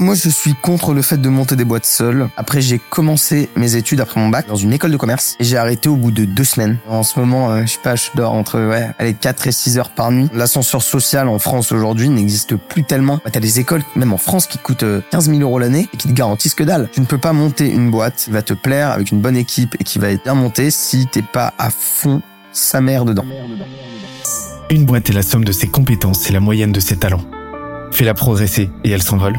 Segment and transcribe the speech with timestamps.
[0.00, 2.30] Moi, je suis contre le fait de monter des boîtes seul.
[2.38, 5.58] Après, j'ai commencé mes études après mon bac dans une école de commerce et j'ai
[5.58, 6.78] arrêté au bout de deux semaines.
[6.88, 9.76] En ce moment, euh, je sais pas, je dors entre ouais, allez, 4 et 6
[9.76, 10.30] heures par nuit.
[10.32, 13.20] L'ascenseur social en France aujourd'hui n'existe plus tellement.
[13.22, 15.96] Bah, T'as des écoles, même en France, qui coûtent euh, 15 000 euros l'année et
[15.98, 16.88] qui te garantissent que dalle.
[16.90, 19.76] Tu ne peux pas monter une boîte qui va te plaire avec une bonne équipe
[19.78, 22.22] et qui va être bien montée si t'es pas à fond
[22.52, 23.26] sa mère dedans.
[24.70, 27.26] Une boîte est la somme de ses compétences et la moyenne de ses talents.
[27.92, 29.38] Fais-la progresser et elle s'envole.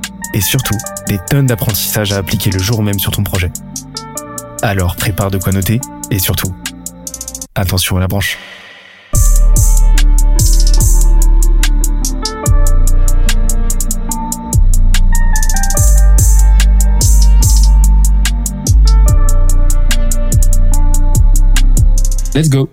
[0.33, 0.77] et surtout
[1.07, 3.51] des tonnes d'apprentissages à appliquer le jour même sur ton projet.
[4.61, 6.53] Alors prépare de quoi noter et surtout,
[7.55, 8.37] attention à la branche.
[22.33, 22.69] Let's go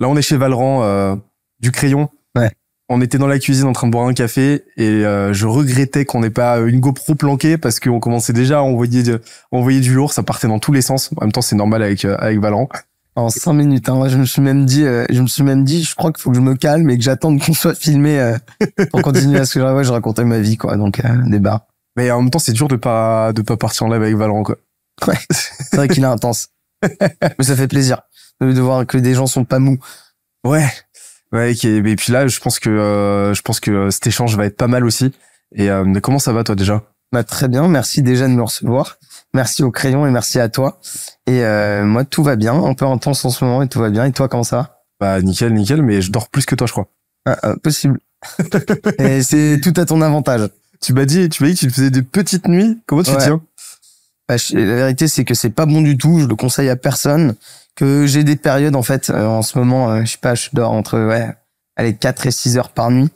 [0.00, 1.14] Là, on est chez Valran, euh,
[1.60, 2.08] du crayon.
[2.36, 2.50] Ouais.
[2.90, 6.04] On était dans la cuisine en train de boire un café et euh, je regrettais
[6.04, 9.94] qu'on n'ait pas une GoPro planquée parce qu'on commençait déjà à envoyer, de- envoyer du
[9.94, 11.10] lourd, ça partait dans tous les sens.
[11.16, 12.68] En même temps, c'est normal avec euh, avec Valran.
[13.16, 14.08] En cinq minutes, hein.
[14.08, 16.30] je me suis même dit, euh, je me suis même dit, je crois qu'il faut
[16.30, 18.36] que je me calme et que j'attende qu'on soit filmé euh,
[18.90, 20.76] pour continuer à ce que je, ouais, je racontais ma vie, quoi.
[20.76, 21.66] Donc, euh, débat.
[21.96, 24.42] Mais en même temps, c'est dur de pas de pas partir en live avec Valran
[24.42, 24.56] quoi.
[25.06, 25.14] Ouais.
[25.30, 26.48] C'est vrai qu'il est intense.
[27.38, 28.02] Mais ça fait plaisir
[28.40, 29.78] de, de voir que des gens sont pas mous.
[30.44, 30.66] Ouais.
[31.34, 34.56] Ouais, et puis là, je pense que euh, je pense que cet échange va être
[34.56, 35.12] pas mal aussi.
[35.54, 36.82] Et euh, comment ça va toi déjà?
[37.12, 37.68] Bah, très bien.
[37.68, 38.98] Merci déjà de me recevoir.
[39.34, 40.80] Merci au crayon et merci à toi.
[41.26, 42.54] Et euh, moi, tout va bien.
[42.54, 44.04] Un peu intense en ce moment et tout va bien.
[44.04, 44.80] Et toi, comment ça va?
[45.00, 45.82] Bah nickel, nickel.
[45.82, 46.86] Mais je dors plus que toi, je crois.
[47.26, 47.98] Ah, ah, Possible.
[48.98, 50.48] et c'est tout à ton avantage.
[50.80, 52.78] Tu m'as dit, tu m'as dit que tu faisais des petites nuits.
[52.86, 53.18] Comment tu Ouais.
[53.18, 53.40] tiens?
[54.28, 56.20] Bah, je- la vérité, c'est que c'est pas bon du tout.
[56.20, 57.34] Je le conseille à personne.
[57.76, 60.48] Que j'ai des périodes, en fait, euh, en ce moment, euh, je sais pas, je
[60.52, 61.28] dors entre, ouais,
[61.76, 63.10] allez, 4 et 6 heures par nuit.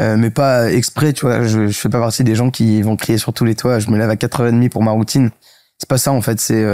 [0.00, 1.46] Euh, mais pas exprès, tu vois.
[1.46, 3.78] Je, je fais pas partie des gens qui vont crier sur tous les toits.
[3.78, 5.30] Je me lève à 4h30 pour ma routine.
[5.78, 6.40] C'est pas ça, en fait.
[6.40, 6.64] C'est,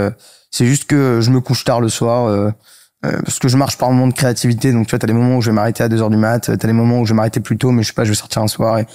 [0.49, 2.53] c'est juste que je me couche tard le soir.
[3.01, 4.71] parce que je marche par moment de créativité.
[4.71, 6.39] Donc, tu vois, t'as des moments où je vais m'arrêter à 2 heures du mat.
[6.39, 8.15] T'as des moments où je vais m'arrêter plus tôt, mais je sais pas, je vais
[8.15, 8.79] sortir un soir.
[8.79, 8.87] Et,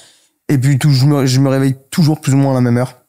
[0.48, 2.78] et puis, tout, je, me, je me réveille toujours plus ou moins à la même
[2.78, 3.01] heure.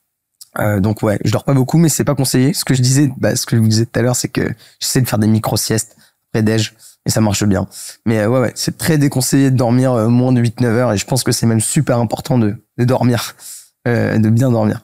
[0.60, 2.54] Euh, donc ouais, je dors pas beaucoup, mais c'est pas conseillé.
[2.54, 4.54] Ce que je disais, bah, ce que je vous disais tout à l'heure, c'est que
[4.80, 5.96] j'essaie de faire des micro siestes
[6.32, 6.74] après déj
[7.06, 7.68] et ça marche bien.
[8.06, 10.98] Mais euh, ouais, ouais, c'est très déconseillé de dormir euh, moins de 8-9 heures et
[10.98, 13.36] je pense que c'est même super important de, de dormir,
[13.88, 14.82] euh, de bien dormir.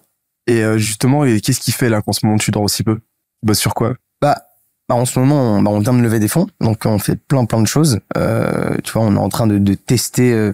[0.47, 2.99] Et euh, justement, et qu'est-ce qui fait là qu'en ce moment tu dors aussi peu?
[3.43, 3.95] Bosses sur quoi?
[4.21, 4.43] Bah,
[4.89, 7.15] bah, en ce moment, on, bah, on vient de lever des fonds, donc on fait
[7.15, 7.99] plein plein de choses.
[8.17, 10.51] Euh, tu vois, on est en train de, de tester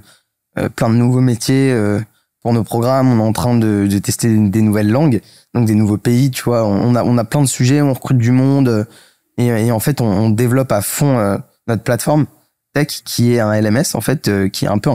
[0.76, 2.00] plein de nouveaux métiers euh,
[2.46, 3.12] pour nos programmes.
[3.12, 5.20] On est en train de, tester des nouvelles langues,
[5.56, 6.30] donc des nouveaux pays.
[6.30, 8.86] Tu vois, on a on a plein de sujets, on recrute du monde euh,
[9.40, 12.28] et, en fait, on, développe à fond euh, notre plateforme
[12.76, 14.92] tech qui est un LMS en fait, euh, qui est un peu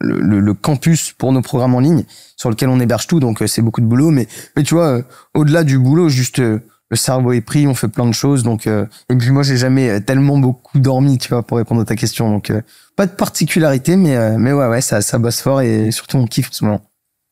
[0.00, 2.04] le, campus pour nos programmes en ligne
[2.36, 3.18] sur lequel on héberge tout.
[3.18, 5.00] Donc c'est beaucoup de boulot, mais mais tu vois,
[5.32, 8.42] au-delà du boulot, juste le cerveau est pris, on fait plein de choses.
[8.42, 11.96] Donc, et puis moi, j'ai jamais tellement beaucoup dormi, tu vois, pour répondre à ta
[11.96, 12.30] question.
[12.30, 12.52] Donc,
[12.94, 16.50] pas de particularité, mais mais ouais, ouais, ça, ça bosse fort et surtout on kiffe
[16.50, 16.89] en ce moment.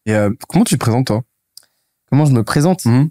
[0.08, 1.22] Et euh, comment tu te présentes toi?
[2.10, 2.84] Comment je me présente?
[2.86, 3.10] Mhm.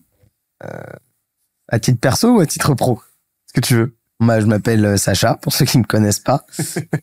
[1.70, 3.00] À titre perso ou à titre pro?
[3.46, 3.98] Ce que tu veux.
[4.20, 6.46] Moi, je m'appelle euh, Sacha, pour ceux qui me connaissent pas.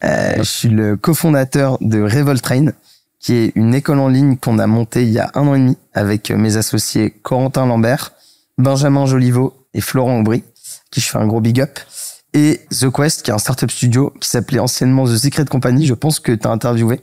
[0.02, 2.72] Euh, je suis le cofondateur de Revoltrain,
[3.20, 5.58] qui est une école en ligne qu'on a montée il y a un an et
[5.58, 8.12] demi avec euh, mes associés Corentin Lambert,
[8.58, 10.44] Benjamin Joliveau et Florent Aubry,
[10.90, 11.78] qui je fais un gros big up.
[12.34, 15.94] Et The Quest, qui est un startup studio qui s'appelait anciennement The Secret Company, je
[15.94, 17.00] pense que tu as interviewé.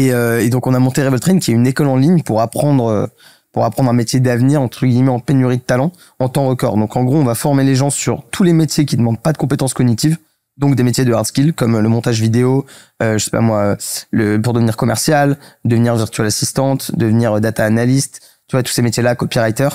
[0.00, 2.40] Et, euh, et donc, on a monté Revoltrain, qui est une école en ligne pour
[2.40, 3.06] apprendre, euh,
[3.52, 6.78] pour apprendre un métier d'avenir, entre guillemets, en pénurie de talent, en temps record.
[6.78, 9.32] Donc, en gros, on va former les gens sur tous les métiers qui demandent pas
[9.32, 10.16] de compétences cognitives.
[10.56, 12.64] Donc, des métiers de hard skill, comme le montage vidéo,
[13.02, 13.76] euh, je sais pas moi,
[14.10, 15.36] le, pour devenir commercial,
[15.66, 19.68] devenir virtual assistante, devenir data analyst, tu vois, tous ces métiers-là, copywriter,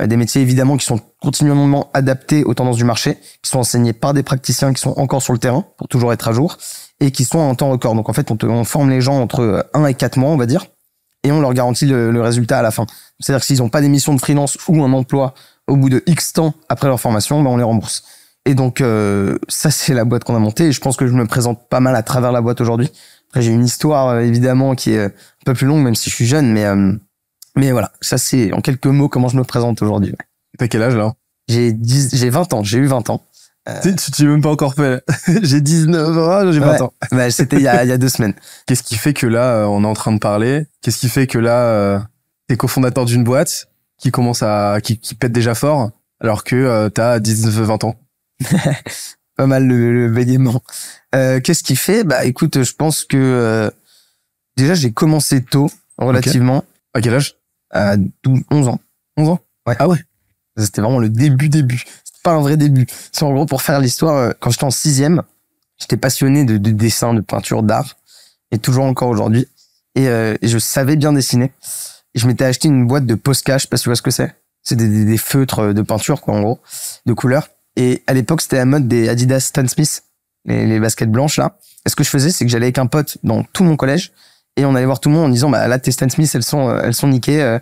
[0.00, 3.92] euh, des métiers évidemment qui sont continuellement adaptés aux tendances du marché, qui sont enseignés
[3.92, 6.56] par des praticiens qui sont encore sur le terrain pour toujours être à jour
[7.02, 7.94] et qui sont en temps record.
[7.94, 10.36] Donc en fait, on, te- on forme les gens entre 1 et 4 mois, on
[10.36, 10.66] va dire,
[11.24, 12.86] et on leur garantit le, le résultat à la fin.
[13.20, 15.34] C'est-à-dire que s'ils n'ont pas des missions de freelance ou un emploi
[15.66, 18.02] au bout de X temps après leur formation, ben on les rembourse.
[18.46, 21.12] Et donc euh, ça, c'est la boîte qu'on a montée et je pense que je
[21.12, 22.90] me présente pas mal à travers la boîte aujourd'hui.
[23.30, 25.10] Après, j'ai une histoire euh, évidemment qui est un
[25.44, 26.64] peu plus longue, même si je suis jeune, mais...
[26.64, 26.92] euh,
[27.56, 30.14] Mais voilà, ça c'est en quelques mots comment je me présente aujourd'hui.
[30.58, 31.12] T'as quel âge là?
[31.48, 33.20] J'ai 10, j'ai 20 ans, j'ai eu 20 ans.
[33.82, 35.04] Tu tu t'y es même pas encore fait.
[35.42, 36.82] j'ai 19 ans, j'ai 20 Ouais.
[36.82, 36.92] ans.
[37.12, 38.34] Bah, c'était il y a, y a deux semaines.
[38.66, 40.66] Qu'est-ce qui fait que là, euh, on est en train de parler?
[40.80, 42.00] Qu'est-ce qui fait que là, euh,
[42.48, 43.68] t'es cofondateur d'une boîte
[43.98, 47.96] qui commence à, qui, qui pète déjà fort, alors que euh, t'as 19-20 ans?
[49.36, 50.60] Pas mal le, le bégaiement.
[51.14, 52.02] Euh, Qu'est-ce qui fait?
[52.04, 53.70] Bah écoute, je pense que euh,
[54.56, 57.36] déjà j'ai commencé tôt, relativement, À quel âge?
[57.70, 58.80] À 12, 11 ans.
[59.16, 59.40] 11 ans?
[59.66, 59.76] Ouais.
[59.78, 59.98] Ah ouais
[60.58, 61.84] C'était vraiment le début, début.
[62.22, 62.86] Pas un vrai début.
[63.10, 64.16] C'est en gros pour faire l'histoire.
[64.16, 65.22] euh, Quand j'étais en sixième,
[65.78, 67.96] j'étais passionné de, de dessin, de peinture, d'art,
[68.50, 69.48] et toujours encore aujourd'hui.
[69.94, 71.52] Et, euh, et je savais bien dessiner.
[72.14, 74.02] Et je m'étais acheté une boîte de Posca, je sais pas si tu vois ce
[74.02, 74.34] que c'est?
[74.62, 76.60] C'est des feutres de peinture, quoi, en gros,
[77.04, 77.48] de couleurs.
[77.74, 80.04] Et à l'époque, c'était la mode des Adidas Stan Smith,
[80.44, 81.56] les, les baskets blanches là.
[81.84, 84.12] Et ce que je faisais, c'est que j'allais avec un pote dans tout mon collège
[84.56, 86.44] et on allait voir tout le monde en disant, bah là, tes Stan Smith, elles
[86.44, 87.58] sont, euh, elles sont niquées.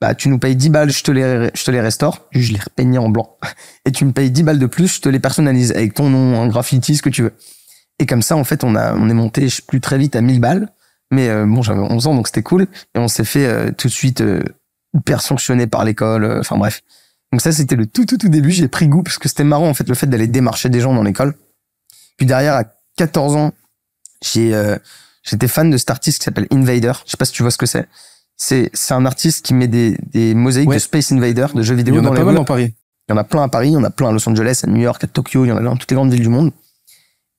[0.00, 2.26] Bah, tu nous payes 10 balles, je te les, je te les restaure.
[2.32, 3.36] Je les repeignais en blanc.
[3.86, 6.40] Et tu me payes 10 balles de plus, je te les personnalise avec ton nom,
[6.40, 7.32] un graffiti, ce que tu veux.
[7.98, 10.40] Et comme ça, en fait, on a, on est monté, plus très vite à 1000
[10.40, 10.68] balles.
[11.10, 12.66] Mais euh, bon, j'avais 11 ans, donc c'était cool.
[12.94, 14.42] Et on s'est fait euh, tout de suite euh,
[15.70, 16.24] par l'école.
[16.24, 16.82] euh, Enfin bref.
[17.30, 18.50] Donc ça, c'était le tout, tout, tout début.
[18.50, 20.92] J'ai pris goût parce que c'était marrant, en fait, le fait d'aller démarcher des gens
[20.94, 21.34] dans l'école.
[22.16, 22.64] Puis derrière, à
[22.96, 23.52] 14 ans,
[24.22, 24.76] j'ai,
[25.24, 26.92] j'étais fan de cet artiste qui s'appelle Invader.
[27.04, 27.88] Je sais pas si tu vois ce que c'est.
[28.36, 30.76] C'est, un artiste qui met des, des mosaïques Ouais.
[30.76, 32.44] de Space Invader, de jeux Il vidéo y en dans a les pas mal dans
[32.44, 32.74] Paris.
[33.08, 34.62] Il y en a plein à Paris, il y en a plein à Los Angeles,
[34.64, 36.28] à New York, à Tokyo, il y en a dans toutes les grandes villes du
[36.28, 36.52] monde.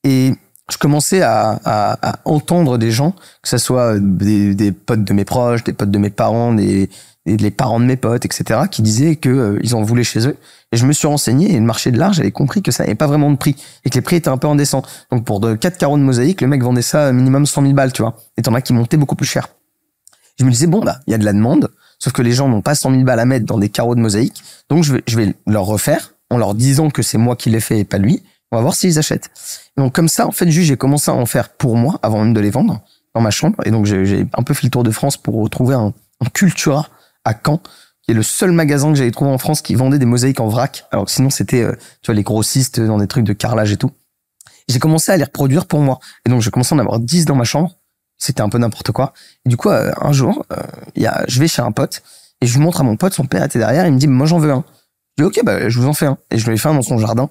[0.04, 0.34] Et
[0.72, 3.12] je commençais à, à, à entendre des gens,
[3.42, 6.90] que ce soit des, des potes de mes proches, des potes de mes parents, des,
[7.26, 10.28] des les parents de mes potes, etc., qui disaient que euh, ils en voulaient chez
[10.28, 10.38] eux.
[10.72, 12.96] Et je me suis renseigné et le marché de l'art, j'avais compris que ça n'avait
[12.96, 14.88] pas vraiment de prix et que les prix étaient un peu en descente.
[15.12, 17.92] Donc pour de 4 carreaux de mosaïque, le mec vendait ça minimum 100 000 balles,
[17.94, 18.16] tu vois.
[18.38, 19.48] Et t'en as qui montaient beaucoup plus cher.
[20.40, 22.50] Je me disais, bon, bah, il y a de la demande, sauf que les gens
[22.50, 24.44] n'ont pas 100 000 balles à mettre dans des carreaux de mosaïque.
[24.70, 27.60] Donc, je vais, je vais leur refaire en leur disant que c'est moi qui l'ai
[27.60, 28.24] fait et pas lui.
[28.52, 29.30] On va voir s'ils achètent.
[29.78, 32.40] Donc, comme ça, en fait, j'ai commencé à en faire pour moi avant même de
[32.40, 32.82] les vendre
[33.14, 33.58] dans ma chambre.
[33.66, 35.94] Et donc, j'ai un peu fait le tour de France pour retrouver un,
[36.34, 36.88] Cultura
[37.24, 37.62] à Caen,
[38.02, 40.48] qui est le seul magasin que j'avais trouvé en France qui vendait des mosaïques en
[40.48, 40.86] vrac.
[40.92, 43.92] Alors sinon, c'était, euh, tu vois, les grossistes dans des trucs de carrelage et tout.
[44.70, 46.00] J'ai commencé à les reproduire pour moi.
[46.26, 47.76] Et donc, j'ai commencé à en avoir 10 dans ma chambre.
[48.18, 49.14] C'était un peu n'importe quoi.
[49.46, 50.62] Et du coup, euh, un jour, euh,
[50.96, 52.02] y a, je vais chez un pote
[52.42, 54.26] et je lui montre à mon pote, son père était derrière, il me dit, moi
[54.26, 54.64] j'en veux un.
[55.18, 56.18] Je dis, ok, bah, je vous en fais un.
[56.32, 57.30] Et je lui ai fait un dans son jardin.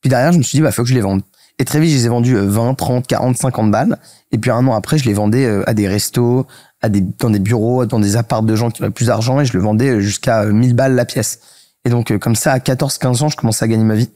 [0.00, 1.22] Puis derrière, je me suis dit, bah, faut que je les vende.
[1.58, 3.98] Et très vite, je les ai vendus euh, 20, 30, 40, 50 balles.
[4.32, 6.46] Et puis un an après, je les vendais euh, à des restos,
[6.82, 9.44] à des, dans des bureaux, dans des apparts de gens qui avaient plus d'argent et
[9.44, 11.40] je le vendais jusqu'à euh, 1000 balles la pièce.
[11.84, 14.10] Et donc, comme ça, à 14, 15 ans, je commençais à gagner ma vie.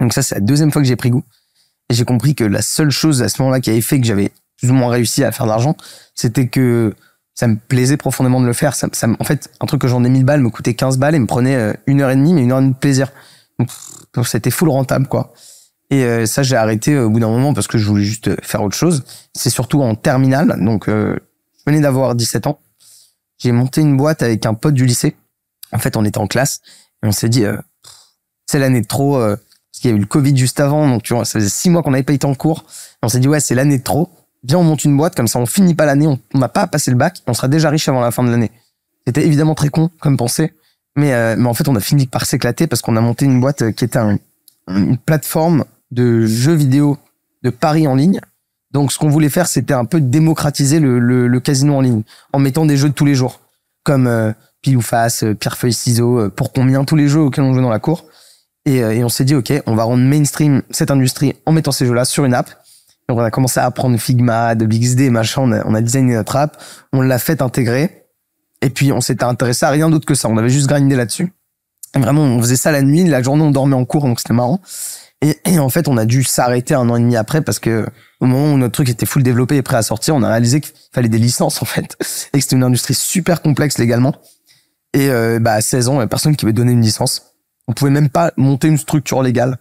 [0.00, 1.24] Donc ça, c'est la deuxième fois que j'ai pris goût.
[1.88, 4.32] Et j'ai compris que la seule chose à ce moment-là qui avait fait que j'avais
[4.58, 5.76] plus ou moins réussi à faire de l'argent,
[6.14, 6.94] c'était que
[7.34, 8.74] ça me plaisait profondément de le faire.
[9.20, 11.26] En fait, un truc que j'en ai 1000 balles me coûtait 15 balles et me
[11.26, 13.12] prenait euh, une heure et demie, mais une heure de plaisir.
[14.14, 15.32] Donc, c'était full rentable, quoi.
[15.90, 18.42] Et euh, ça, j'ai arrêté euh, au bout d'un moment parce que je voulais juste
[18.44, 19.04] faire autre chose.
[19.34, 20.56] C'est surtout en terminale.
[20.64, 21.16] Donc, euh,
[21.58, 22.58] je venais d'avoir 17 ans.
[23.38, 25.16] J'ai monté une boîte avec un pote du lycée.
[25.72, 26.60] En fait, on était en classe
[27.02, 27.44] et on s'est dit,
[28.46, 29.18] c'est l'année de trop.
[29.18, 29.38] parce
[29.72, 30.88] qu'il y a eu le Covid juste avant.
[30.88, 32.64] Donc, tu vois, ça faisait six mois qu'on n'avait pas été en cours.
[33.02, 34.10] Et on s'est dit, ouais, c'est l'année de trop.
[34.46, 35.14] Viens, on monte une boîte.
[35.14, 36.06] Comme ça, on finit pas l'année.
[36.06, 37.22] On n'a pas à passer le bac.
[37.26, 38.50] On sera déjà riche avant la fin de l'année.
[39.06, 40.52] C'était évidemment très con comme pensée.
[40.96, 43.40] Mais, euh, mais en fait, on a fini par s'éclater parce qu'on a monté une
[43.40, 44.18] boîte euh, qui était un-
[44.68, 46.96] une plateforme de jeux vidéo
[47.42, 48.20] de paris en ligne.
[48.72, 52.38] Donc, ce qu'on voulait faire, c'était un peu démocratiser le, le, casino en ligne en
[52.38, 53.40] mettant des jeux de tous les jours,
[53.84, 57.54] comme euh, pile ou face, pierre feuille ciseaux, pour combien tous les jeux auxquels on
[57.54, 58.04] joue dans la cour.
[58.64, 61.86] Et, et on s'est dit, ok, on va rendre mainstream cette industrie en mettant ces
[61.86, 62.50] jeux-là sur une app.
[63.08, 65.42] Donc, on a commencé à apprendre Figma, Adobe XD, machin.
[65.42, 66.60] On a, on a designé notre app,
[66.92, 68.06] on l'a fait intégrer.
[68.62, 70.28] Et puis, on s'était intéressé à rien d'autre que ça.
[70.28, 71.32] On avait juste grindé là-dessus.
[71.94, 74.60] Vraiment, on faisait ça la nuit, la journée, on dormait en cours, donc c'était marrant.
[75.22, 77.86] Et, et en fait, on a dû s'arrêter un an et demi après parce que
[78.20, 80.60] au moment où notre truc était full développé et prêt à sortir, on a réalisé
[80.60, 81.96] qu'il fallait des licences en fait
[82.32, 84.14] et que c'était une industrie super complexe légalement.
[84.92, 87.34] Et euh, bah à 16 ans, personne qui veut donner une licence.
[87.68, 89.58] On pouvait même pas monter une structure légale.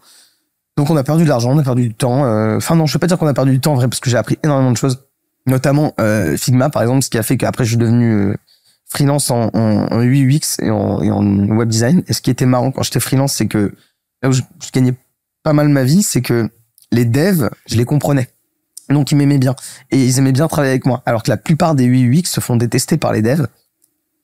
[0.78, 2.26] Donc on a perdu de l'argent, on a perdu du temps.
[2.26, 4.00] euh, Enfin non, je peux pas dire qu'on a perdu du temps en vrai parce
[4.00, 5.06] que j'ai appris énormément de choses,
[5.48, 8.36] notamment euh, Figma par exemple, ce qui a fait qu'après je suis devenu euh,
[8.88, 12.04] freelance en, en, en UX et en, et en web design.
[12.08, 13.74] Et ce qui était marrant quand j'étais freelance, c'est que
[14.22, 14.94] là où je, je gagnais
[15.44, 16.50] pas mal ma vie, c'est que
[16.92, 18.30] les devs, je les comprenais.
[18.90, 19.56] Donc ils m'aimaient bien.
[19.92, 21.02] Et ils aimaient bien travailler avec moi.
[21.06, 23.48] Alors que la plupart des UX se font détester par les devs.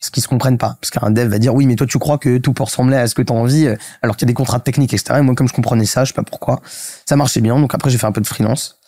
[0.01, 0.77] Parce qu'ils se comprennent pas.
[0.81, 3.07] Parce qu'un dev va dire oui, mais toi tu crois que tout peut ressembler à
[3.07, 3.69] ce que tu as envie,
[4.01, 5.19] alors qu'il y a des contrats techniques, etc.
[5.19, 6.59] Et moi, comme je comprenais ça, je sais pas pourquoi,
[7.05, 7.57] ça marchait bien.
[7.59, 8.79] Donc après, j'ai fait un peu de freelance.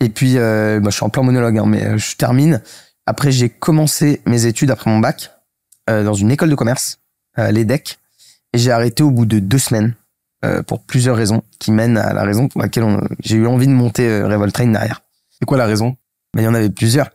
[0.00, 2.60] Et puis, euh, bah, je suis en plein monologue, hein, mais euh, je termine.
[3.06, 5.30] Après, j'ai commencé mes études après mon bac.
[5.90, 6.98] euh, dans une école de commerce,
[7.38, 7.98] euh, l'EDEC,
[8.52, 9.94] et j'ai arrêté au bout de deux semaines
[10.66, 12.84] pour plusieurs raisons qui mènent à la raison pour laquelle
[13.20, 15.02] j'ai eu envie de monter euh, Revolt Train derrière.
[15.30, 15.96] C'est quoi la raison?
[16.34, 17.10] Mais il y en avait plusieurs.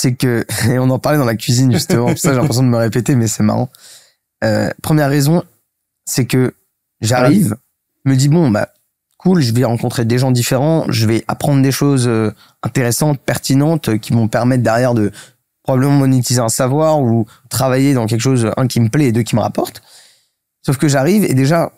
[0.00, 2.76] C'est que, et on en parlait dans la cuisine justement, ça j'ai l'impression de me
[2.76, 3.68] répéter, mais c'est marrant.
[4.44, 5.42] Euh, première raison,
[6.04, 6.54] c'est que
[7.00, 7.56] j'arrive,
[8.04, 8.68] me dis bon bah
[9.16, 12.30] cool, je vais rencontrer des gens différents, je vais apprendre des choses euh,
[12.62, 15.10] intéressantes, pertinentes, euh, qui vont me permettre derrière de
[15.64, 19.24] probablement monétiser un savoir ou travailler dans quelque chose un qui me plaît et deux
[19.24, 19.82] qui me rapporte.
[20.64, 21.72] Sauf que j'arrive et déjà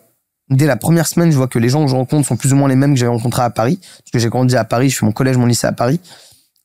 [0.51, 2.55] dès la première semaine, je vois que les gens que je rencontre sont plus ou
[2.55, 4.99] moins les mêmes que j'avais rencontrés à Paris, parce que j'ai grandi à Paris, je
[4.99, 5.99] fais mon collège, mon lycée à Paris.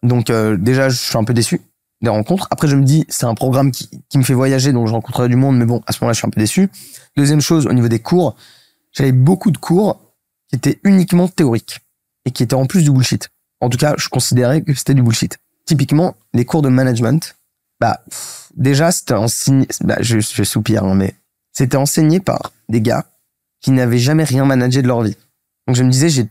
[0.02, 1.60] Donc euh, déjà, je suis un peu déçu
[2.02, 2.48] des rencontres.
[2.50, 5.28] Après, je me dis, c'est un programme qui, qui me fait voyager, donc je rencontrerai
[5.28, 6.68] du monde, mais bon, à ce moment-là, je suis un peu déçu.
[7.16, 8.36] Deuxième chose, au niveau des cours,
[8.92, 10.00] j'avais beaucoup de cours
[10.48, 11.80] qui étaient uniquement théoriques
[12.24, 13.28] et qui étaient en plus du bullshit.
[13.60, 15.38] En tout cas, je considérais que c'était du bullshit.
[15.64, 17.36] Typiquement, les cours de management,
[17.80, 18.02] bah
[18.54, 21.14] déjà, c'était enseigné, bah, je, je soupire, hein, mais
[21.52, 23.06] c'était enseigné par des gars
[23.60, 25.16] qui n'avaient jamais rien managé de leur vie.
[25.66, 26.28] Donc je me disais, j'ai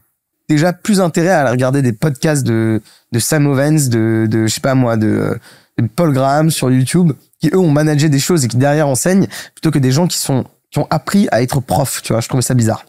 [0.47, 4.61] déjà plus intérêt à regarder des podcasts de, de Sam Ovens, de, de je sais
[4.61, 5.39] pas moi, de,
[5.77, 9.27] de Paul Graham sur YouTube, qui eux ont managé des choses et qui derrière enseignent,
[9.53, 12.01] plutôt que des gens qui sont qui ont appris à être prof.
[12.01, 12.85] Tu vois, je trouvais ça bizarre.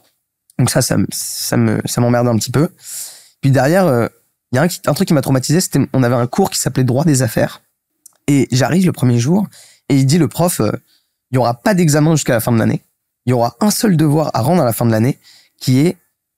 [0.59, 2.69] Donc ça, ça me ça me ça m'emmerdait un petit peu.
[3.41, 4.09] Puis derrière, euh,
[4.53, 6.85] il y a un, truc qui m'a traumatisé, c'était on avait un cours qui s'appelait
[6.85, 7.63] droit des affaires.
[8.27, 9.47] Et j'arrive le premier jour
[9.89, 10.73] et il dit le prof, euh,
[11.31, 12.83] il y aura pas d'examen jusqu'à la fin de l'année.
[13.27, 15.19] Il y aura un seul devoir à rendre à la fin de l'année,
[15.61, 15.97] qui est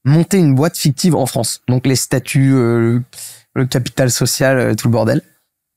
[0.08, 1.62] monter une boîte fictive en France.
[1.68, 3.00] Donc les statuts, euh,
[3.54, 5.22] le capital social, euh, tout le bordel.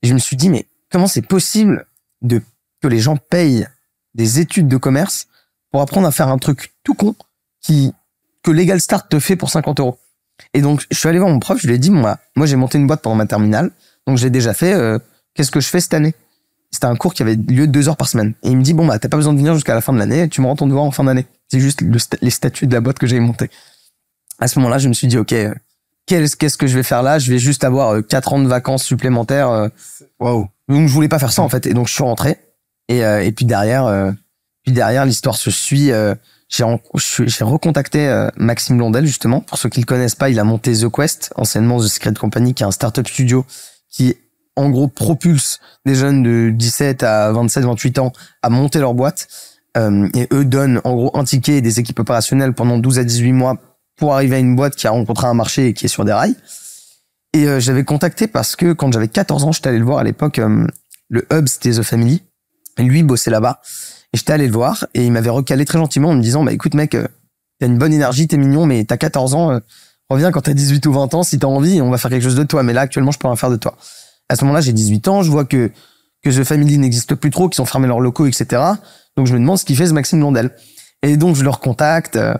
[0.02, 1.86] Et je me suis dit, mais comment c'est possible
[2.22, 2.42] de
[2.80, 3.66] que les gens payent
[4.14, 5.28] des études de commerce
[5.70, 7.14] pour apprendre à faire un truc tout con
[7.60, 7.92] qui
[8.42, 9.98] que Legal Start te fait pour 50 euros?
[10.54, 12.56] Et donc je suis allé voir mon prof, je lui ai dit, moi, moi j'ai
[12.56, 13.70] monté une boîte pendant ma terminale,
[14.06, 14.72] donc j'ai déjà fait.
[14.72, 14.98] euh,
[15.34, 16.14] Qu'est-ce que je fais cette année?
[16.70, 18.34] C'était un cours qui avait lieu deux heures par semaine.
[18.42, 19.98] Et il me dit, bon bah t'as pas besoin de venir jusqu'à la fin de
[19.98, 21.26] l'année, tu me rends ton devoir en fin d'année.
[21.48, 21.82] C'est juste
[22.22, 23.50] les statuts de la boîte que j'avais monté
[24.42, 25.32] à ce moment-là, je me suis dit, OK,
[26.06, 27.20] qu'est-ce que je vais faire là?
[27.20, 29.48] Je vais juste avoir euh, quatre ans de vacances supplémentaires.
[29.48, 29.68] euh,
[30.18, 30.48] Waouh.
[30.68, 31.64] donc, je voulais pas faire ça, en fait.
[31.66, 32.38] Et donc, je suis rentré.
[32.88, 34.12] Et, euh, et puis derrière,
[34.64, 35.92] puis derrière, l'histoire se suit.
[36.48, 36.64] j'ai
[37.44, 39.42] recontacté Maxime Blondel, justement.
[39.42, 42.52] Pour ceux qui le connaissent pas, il a monté The Quest, anciennement The Secret Company,
[42.52, 43.46] qui est un startup studio
[43.88, 44.16] qui,
[44.56, 49.28] en gros, propulse des jeunes de 17 à 27, 28 ans à monter leur boîte.
[49.76, 53.32] Et eux donnent, en gros, un ticket et des équipes opérationnelles pendant 12 à 18
[53.32, 53.56] mois
[53.96, 56.12] pour arriver à une boîte qui a rencontré un marché et qui est sur des
[56.12, 56.36] rails.
[57.34, 60.04] Et euh, j'avais contacté parce que quand j'avais 14 ans, j'étais allé le voir à
[60.04, 60.38] l'époque.
[60.38, 60.66] euh,
[61.08, 62.22] le hub, c'était The Family.
[62.78, 63.60] Lui, bossait là-bas.
[64.12, 66.52] Et j'étais allé le voir et il m'avait recalé très gentiment en me disant, bah
[66.52, 67.06] écoute mec, euh,
[67.60, 69.60] t'as une bonne énergie, t'es mignon, mais t'as 14 ans, euh,
[70.10, 72.36] reviens quand t'as 18 ou 20 ans si t'as envie on va faire quelque chose
[72.36, 72.62] de toi.
[72.62, 73.76] Mais là, actuellement, je peux rien faire de toi.
[74.28, 75.70] À ce moment-là, j'ai 18 ans, je vois que,
[76.22, 78.62] que The Family n'existe plus trop, qu'ils ont fermé leurs locaux, etc.
[79.16, 80.50] Donc je me demande ce qu'il fait ce Maxime Blondel.
[81.02, 82.34] Et donc je le recontacte, euh,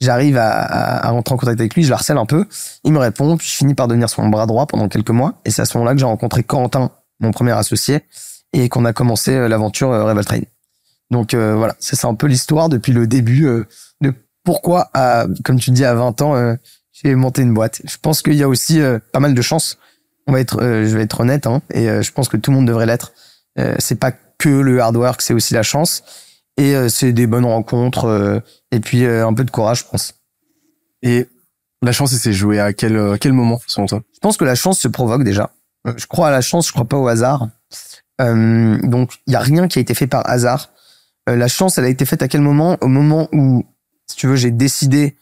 [0.00, 2.46] j'arrive à, à, à rentrer en contact avec lui, je le harcèle un peu,
[2.84, 5.40] il me répond, puis je finis par devenir son bras droit pendant quelques mois.
[5.44, 8.02] Et c'est à ce moment-là que j'ai rencontré Corentin, mon premier associé,
[8.52, 10.40] et qu'on a commencé euh, l'aventure euh, Revel Train.
[11.10, 13.64] Donc euh, voilà, c'est ça un peu l'histoire depuis le début euh,
[14.00, 14.12] de
[14.44, 16.54] pourquoi, à, comme tu dis, à 20 ans, euh,
[16.92, 17.80] j'ai monté une boîte.
[17.84, 19.78] Je pense qu'il y a aussi euh, pas mal de chance.
[20.26, 22.66] On va être, je vais être honnête, hein, et je pense que tout le monde
[22.66, 23.12] devrait l'être.
[23.78, 26.02] C'est pas que le hard work, c'est aussi la chance.
[26.56, 29.84] Et euh, c'est des bonnes rencontres, euh, et puis euh, un peu de courage, je
[29.90, 30.14] pense.
[31.02, 31.28] Et
[31.82, 34.02] la chance, c'est joué à quel, quel moment, selon toi?
[34.14, 35.50] Je pense que la chance se provoque déjà.
[35.96, 37.48] Je crois à la chance, je crois pas au hasard.
[38.18, 40.70] Donc il y a rien qui a été fait par hasard.
[41.28, 42.78] La chance, elle a été faite à quel moment?
[42.80, 43.64] Au moment où,
[44.06, 45.16] si tu veux, j'ai décidé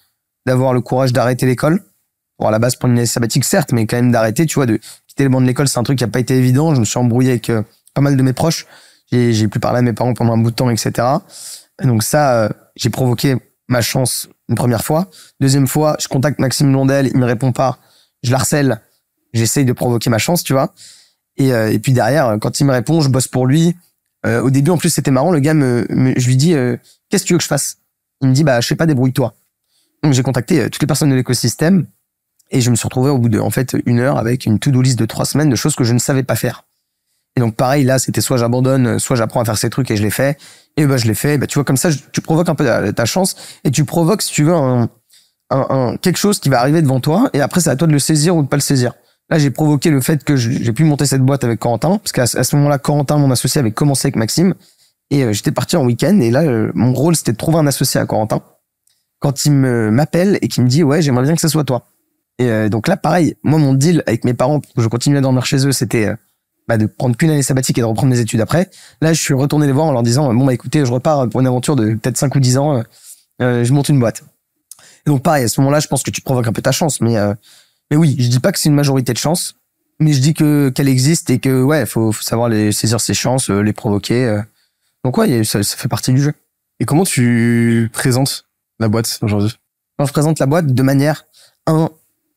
[0.46, 1.82] d'avoir le courage d'arrêter l'école.
[2.38, 4.66] Bon, à la base pour une année sabbatique, certes, mais quand même d'arrêter, tu vois,
[4.66, 6.74] de quitter le banc de l'école, c'est un truc qui a pas été évident.
[6.74, 7.50] Je me suis embrouillé avec
[7.92, 8.66] pas mal de mes proches.
[9.12, 10.92] J'ai plus parlé à mes parents pendant un bout de temps, etc.
[11.82, 13.36] Et donc ça, euh, j'ai provoqué
[13.68, 15.08] ma chance une première fois.
[15.40, 17.78] Deuxième fois, je contacte Maxime Blondel, il me répond pas.
[18.22, 18.80] Je l'harcèle.
[19.32, 20.72] J'essaye de provoquer ma chance, tu vois.
[21.36, 23.76] Et, euh, et puis derrière, quand il me répond, je bosse pour lui.
[24.26, 25.30] Euh, au début, en plus, c'était marrant.
[25.32, 26.76] Le gars me, me- je lui dis, euh,
[27.10, 27.78] qu'est-ce que tu veux que je fasse?
[28.20, 29.34] Il me dit, bah, je sais pas, débrouille-toi.
[30.02, 31.86] Donc j'ai contacté euh, toutes les personnes de l'écosystème
[32.50, 34.80] et je me suis retrouvé au bout de, en fait, une heure avec une to-do
[34.82, 36.63] list de trois semaines de choses que je ne savais pas faire.
[37.36, 40.02] Et donc pareil, là, c'était soit j'abandonne, soit j'apprends à faire ces trucs et je
[40.02, 40.36] les fais.
[40.76, 41.38] Et bah, je les fais.
[41.38, 44.32] Bah, tu vois, comme ça, tu provoques un peu ta, chance et tu provoques, si
[44.32, 44.88] tu veux, un,
[45.50, 47.98] un, quelque chose qui va arriver devant toi et après, c'est à toi de le
[47.98, 48.92] saisir ou de pas le saisir.
[49.30, 52.26] Là, j'ai provoqué le fait que j'ai pu monter cette boîte avec Corentin, parce qu'à
[52.26, 54.54] ce moment-là, Corentin, mon associé, avait commencé avec Maxime,
[55.10, 57.66] et euh, j'étais parti en week-end, et là, euh, mon rôle, c'était de trouver un
[57.66, 58.42] associé à Corentin.
[59.20, 61.86] Quand il m'appelle et qu'il me dit, ouais, j'aimerais bien que ce soit toi.
[62.38, 65.16] Et euh, donc là, pareil, moi, mon deal avec mes parents, pour que je continue
[65.16, 66.14] à dormir chez eux, c'était,
[66.68, 68.70] bah, de prendre qu'une année sabbatique et de reprendre mes études après.
[69.00, 71.40] Là, je suis retourné les voir en leur disant bon bah écoutez, je repars pour
[71.40, 72.82] une aventure de peut-être 5 ou 10 ans.
[73.42, 74.22] Euh, je monte une boîte.
[75.06, 77.00] Et donc pareil, à ce moment-là, je pense que tu provoques un peu ta chance,
[77.00, 77.34] mais euh,
[77.90, 79.56] mais oui, je dis pas que c'est une majorité de chance,
[80.00, 83.14] mais je dis que qu'elle existe et que ouais, faut, faut savoir les saisir ses
[83.14, 84.24] chances, euh, les provoquer.
[84.24, 84.42] euh.
[85.04, 86.32] Donc ouais, ça, ça fait partie du jeu.
[86.80, 88.46] Et comment tu présentes
[88.80, 89.54] la boîte aujourd'hui?
[89.98, 91.26] Quand je présente la boîte de manière
[91.66, 91.90] un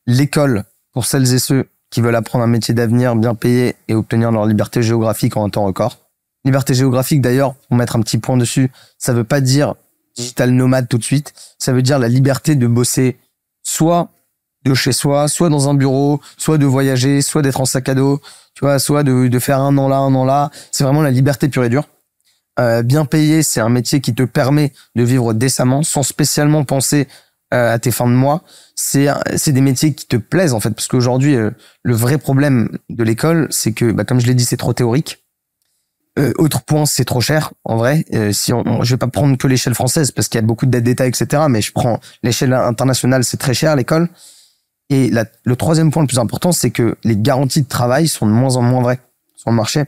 [0.06, 4.30] l'école pour celles et ceux qui veulent apprendre un métier d'avenir bien payé et obtenir
[4.30, 5.98] leur liberté géographique en un temps record.
[6.44, 9.74] Liberté géographique d'ailleurs, pour mettre un petit point dessus, ça veut pas dire
[10.16, 13.16] digital nomade tout de suite, ça veut dire la liberté de bosser
[13.62, 14.10] soit
[14.64, 17.94] de chez soi, soit dans un bureau, soit de voyager, soit d'être en sac à
[17.94, 18.20] dos,
[18.54, 20.50] tu vois, soit de, faire un an là, un an là.
[20.72, 21.88] C'est vraiment la liberté pure et dure.
[22.58, 27.06] Euh, bien payé, c'est un métier qui te permet de vivre décemment sans spécialement penser
[27.54, 28.42] euh, à tes fins de mois.
[28.74, 31.50] C'est c'est des métiers qui te plaisent en fait, parce qu'aujourd'hui euh,
[31.82, 35.24] le vrai problème de l'école, c'est que, bah, comme je l'ai dit, c'est trop théorique.
[36.18, 38.04] Euh, autre point, c'est trop cher en vrai.
[38.12, 40.66] Euh, si on, je vais pas prendre que l'échelle française parce qu'il y a beaucoup
[40.66, 41.44] d'aides d'État, etc.
[41.48, 44.08] Mais je prends l'échelle internationale, c'est très cher l'école.
[44.90, 48.26] Et la- le troisième point le plus important, c'est que les garanties de travail sont
[48.26, 49.00] de moins en moins vraies
[49.36, 49.84] sur le marché.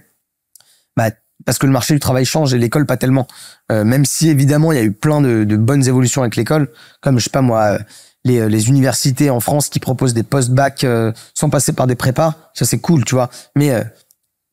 [0.96, 1.10] Bah,
[1.44, 3.26] parce que le marché du travail change et l'école pas tellement.
[3.70, 6.68] Euh, même si évidemment il y a eu plein de, bonnes évolutions avec l'école,
[7.00, 7.78] comme je sais pas moi, euh,
[8.24, 12.34] les, les universités en France qui proposent des post-bac euh, sans passer par des prépas,
[12.54, 13.30] ça c'est cool, tu vois.
[13.56, 13.82] Mais euh,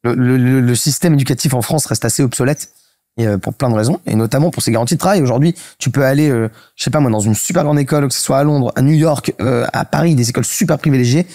[0.03, 2.69] le, le- système éducatif en France reste assez obsolète
[3.17, 5.21] et euh, pour plein de raisons et notamment pour ses garanties de travail.
[5.21, 8.13] Aujourd'hui, tu peux aller, euh, je sais pas moi, dans une super grande école, que
[8.13, 11.27] ce soit à Londres, à New York, euh, à Paris, des écoles super privilégiées.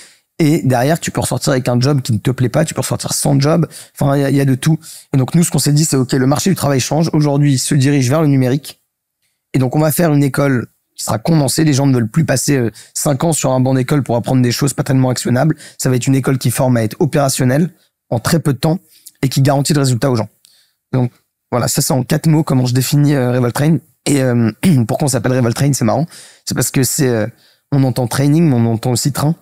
[0.45, 2.81] Et derrière, tu peux ressortir avec un job qui ne te plaît pas, tu peux
[2.81, 3.69] ressortir sans job.
[3.95, 4.77] Enfin, il y a, de tout.
[5.15, 7.11] Et donc, nous, ce qu'on s'est dit, c'est OK, le marché du travail change.
[7.13, 8.81] Aujourd'hui, il se dirige vers le numérique.
[9.55, 11.63] Et donc, on va faire une école qui sera condensée.
[11.63, 14.43] Les gens ne veulent plus passer euh, cinq ans sur un banc d'école pour apprendre
[14.43, 15.55] des choses pas tellement actionnables.
[15.79, 17.71] Ça va être une école qui forme à être opérationnelle
[18.11, 18.81] en très peu de temps
[19.23, 20.29] et qui garantit le résultat aux gens.
[20.93, 21.13] Donc,
[21.53, 23.77] voilà, ça c'est en quatre mots comment je définis euh, Revolt Train.
[24.07, 24.51] Et euh,
[24.89, 26.07] pourquoi on s'appelle Revolt Train, c'est marrant.
[26.45, 27.29] C'est parce que c'est, euh,
[27.71, 29.37] on entend training, mais on entend aussi train.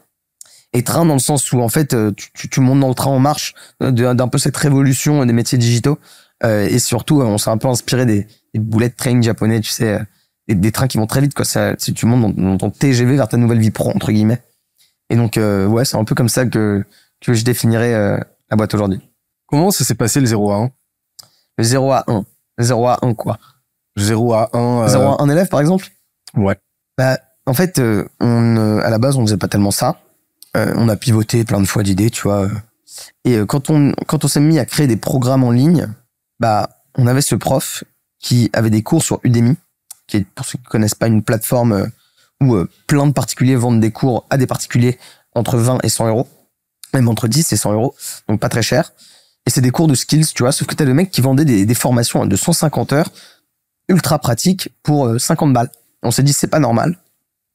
[0.72, 2.94] Et train dans le sens où en fait euh, tu, tu, tu montes dans le
[2.94, 5.98] train en marche euh, d'un peu cette révolution des métiers digitaux.
[6.44, 9.70] Euh, et surtout, euh, on s'est un peu inspiré des, des bullet trains japonais, tu
[9.70, 9.98] sais, euh,
[10.48, 11.34] des, des trains qui vont très vite.
[11.34, 11.44] Quoi.
[11.44, 14.40] Ça, si tu montes dans, dans ton TGV vers ta nouvelle vie pro entre guillemets.
[15.10, 16.84] Et donc euh, ouais, c'est un peu comme ça que
[17.20, 18.18] que je définirais euh,
[18.50, 19.00] la boîte aujourd'hui.
[19.46, 20.70] Comment ça s'est passé le 0 à 1
[21.58, 22.24] Le 0 à 1.
[22.58, 23.38] Le 0 à 1 quoi
[23.98, 25.88] 0 à 1 euh, 0 à 1 élève par exemple?
[26.36, 26.56] Ouais.
[26.96, 30.00] Bah, en fait, euh, on, euh, à la base, on faisait pas tellement ça.
[30.56, 32.48] Euh, on a pivoté plein de fois d'idées, tu vois.
[33.24, 35.88] Et euh, quand on, quand on s'est mis à créer des programmes en ligne,
[36.40, 37.84] bah, on avait ce prof
[38.18, 39.56] qui avait des cours sur Udemy,
[40.06, 41.86] qui est, pour ceux qui connaissent pas, une plateforme euh,
[42.42, 44.98] où plein de particuliers vendent des cours à des particuliers
[45.34, 46.26] entre 20 et 100 euros,
[46.94, 47.94] même entre 10 et 100 euros,
[48.28, 48.92] donc pas très cher.
[49.46, 51.44] Et c'est des cours de skills, tu vois, sauf que t'as des mecs qui vendaient
[51.44, 53.10] des, des formations de 150 heures
[53.90, 55.70] ultra pratiques pour euh, 50 balles.
[56.02, 56.96] On s'est dit, c'est pas normal.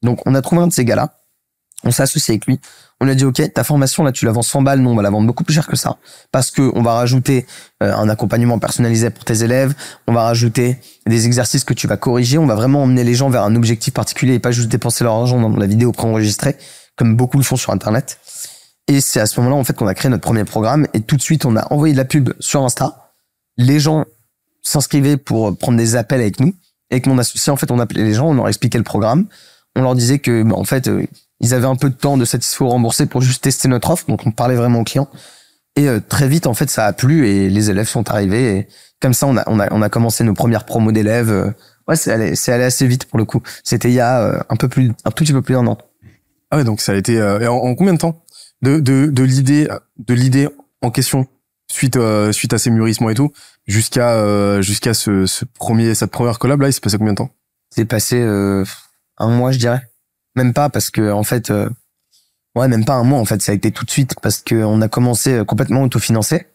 [0.04, 1.18] Donc, on a trouvé un de ces gars-là.
[1.84, 2.60] On s'est associé avec lui.
[3.02, 4.80] On lui a dit, OK, ta formation, là, tu la vends 100 balles.
[4.80, 5.98] Non, on va la vendre beaucoup plus cher que ça.
[6.32, 7.46] Parce que on va rajouter
[7.84, 9.74] euh, un accompagnement personnalisé pour tes élèves.
[10.08, 12.38] On va rajouter des exercices que tu vas corriger.
[12.38, 15.14] On va vraiment emmener les gens vers un objectif particulier et pas juste dépenser leur
[15.14, 16.56] argent dans la vidéo préenregistrée,
[16.96, 18.20] comme beaucoup le font sur Internet.
[18.88, 20.88] Et c'est à ce moment-là, en fait, qu'on a créé notre premier programme.
[20.94, 23.12] Et tout de suite, on a envoyé de la pub sur Insta.
[23.58, 24.06] Les gens
[24.62, 26.56] s'inscrivaient pour prendre des appels avec nous.
[26.90, 29.28] Et avec mon associé, en fait, on appelait les gens, on leur expliquait le programme.
[29.76, 31.06] On leur disait que, bah, en fait, euh,
[31.40, 34.06] ils avaient un peu de temps de satisfaire ou rembourser pour juste tester notre offre.
[34.08, 35.10] Donc, on parlait vraiment aux clients.
[35.76, 38.58] Et euh, très vite, en fait, ça a plu et les élèves sont arrivés.
[38.58, 38.68] Et
[39.02, 41.32] comme ça, on a, on a, on a commencé nos premières promos d'élèves.
[41.32, 41.52] Euh,
[41.88, 43.44] Ouais, c'est allé, c'est allé assez vite pour le coup.
[43.64, 45.78] C'était il y a euh, un peu plus, un tout petit peu plus d'un an.
[46.50, 48.24] Ah ouais, donc ça a été euh, et en, en combien de temps?
[48.64, 49.68] De de de l'idée
[50.00, 50.50] de l'idée
[50.82, 51.28] en question
[51.72, 53.32] suite euh, suite à ces mûrissements et tout
[53.68, 57.18] jusqu'à euh, jusqu'à ce, ce premier cette première collab là, il s'est passé combien de
[57.18, 57.30] temps?
[57.70, 58.66] C'est passé euh,
[59.20, 59.84] un mois, je dirais.
[60.36, 61.70] Même pas parce que en fait, euh,
[62.56, 63.42] ouais, même pas un mois en fait.
[63.42, 66.48] Ça a été tout de suite parce que on a commencé euh, complètement autofinancé.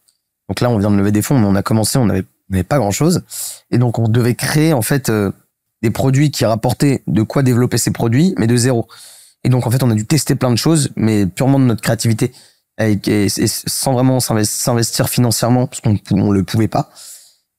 [0.49, 2.55] Donc là, on vient de lever des fonds, mais on a commencé, on avait, on
[2.55, 3.23] avait pas grand chose,
[3.71, 5.31] et donc on devait créer en fait euh,
[5.81, 8.89] des produits qui rapportaient de quoi développer ces produits, mais de zéro.
[9.45, 11.83] Et donc en fait, on a dû tester plein de choses, mais purement de notre
[11.83, 12.33] créativité,
[12.81, 16.91] et, sans vraiment s'inves- s'investir financièrement parce qu'on on le pouvait pas.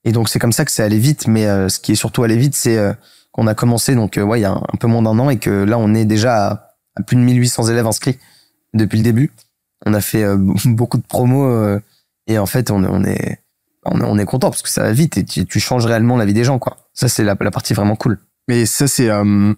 [0.04, 2.24] Et donc c'est comme ça que c'est allé vite, mais euh, ce qui est surtout
[2.24, 2.92] allé vite, c'est euh,
[3.32, 5.30] qu'on a commencé donc euh, ouais il y a un, un peu moins d'un an
[5.30, 6.52] et que là on est déjà à,
[6.96, 8.20] à plus de 1800 élèves inscrits
[8.74, 9.32] depuis le début.
[9.86, 11.80] On a fait euh, beaucoup de promos euh,
[12.28, 13.40] et en fait on, on est
[13.86, 16.18] on, est- on est content parce que ça va vite et tu, tu changes réellement
[16.18, 16.78] la vie des gens quoi.
[16.94, 18.20] Ça c'est la, la partie vraiment cool.
[18.48, 19.54] Mais ça c'est euh,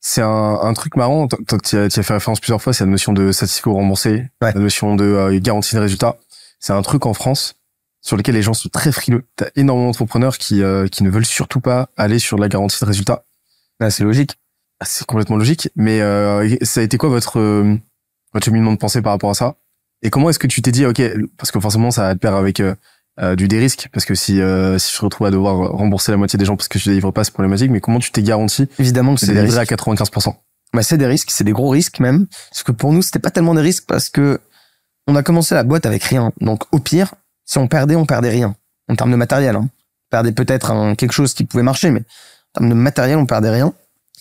[0.00, 1.26] c'est un, un truc marrant.
[1.28, 4.52] Tu as, tu as fait référence plusieurs fois, c'est la notion de certificat remboursé, Ouais.
[4.54, 6.16] la notion de euh, garantie de résultat.
[6.60, 7.56] c'est un truc en France
[8.00, 9.24] sur lequel les gens sont très frileux.
[9.36, 12.86] T'as énormément d'entrepreneurs qui euh, qui ne veulent surtout pas aller sur la garantie de
[12.86, 13.24] résultat.
[13.80, 14.36] Là, c'est logique.
[14.80, 15.70] Ah, C'est complètement logique.
[15.76, 17.76] Mais euh, ça a été quoi votre euh,
[18.32, 19.56] votre cheminement de pensée par rapport à ça?
[20.02, 21.02] Et comment est-ce que tu t'es dit ok
[21.36, 22.74] parce que forcément ça va te pair avec euh,
[23.20, 26.18] euh, du dérisque parce que si euh, si je te retrouve à devoir rembourser la
[26.18, 27.70] moitié des gens parce que je délivre pas c'est problématique.
[27.70, 29.58] Mais comment tu t'es garanti Évidemment que c'est des risques.
[29.58, 30.34] à 95%
[30.72, 32.26] Bah, c'est des risques, c'est des gros risques même.
[32.50, 34.38] Parce que pour nous, c'était pas tellement des risques parce que
[35.08, 36.32] on a commencé la boîte avec rien.
[36.40, 37.14] Donc, au pire,
[37.48, 38.54] si on perdait, on perdait rien.
[38.88, 39.68] En termes de matériel, hein.
[39.68, 43.50] On perdait peut-être quelque chose qui pouvait marcher, mais en termes de matériel, on perdait
[43.50, 43.74] rien.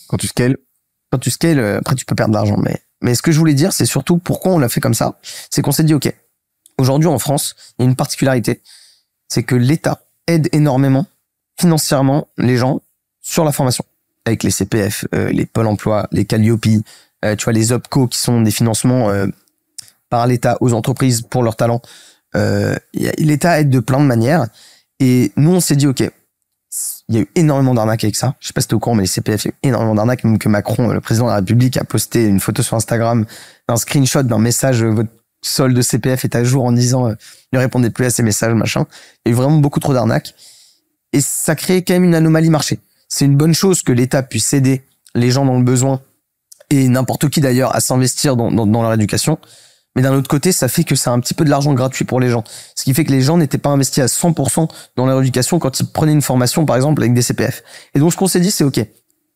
[0.08, 0.58] Quand tu scales,
[1.12, 2.58] Quand tu scales, euh, après, tu peux perdre de l'argent.
[2.58, 5.18] Mais, mais ce que je voulais dire, c'est surtout pourquoi on l'a fait comme ça.
[5.50, 6.12] C'est qu'on s'est dit, OK,
[6.78, 8.62] aujourd'hui, en France, il y a une particularité.
[9.30, 11.06] C'est que l'État aide énormément
[11.60, 12.82] financièrement les gens
[13.22, 13.84] sur la formation.
[14.26, 16.66] Avec les CPF, euh, les Pôle emploi, les Calliope,
[17.24, 19.28] euh, tu vois, les OPCO qui sont des financements euh,
[20.10, 21.82] par l'État aux entreprises pour leurs talents.
[22.38, 24.47] Euh, L'État aide de plein de manières.
[25.00, 26.04] Et nous, on s'est dit, OK,
[27.10, 28.36] il y a eu énormément d'arnaques avec ça.
[28.39, 29.95] Je sais pas si t'es au courant, mais les CPF, il y a eu énormément
[29.95, 30.23] d'arnaques.
[30.23, 33.26] Même que Macron, le président de la République, a posté une photo sur Instagram
[33.67, 35.10] d'un screenshot d'un message, euh, votre
[35.41, 37.13] solde de CPF est à jour en disant, euh,
[37.54, 38.86] ne répondez plus à ces messages, machin.
[39.26, 40.34] Il y a eu vraiment beaucoup trop d'arnaques.
[41.13, 42.80] Et ça crée quand même une anomalie marché.
[43.08, 44.84] C'est une bonne chose que l'État puisse aider
[45.15, 46.02] les gens dans le besoin
[46.69, 49.39] et n'importe qui d'ailleurs à s'investir dans, dans, dans leur éducation.
[49.97, 52.19] Mais d'un autre côté, ça fait que c'est un petit peu de l'argent gratuit pour
[52.19, 52.43] les gens.
[52.75, 55.79] Ce qui fait que les gens n'étaient pas investis à 100% dans leur éducation quand
[55.79, 57.63] ils prenaient une formation, par exemple, avec des CPF.
[57.95, 58.79] Et donc, ce qu'on s'est dit, c'est OK.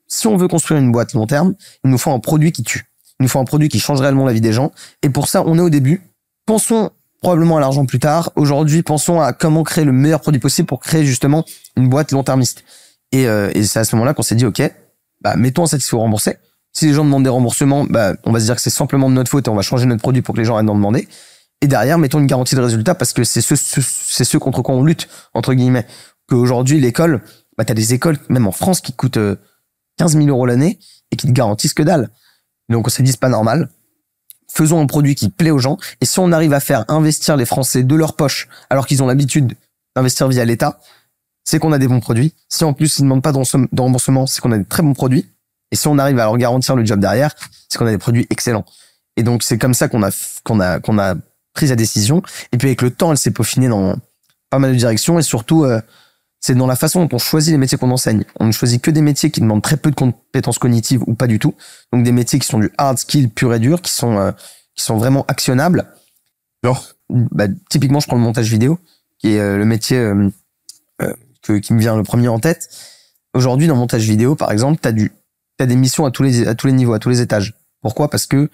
[0.07, 2.85] Si on veut construire une boîte long terme, il nous faut un produit qui tue.
[3.19, 4.71] Il nous faut un produit qui change réellement la vie des gens.
[5.01, 6.03] Et pour ça, on est au début.
[6.45, 6.91] Pensons
[7.23, 8.31] probablement à l'argent plus tard.
[8.35, 11.43] Aujourd'hui, pensons à comment créer le meilleur produit possible pour créer justement
[11.75, 12.63] une boîte long-termiste.
[13.11, 14.61] Et, euh, et c'est à ce moment-là qu'on s'est dit, OK,
[15.21, 16.37] bah, mettons un satisfait remboursé.
[16.73, 19.15] Si les gens demandent des remboursements, bah, on va se dire que c'est simplement de
[19.15, 21.07] notre faute et on va changer notre produit pour que les gens arrêtent d'en demander.
[21.61, 24.73] Et derrière, mettons une garantie de résultat parce que c'est ce, ce- ce contre quoi
[24.75, 25.85] on lutte, entre guillemets.
[26.27, 27.21] Qu'aujourd'hui, l'école,
[27.57, 29.35] bah, t'as des écoles, même en France, qui coûtent euh,
[29.97, 30.79] 15 000 euros l'année
[31.11, 32.09] et qui te garantissent que dalle.
[32.69, 33.69] Donc on s'est dit, c'est pas normal.
[34.49, 35.77] Faisons un produit qui plaît aux gens.
[35.99, 39.07] Et si on arrive à faire investir les Français de leur poche, alors qu'ils ont
[39.07, 39.55] l'habitude
[39.95, 40.79] d'investir via l'État,
[41.43, 42.33] c'est qu'on a des bons produits.
[42.49, 44.93] Si en plus ils ne demandent pas de remboursement, c'est qu'on a des très bons
[44.93, 45.25] produits.
[45.71, 47.33] Et si on arrive à leur garantir le job derrière,
[47.69, 48.65] c'est qu'on a des produits excellents.
[49.17, 50.11] Et donc c'est comme ça qu'on a
[50.43, 51.15] qu'on a qu'on a
[51.53, 52.21] pris la décision.
[52.51, 53.95] Et puis avec le temps, elle s'est peaufinée dans
[54.49, 55.81] pas mal de directions et surtout euh,
[56.39, 58.25] c'est dans la façon dont on choisit les métiers qu'on enseigne.
[58.39, 61.27] On ne choisit que des métiers qui demandent très peu de compétences cognitives ou pas
[61.27, 61.55] du tout.
[61.93, 64.31] Donc des métiers qui sont du hard skill pur et dur, qui sont euh,
[64.75, 65.85] qui sont vraiment actionnables.
[66.63, 68.79] Genre bah, typiquement, je prends le montage vidéo,
[69.19, 70.11] qui est euh, le métier
[71.41, 72.69] que, qui me vient le premier en tête.
[73.33, 75.11] Aujourd'hui, dans le montage vidéo, par exemple, t'as du,
[75.65, 77.53] des missions à tous les, à tous les niveaux, à tous les étages.
[77.81, 78.09] Pourquoi?
[78.09, 78.49] Parce que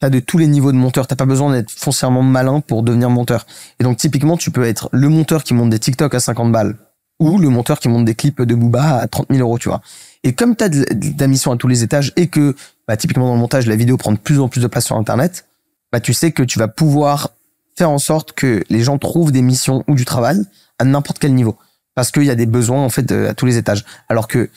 [0.00, 1.06] t'as de tous les niveaux de monteur.
[1.06, 3.46] T'as pas besoin d'être foncièrement malin pour devenir monteur.
[3.80, 6.76] Et donc, typiquement, tu peux être le monteur qui monte des TikTok à 50 balles
[7.20, 9.80] ou le monteur qui monte des clips de Booba à 30 000 euros, tu vois.
[10.22, 12.54] Et comme t'as de, de la mission à tous les étages et que,
[12.86, 14.96] bah, typiquement dans le montage, la vidéo prend de plus en plus de place sur
[14.96, 15.46] Internet,
[15.92, 17.30] bah, tu sais que tu vas pouvoir
[17.76, 20.44] faire en sorte que les gens trouvent des missions ou du travail
[20.78, 21.56] à n'importe quel niveau.
[21.94, 23.84] Parce qu'il y a des besoins, en fait, à tous les étages.
[24.08, 24.50] Alors que,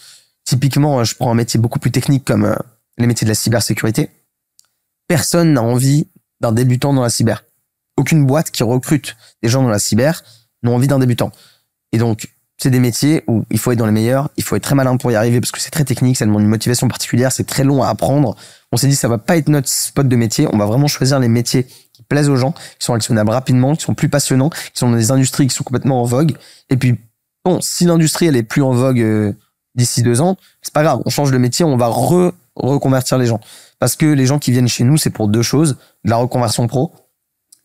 [0.44, 2.56] typiquement, euh, je prends un métier beaucoup plus technique comme euh,
[2.98, 4.10] les métiers de la cybersécurité.
[5.08, 6.08] Personne n'a envie
[6.40, 7.44] d'un débutant dans la cyber.
[7.98, 10.24] Aucune boîte qui recrute des gens dans la cyber
[10.64, 11.32] n'a envie d'un débutant.
[11.92, 12.28] Et donc,
[12.62, 14.96] c'est des métiers où il faut être dans les meilleurs, il faut être très malin
[14.98, 17.64] pour y arriver parce que c'est très technique, ça demande une motivation particulière, c'est très
[17.64, 18.36] long à apprendre.
[18.72, 21.20] On s'est dit, ça va pas être notre spot de métier, on va vraiment choisir
[21.20, 24.72] les métiers qui plaisent aux gens, qui sont actionnables rapidement, qui sont plus passionnants, qui
[24.76, 26.34] sont dans des industries qui sont complètement en vogue.
[26.70, 27.00] Et puis,
[27.44, 29.34] bon, si l'industrie, elle est plus en vogue euh,
[29.76, 33.26] d'ici deux ans, c'est pas grave, on change de métier, on va re reconvertir les
[33.26, 33.40] gens.
[33.80, 36.68] Parce que les gens qui viennent chez nous, c'est pour deux choses, de la reconversion
[36.68, 36.94] pro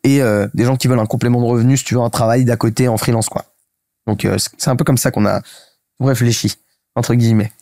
[0.04, 2.44] et euh, des gens qui veulent un complément de revenu, si tu veux, un travail
[2.44, 3.44] d'à côté en freelance, quoi.
[4.06, 5.42] Donc, euh, c'est un peu comme ça qu'on a
[5.98, 6.54] réfléchi,
[6.94, 7.52] entre guillemets.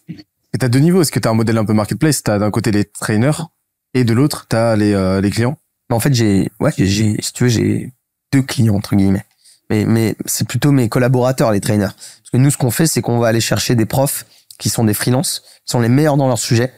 [0.52, 1.00] Et t'as deux niveaux.
[1.00, 2.22] Est-ce que t'as un modèle un peu marketplace?
[2.22, 3.48] T'as d'un côté les trainers
[3.94, 5.56] et de l'autre t'as les euh, les clients?
[5.90, 7.92] En fait, j'ai, ouais, j'ai, si tu veux, j'ai
[8.32, 9.24] deux clients, entre guillemets.
[9.70, 11.94] Mais, mais c'est plutôt mes collaborateurs, les trainers.
[11.94, 14.26] Parce que nous, ce qu'on fait, c'est qu'on va aller chercher des profs
[14.58, 16.72] qui sont des freelances, qui sont les meilleurs dans leur sujet,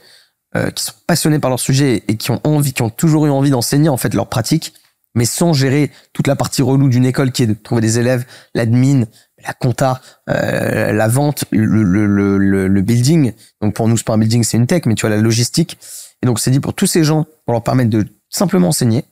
[0.57, 3.31] euh, qui sont passionnés par leur sujet et qui ont envie, qui ont toujours eu
[3.31, 4.72] envie d'enseigner, en fait, leur pratique,
[5.14, 8.25] mais sans gérer toute la partie relou d'une école qui est de trouver des élèves,
[8.55, 9.05] l'admin,
[9.44, 13.33] la compta, euh, la vente, le, le, le, le, building.
[13.61, 15.79] Donc, pour nous, c'est pas un building, c'est une tech, mais tu vois, la logistique.
[16.22, 19.05] Et donc, c'est dit pour tous ces gens, pour leur permettre de simplement enseigner.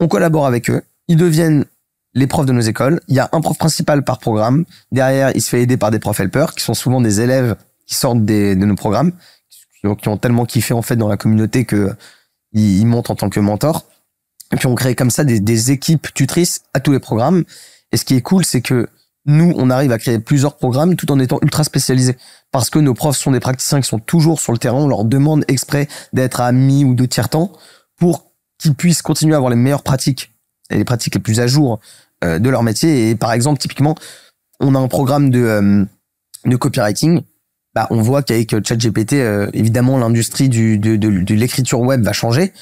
[0.00, 0.82] On collabore avec eux.
[1.08, 1.64] Ils deviennent
[2.14, 3.00] les profs de nos écoles.
[3.08, 4.64] Il y a un prof principal par programme.
[4.92, 7.94] Derrière, il se fait aider par des profs helpers, qui sont souvent des élèves qui
[7.94, 9.12] sortent des, de nos programmes,
[9.98, 11.94] qui ont, tellement kiffé en fait dans la communauté que
[12.52, 13.84] ils, ils montent en tant que mentors.
[14.52, 17.44] Et puis on crée comme ça des, des équipes tutrices à tous les programmes.
[17.92, 18.88] Et ce qui est cool, c'est que
[19.26, 22.16] nous, on arrive à créer plusieurs programmes tout en étant ultra spécialisés.
[22.50, 24.78] Parce que nos profs sont des praticiens qui sont toujours sur le terrain.
[24.78, 27.52] On leur demande exprès d'être à mi ou de tiers temps
[27.96, 30.34] pour qu'ils puissent continuer à avoir les meilleures pratiques
[30.70, 31.80] et les pratiques les plus à jour
[32.24, 33.10] de leur métier.
[33.10, 33.94] Et par exemple, typiquement,
[34.60, 35.84] on a un programme de, euh,
[36.46, 37.22] de copywriting.
[37.74, 42.12] Bah, on voit qu'avec ChatGPT, euh, évidemment, l'industrie du, de, de, de l'écriture web va
[42.12, 42.52] changer.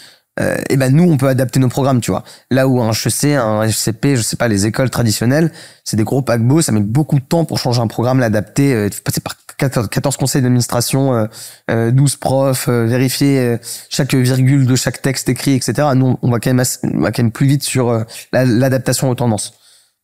[0.40, 2.24] Euh, et ben nous, on peut adapter nos programmes, tu vois.
[2.50, 5.52] Là où un HEC, un FCP, je sais pas, les écoles traditionnelles,
[5.84, 8.74] c'est des gros paquebots, ça met beaucoup de temps pour changer un programme, l'adapter.
[8.74, 11.28] Euh, passer par 14 conseils d'administration,
[11.70, 15.88] euh, 12 profs, vérifier chaque virgule de chaque texte écrit, etc.
[15.94, 19.54] Nous, on va quand même, on va quand même plus vite sur l'adaptation aux tendances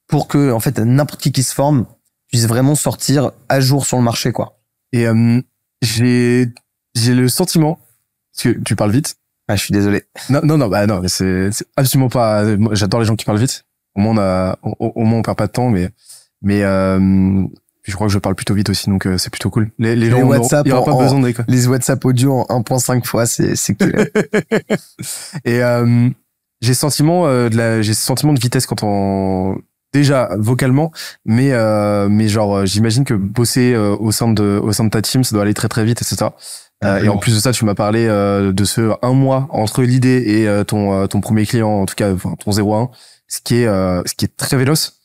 [0.06, 1.86] pour que, en fait, n'importe qui qui se forme
[2.28, 4.60] puisse vraiment sortir à jour sur le marché, quoi.
[4.92, 5.06] Et
[5.82, 6.48] j'ai
[6.94, 7.78] j'ai le sentiment,
[8.32, 9.16] parce que tu parles vite,
[9.48, 10.04] ah, je suis désolé.
[10.28, 12.44] Non, non, non, bah non, c'est absolument pas.
[12.72, 13.64] J'adore les gens qui parlent vite.
[13.94, 15.88] Au moins, on a, au, au, moins, on perd pas de temps, mais,
[16.42, 17.46] mais euh,
[17.88, 19.70] je crois que je parle plutôt vite aussi, donc euh, c'est plutôt cool.
[19.78, 23.56] Les, les, gens, WhatsApp, aura pas besoin de Les WhatsApp audio en 1.5 fois, c'est
[23.56, 23.92] c'est cool.
[25.44, 26.08] Et euh,
[26.60, 29.58] j'ai sentiment euh, de la, j'ai sentiment de vitesse quand on
[29.92, 30.92] déjà vocalement,
[31.24, 35.24] mais euh, mais genre j'imagine que bosser au sein de au sein de ta team,
[35.24, 36.30] ça doit aller très très vite, etc.
[36.84, 39.82] Euh, et en plus de ça, tu m'as parlé euh, de ce un mois entre
[39.82, 42.90] l'idée et euh, ton ton premier client, en tout cas enfin, ton 01,
[43.26, 44.97] ce qui est ce qui est très véloce.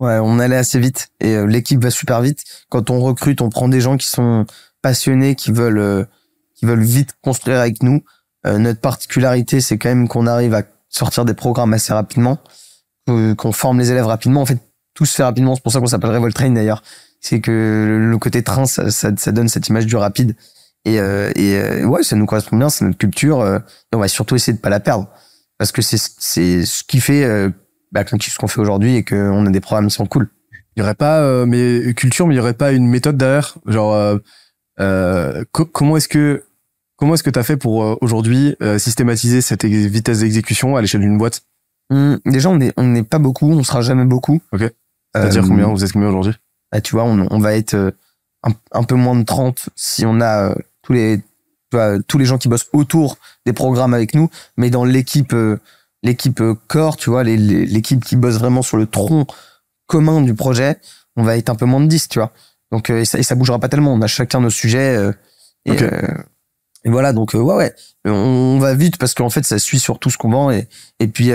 [0.00, 2.42] Ouais, on allait assez vite et l'équipe va super vite.
[2.68, 4.44] Quand on recrute, on prend des gens qui sont
[4.82, 6.06] passionnés, qui veulent
[6.54, 8.02] qui veulent vite construire avec nous.
[8.44, 12.38] notre particularité, c'est quand même qu'on arrive à sortir des programmes assez rapidement,
[13.06, 14.42] qu'on forme les élèves rapidement.
[14.42, 14.58] En fait,
[14.94, 15.54] tout se fait rapidement.
[15.54, 16.82] C'est pour ça qu'on s'appelle Revolt Train d'ailleurs.
[17.20, 20.36] C'est que le côté train, ça, ça, ça donne cette image du rapide.
[20.84, 23.40] Et, euh, et euh, ouais, ça nous correspond bien, c'est notre culture.
[23.40, 23.58] Euh,
[23.92, 25.08] et on va surtout essayer de pas la perdre.
[25.58, 27.24] Parce que c'est c'est ce qui fait
[27.96, 30.28] euh, bah, ce qu'on fait aujourd'hui et qu'on a des programmes qui sont cool.
[30.76, 33.54] Il y aurait pas, mais culture, mais il y aurait pas une méthode derrière?
[33.66, 34.18] Genre,
[35.52, 36.42] comment est-ce que
[36.96, 41.42] comment est-ce que t'as fait pour aujourd'hui systématiser cette vitesse d'exécution à l'échelle d'une boîte?
[41.90, 44.40] Hum, Déjà, on est on n'est pas beaucoup, on sera jamais beaucoup.
[44.52, 44.68] Ok.
[45.14, 45.68] C'est-à-dire combien?
[45.68, 46.34] Vous êtes combien aujourd'hui?
[46.72, 47.94] bah, Tu vois, on, on va être
[48.42, 51.20] un, un, peu moins de 30 si on a tous les
[52.06, 55.58] tous les gens qui bossent autour des programmes avec nous, mais dans l'équipe euh,
[56.04, 59.26] l'équipe euh, corps, tu vois, l'équipe qui bosse vraiment sur le tronc
[59.86, 60.78] commun du projet,
[61.16, 62.32] on va être un peu moins de 10, tu vois.
[62.70, 65.12] Donc euh, et ça, et ça bougera pas tellement, on a chacun nos sujets
[65.66, 69.98] et, et, voilà, donc ouais ouais, on, va vite parce qu'en fait ça suit sur
[69.98, 70.50] tout ce qu'on vend.
[70.50, 70.68] Et
[71.00, 71.32] et puis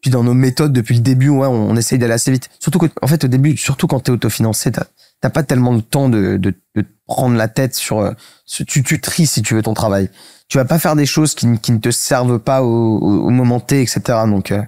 [0.00, 2.50] puis dans nos méthodes depuis le début, ouais, on, essaye d'aller assez vite.
[2.60, 4.84] Surtout en fait au début, surtout quand tu es autofinancé, t'as
[5.20, 8.12] pas tellement de temps de, de, de prendre la tête sur, euh,
[8.46, 10.10] tu, tu tries si tu veux ton travail.
[10.48, 13.60] Tu vas pas faire des choses qui, qui ne te servent pas au, au, moment
[13.60, 14.00] T, etc.
[14.26, 14.62] Donc, euh,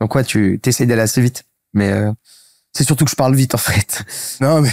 [0.00, 1.44] donc ouais, tu essayes d'aller assez vite.
[1.74, 2.12] Mais euh,
[2.72, 4.02] c'est surtout que je parle vite en fait.
[4.40, 4.72] Non mais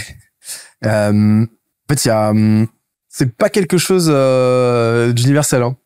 [0.86, 1.46] euh, en
[1.88, 2.66] fait il y a hum,
[3.08, 5.62] c'est pas quelque chose euh, d'universel.
[5.62, 5.76] Hein.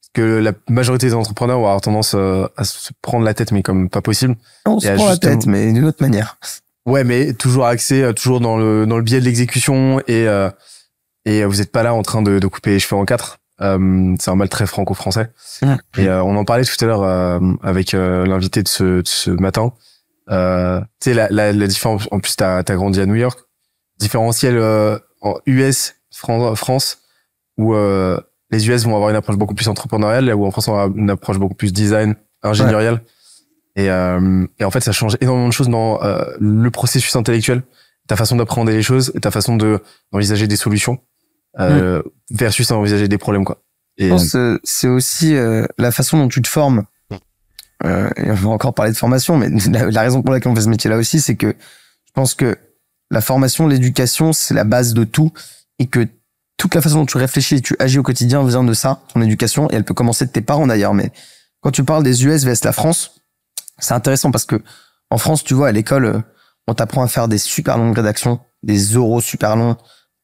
[0.00, 3.62] Parce que la majorité des entrepreneurs vont avoir tendance à se prendre la tête mais
[3.62, 4.36] comme pas possible.
[4.66, 6.38] On se prend la tête mais d'une autre manière.
[6.86, 10.50] Ouais, mais toujours axé, euh, toujours dans le dans le biais de l'exécution et euh,
[11.24, 13.38] et vous êtes pas là en train de, de couper les cheveux en quatre.
[13.60, 15.30] Euh, c'est un mal très franco-français.
[15.96, 17.04] Et on en parlait tout à l'heure
[17.62, 19.72] avec l'invité de ce, de ce matin.
[20.30, 22.08] Euh, tu sais la, la, la, différence.
[22.10, 23.38] En plus, t'as as grandi à New York.
[24.00, 24.58] Différentiel
[25.20, 26.98] en US France
[27.56, 27.74] où
[28.50, 30.96] les US vont avoir une approche beaucoup plus entrepreneuriale, là où en France on avoir
[30.96, 33.00] une approche beaucoup plus design, ingénierielle.
[33.76, 37.62] Et, euh, et en fait, ça change énormément de choses dans euh, le processus intellectuel,
[38.06, 39.80] ta façon d'apprendre les choses, ta façon de
[40.12, 40.98] d'envisager des solutions
[41.58, 42.36] euh, mm.
[42.36, 43.62] versus envisager des problèmes quoi.
[43.98, 46.84] Et je pense c'est aussi euh, la façon dont tu te formes.
[47.84, 50.54] Euh, et on va encore parler de formation, mais la, la raison pour laquelle on
[50.54, 52.56] fait ce métier-là aussi, c'est que je pense que
[53.10, 55.32] la formation, l'éducation, c'est la base de tout,
[55.78, 56.06] et que
[56.56, 59.20] toute la façon dont tu réfléchis et tu agis au quotidien vient de ça, ton
[59.20, 60.94] éducation, et elle peut commencer de tes parents d'ailleurs.
[60.94, 61.10] Mais
[61.60, 63.21] quand tu parles des US vs la France,
[63.82, 64.62] c'est intéressant parce que
[65.10, 66.20] en France, tu vois, à l'école, euh,
[66.66, 69.76] on t'apprend à faire des super longues rédactions, des euros super longs.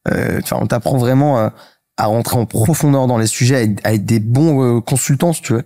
[0.07, 1.49] Euh, on t'apprend vraiment euh,
[1.97, 5.53] à rentrer en profondeur dans les sujets, à être, des bons euh, consultants, si tu
[5.53, 5.63] veux.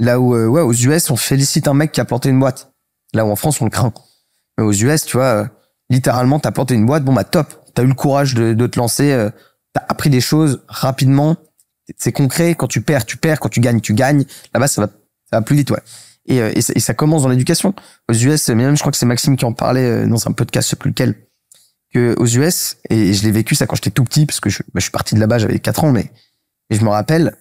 [0.00, 2.72] Là où, ouais, aux US, on félicite un mec qui a planté une boîte.
[3.12, 3.92] Là où en France, on le craint.
[4.58, 5.48] Mais aux US, tu vois,
[5.88, 7.46] littéralement, t'as planté une boîte, bon bah top.
[7.74, 9.28] T'as eu le courage de, de te lancer,
[9.72, 11.36] t'as appris des choses rapidement.
[11.96, 12.56] C'est concret.
[12.56, 13.38] Quand tu perds, tu perds.
[13.38, 14.24] Quand tu gagnes, tu gagnes.
[14.52, 14.88] Là-bas, ça va,
[15.30, 15.82] ça va plus vite, ouais.
[16.26, 17.74] Et, euh, et, et, ça, commence dans l'éducation.
[18.08, 20.68] Aux US, même je crois que c'est Maxime qui en parlait euh, dans un podcast,
[20.68, 21.14] je sais plus lequel,
[21.92, 24.62] que aux US, et je l'ai vécu ça quand j'étais tout petit, parce que je,
[24.62, 26.10] bah, je suis parti de là-bas, j'avais 4 ans, mais
[26.70, 27.36] et je me rappelle,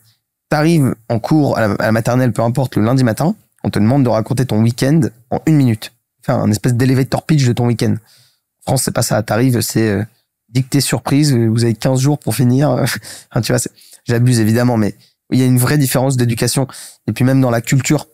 [0.50, 4.10] t'arrives en cours à la, maternelle, peu importe, le lundi matin, on te demande de
[4.10, 5.94] raconter ton week-end en une minute.
[6.22, 7.94] Faire un espèce d'elevator pitch de ton week-end.
[7.94, 9.24] En France, c'est pas ça.
[9.24, 10.04] T'arrives, c'est euh,
[10.50, 11.34] dictée surprise.
[11.34, 12.70] Vous avez 15 jours pour finir.
[13.32, 13.62] enfin, tu vois,
[14.06, 14.96] j'abuse évidemment, mais
[15.32, 16.68] il y a une vraie différence d'éducation.
[17.08, 18.08] Et puis même dans la culture,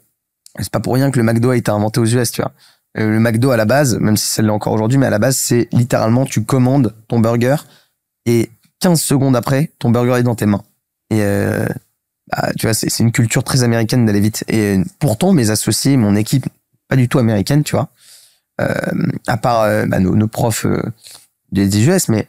[0.57, 2.51] c'est pas pour rien que le McDo a été inventé aux US, tu vois.
[2.97, 5.19] Euh, le McDo à la base, même si c'est là encore aujourd'hui, mais à la
[5.19, 7.57] base, c'est littéralement tu commandes ton burger
[8.25, 10.63] et 15 secondes après, ton burger est dans tes mains.
[11.11, 11.67] Et euh,
[12.31, 14.43] bah, tu vois, c'est une culture très américaine d'aller vite.
[14.47, 16.47] Et pourtant, mes associés, mon équipe,
[16.87, 17.89] pas du tout américaine, tu vois.
[18.61, 18.73] Euh,
[19.27, 20.65] à part bah, nos, profs
[21.51, 22.27] des US, mais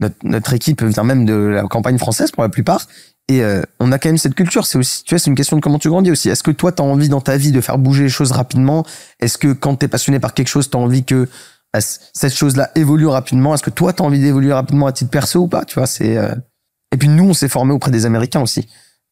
[0.00, 2.86] notre, notre, équipe vient même de la campagne française pour la plupart.
[3.28, 4.66] Et euh, on a quand même cette culture.
[4.66, 6.30] C'est aussi, tu vois, c'est une question de comment tu grandis aussi.
[6.30, 8.86] Est-ce que toi, tu as envie dans ta vie de faire bouger les choses rapidement?
[9.20, 11.28] Est-ce que quand tu es passionné par quelque chose, tu as envie que
[11.74, 13.54] bah, cette chose-là évolue rapidement?
[13.54, 15.66] Est-ce que toi, tu as envie d'évoluer rapidement à titre perso ou pas?
[15.66, 16.16] Tu vois, c'est.
[16.16, 16.34] Euh,
[16.90, 18.66] et puis nous, on s'est formé auprès des Américains aussi.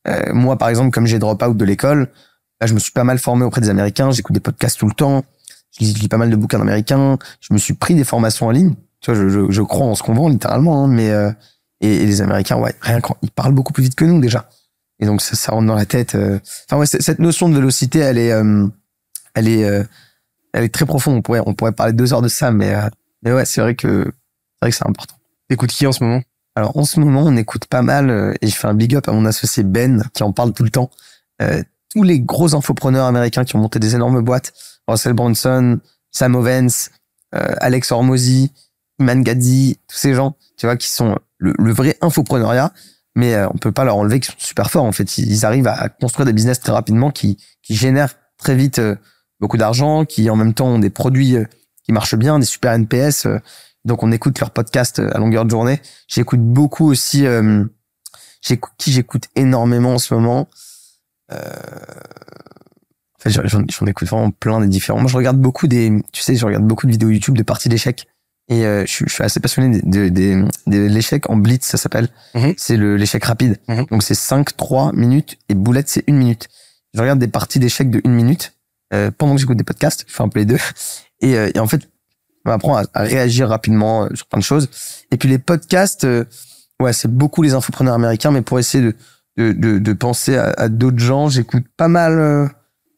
[0.08, 2.08] Euh, moi, par exemple, comme j'ai drop out de l'école,
[2.58, 4.10] bah, je me suis pas mal formé auprès des Américains.
[4.12, 5.24] J'écoute des podcasts tout le temps.
[5.78, 7.18] Je lis, pas mal de bouquins américains.
[7.40, 8.72] Je me suis pris des formations en ligne.
[9.00, 11.30] Tu vois, je, je, je crois en ce qu'on vend littéralement, hein, mais euh,
[11.80, 14.48] et, et, les Américains, ouais, rien quand ils parlent beaucoup plus vite que nous déjà.
[14.98, 16.14] Et donc ça, ça rentre dans la tête.
[16.14, 16.38] Euh...
[16.68, 18.66] Enfin ouais, cette notion de vélocité, elle est, euh,
[19.34, 19.84] elle est, euh,
[20.52, 21.16] elle est très profonde.
[21.16, 22.88] On pourrait, on pourrait parler deux heures de ça, mais, euh,
[23.22, 25.16] mais ouais, c'est vrai que c'est vrai que c'est important.
[25.48, 26.22] T'écoutes qui en ce moment?
[26.54, 29.12] Alors en ce moment, on écoute pas mal et je fais un big up à
[29.12, 30.90] mon associé Ben qui en parle tout le temps.
[31.90, 34.54] tous les gros infopreneurs américains qui ont monté des énormes boîtes,
[34.88, 35.80] Russell Brunson,
[36.12, 36.90] Sam Ovens,
[37.32, 38.52] Alex Hormozy,
[38.98, 42.72] Iman Gadzi, tous ces gens, tu vois, qui sont le, le vrai infopreneuriat,
[43.14, 44.84] mais euh, on peut pas leur enlever qu'ils sont super forts.
[44.84, 48.78] En fait, ils arrivent à construire des business très rapidement qui, qui génèrent très vite
[48.78, 48.96] euh,
[49.40, 51.44] beaucoup d'argent, qui en même temps ont des produits euh,
[51.84, 53.28] qui marchent bien, des super NPS.
[53.84, 55.80] donc on écoute leurs podcasts à longueur de journée.
[56.08, 57.24] J'écoute beaucoup aussi.
[58.78, 60.48] qui j'écoute énormément en ce moment.
[61.32, 61.38] Euh,
[63.24, 65.00] j'en écoute vraiment plein des différents.
[65.00, 67.68] Moi, je regarde beaucoup des, tu sais, je regarde beaucoup de vidéos YouTube de parties
[67.68, 68.06] d'échecs.
[68.48, 71.64] Et euh, je, suis, je, suis assez passionné de, de, de, de l'échec en blitz,
[71.66, 72.08] ça s'appelle.
[72.34, 72.54] Mm -hmm.
[72.56, 73.58] C'est le l'échec rapide.
[73.68, 73.88] Mm -hmm.
[73.90, 76.48] Donc c'est 5, 3 minutes et boulette, c'est une minute.
[76.94, 78.52] Je regarde des parties d'échecs de une minute
[78.94, 80.04] euh, pendant que j'écoute des podcasts.
[80.08, 80.60] Je fais un peu les deux.
[81.20, 81.82] Et, euh, et en fait,
[82.44, 84.68] on apprend à, à, réagir rapidement euh, sur plein de choses.
[85.10, 86.24] Et puis les podcasts, euh,
[86.82, 88.92] ouais, c'est beaucoup les infopreneurs américains, mais pour essayer de,
[89.38, 92.12] de, de, de penser à, à d'autres gens, j'écoute pas mal.
[92.18, 92.46] Euh,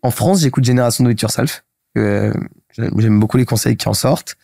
[0.03, 1.65] en France, j'écoute Génération Do It Yourself.
[1.97, 4.37] J'aime beaucoup les conseils qui en sortent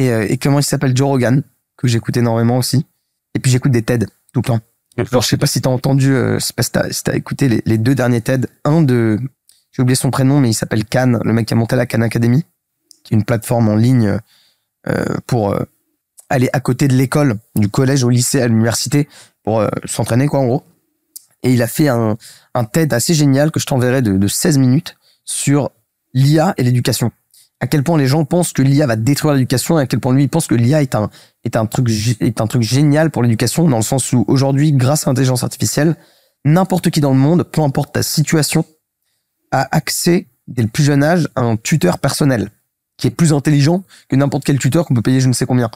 [0.00, 0.96] et, euh, et comment il s'appelle?
[0.96, 1.42] Joe Rogan
[1.76, 2.86] que j'écoute énormément aussi.
[3.34, 4.60] Et puis j'écoute des TED tout le temps.
[4.98, 7.48] Alors je sais pas si t'as entendu euh, je sais pas si t'as si écouté
[7.48, 8.48] les, les, deux derniers TED.
[8.64, 9.18] Un de
[9.72, 12.02] j'ai oublié son prénom mais il s'appelle Khan le mec qui a monté la Khan
[12.02, 12.44] Academy
[13.04, 14.18] qui est une plateforme en ligne
[14.88, 15.64] euh, pour euh,
[16.28, 19.08] aller à côté de l'école du collège au lycée à l'université
[19.42, 20.64] pour s'entraîner quoi en gros.
[21.42, 22.18] Et il a fait un,
[22.54, 25.70] un TED assez génial que je t'enverrai de, de 16 minutes sur
[26.12, 27.10] l'IA et l'éducation
[27.60, 30.14] à quel point les gens pensent que l'IA va détruire l'éducation et à quel point
[30.14, 31.10] lui il pense que l'IA est un
[31.44, 31.88] est un truc
[32.20, 35.96] est un truc génial pour l'éducation dans le sens où aujourd'hui grâce à l'intelligence artificielle
[36.44, 38.64] n'importe qui dans le monde peu importe ta situation
[39.50, 42.50] a accès dès le plus jeune âge à un tuteur personnel
[42.96, 45.70] qui est plus intelligent que n'importe quel tuteur qu'on peut payer je ne sais combien.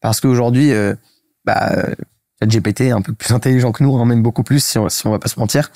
[0.00, 0.94] Parce qu'aujourd'hui euh,
[1.44, 1.86] bah
[2.42, 5.06] GPT est un peu plus intelligent que nous hein, même beaucoup plus si on, si
[5.06, 5.70] on va pas se mentir.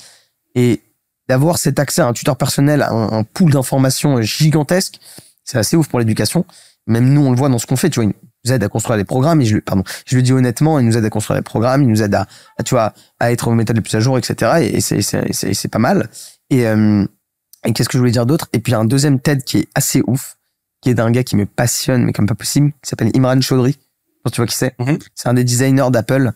[0.55, 0.83] Et
[1.29, 5.00] d'avoir cet accès à un tuteur personnel à un, un pool d'informations gigantesque
[5.44, 6.44] c'est assez ouf pour l'éducation.
[6.87, 7.90] Même nous, on le voit dans ce qu'on fait.
[7.90, 9.40] Tu vois, il nous aide à construire des programmes.
[9.40, 11.83] Et je, pardon, je le dis honnêtement, il nous aide à construire des programmes.
[11.83, 12.26] Il nous aide à,
[12.59, 14.70] à tu vois, à être aux méthodes les plus à jour, etc.
[14.74, 16.09] Et c'est, c'est, c'est, c'est pas mal.
[16.50, 17.07] Et, euh,
[17.64, 18.48] et qu'est-ce que je voulais dire d'autre?
[18.52, 20.37] Et puis un deuxième TED qui est assez ouf,
[20.83, 23.78] qui est d'un gars qui me passionne, mais comme pas possible, qui s'appelle Imran Chaudhry.
[24.33, 25.02] Tu vois qui c'est mm -hmm.
[25.14, 26.33] C'est un des designers d'Apple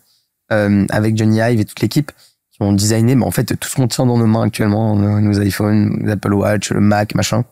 [0.53, 2.12] euh, avec Johnny Ive et toute l'équipe
[2.53, 5.21] qui ont designé, mais en fait tout ce qu'on tient dans nos mains actuellement, nos,
[5.21, 7.44] nos iPhones, nos Apple Watch, le Mac, machin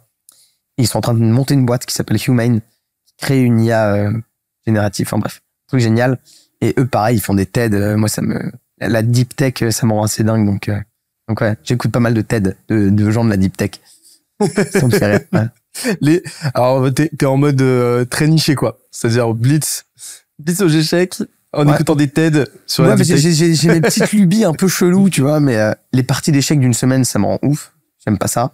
[0.79, 2.61] ils sont en train de monter une boîte qui s'appelle Humane,
[3.07, 4.13] qui crée une IA euh,
[4.67, 5.07] générative.
[5.09, 6.19] Enfin bref, truc génial.
[6.61, 7.75] Et eux, pareil, ils font des TED.
[7.75, 10.47] Euh, moi, ça me, la deep tech, euh, ça me rend assez dingue.
[10.47, 10.79] Donc, euh,
[11.29, 13.73] donc ouais, j'écoute pas mal de TED de, de gens de la deep tech.
[14.41, 15.21] ça me fait rire.
[15.33, 15.47] Ouais.
[16.01, 16.23] Les,
[16.55, 18.79] alors, t'es, en mode euh, très niché, quoi.
[18.91, 19.85] C'est-à-dire blitz,
[20.39, 21.17] blitz aux échecs,
[21.53, 21.75] en ouais.
[21.75, 25.41] écoutant des TED sur ouais, la j'ai, mes petites lubies un peu cheloues, tu vois,
[25.41, 27.73] mais euh, les parties d'échecs d'une semaine, ça me rend ouf.
[28.05, 28.53] J'aime pas ça.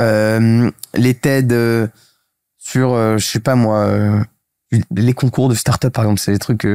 [0.00, 1.86] Euh, les TED euh,
[2.58, 4.24] sur, euh, je sais pas moi,
[4.90, 6.66] les concours de start-up par exemple, c'est des trucs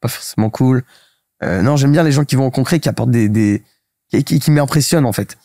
[0.00, 0.82] pas forcément cool.
[1.42, 3.62] non, j'aime bien les gens qui vont au concret, qui apportent des, des
[4.10, 5.36] qui, qui, qui m'impressionnent en fait.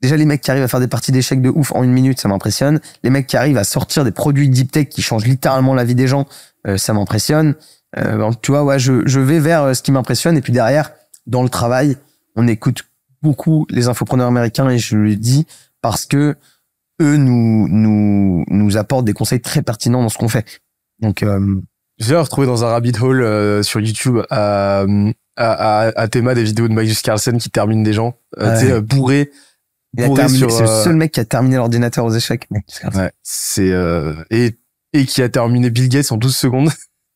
[0.00, 2.18] Déjà, les mecs qui arrivent à faire des parties d'échecs de ouf en une minute,
[2.18, 2.80] ça m'impressionne.
[3.02, 5.94] Les mecs qui arrivent à sortir des produits deep tech qui changent littéralement la vie
[5.94, 6.26] des gens,
[6.66, 7.54] euh, ça m'impressionne.
[7.98, 10.38] Euh, tu vois, ouais, je, je vais vers ce qui m'impressionne.
[10.38, 10.92] Et puis derrière,
[11.26, 11.98] dans le travail,
[12.34, 12.84] on écoute
[13.20, 15.46] beaucoup les infopreneurs américains et je le dis
[15.82, 16.36] parce que
[17.00, 20.44] eux nous nous nous apportent des conseils très pertinents dans ce qu'on fait.
[21.00, 21.60] Donc euh,
[21.98, 24.84] J'ai retrouvé dans un rabbit hole euh, sur YouTube à,
[25.36, 28.66] à, à, à Théma des vidéos de Magnus Carlsen qui termine des gens, euh, tu
[28.66, 28.80] sais, euh,
[30.28, 32.46] sur, c'est le euh, seul mec qui a terminé l'ordinateur aux échecs.
[32.94, 34.56] Ouais, c'est euh, et
[34.92, 36.70] et qui a terminé Bill Gates en 12 secondes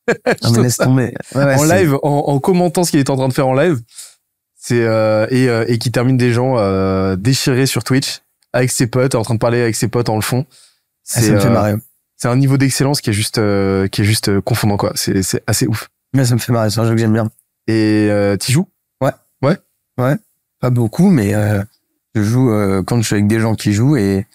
[0.43, 1.15] Non, mais laisse tomber.
[1.35, 3.55] Ouais, ouais, en live, en, en commentant ce qu'il est en train de faire en
[3.55, 3.81] live.
[4.57, 8.23] C'est euh, et, euh, et qui termine des gens euh, déchirés sur Twitch
[8.55, 10.47] avec ses potes, en train de parler avec ses potes en le fond.
[10.49, 11.75] Ah, ça me fait euh, marrer.
[12.17, 14.93] c'est un niveau d'excellence qui est juste euh, qui est juste euh, confondant quoi.
[14.95, 15.91] C'est c'est assez ouf.
[16.15, 16.71] Ouais, ça me fait marrer.
[16.71, 17.31] C'est un jeu que j'aime bien.
[17.67, 18.69] Et euh, t'y joues?
[20.61, 21.63] Pas beaucoup, mais euh,
[22.15, 24.27] je joue euh, quand je suis avec des gens qui jouent et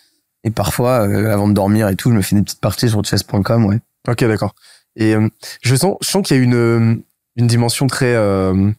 [0.44, 3.04] et parfois euh, avant de dormir et tout, je me fais des petites parties sur
[3.04, 3.66] chess.com.
[3.66, 3.80] Ouais.
[4.08, 4.54] Ok, d'accord.
[4.96, 5.28] Et euh,
[5.62, 7.02] je sens, je sens qu'il y a une,
[7.36, 8.70] une dimension très euh,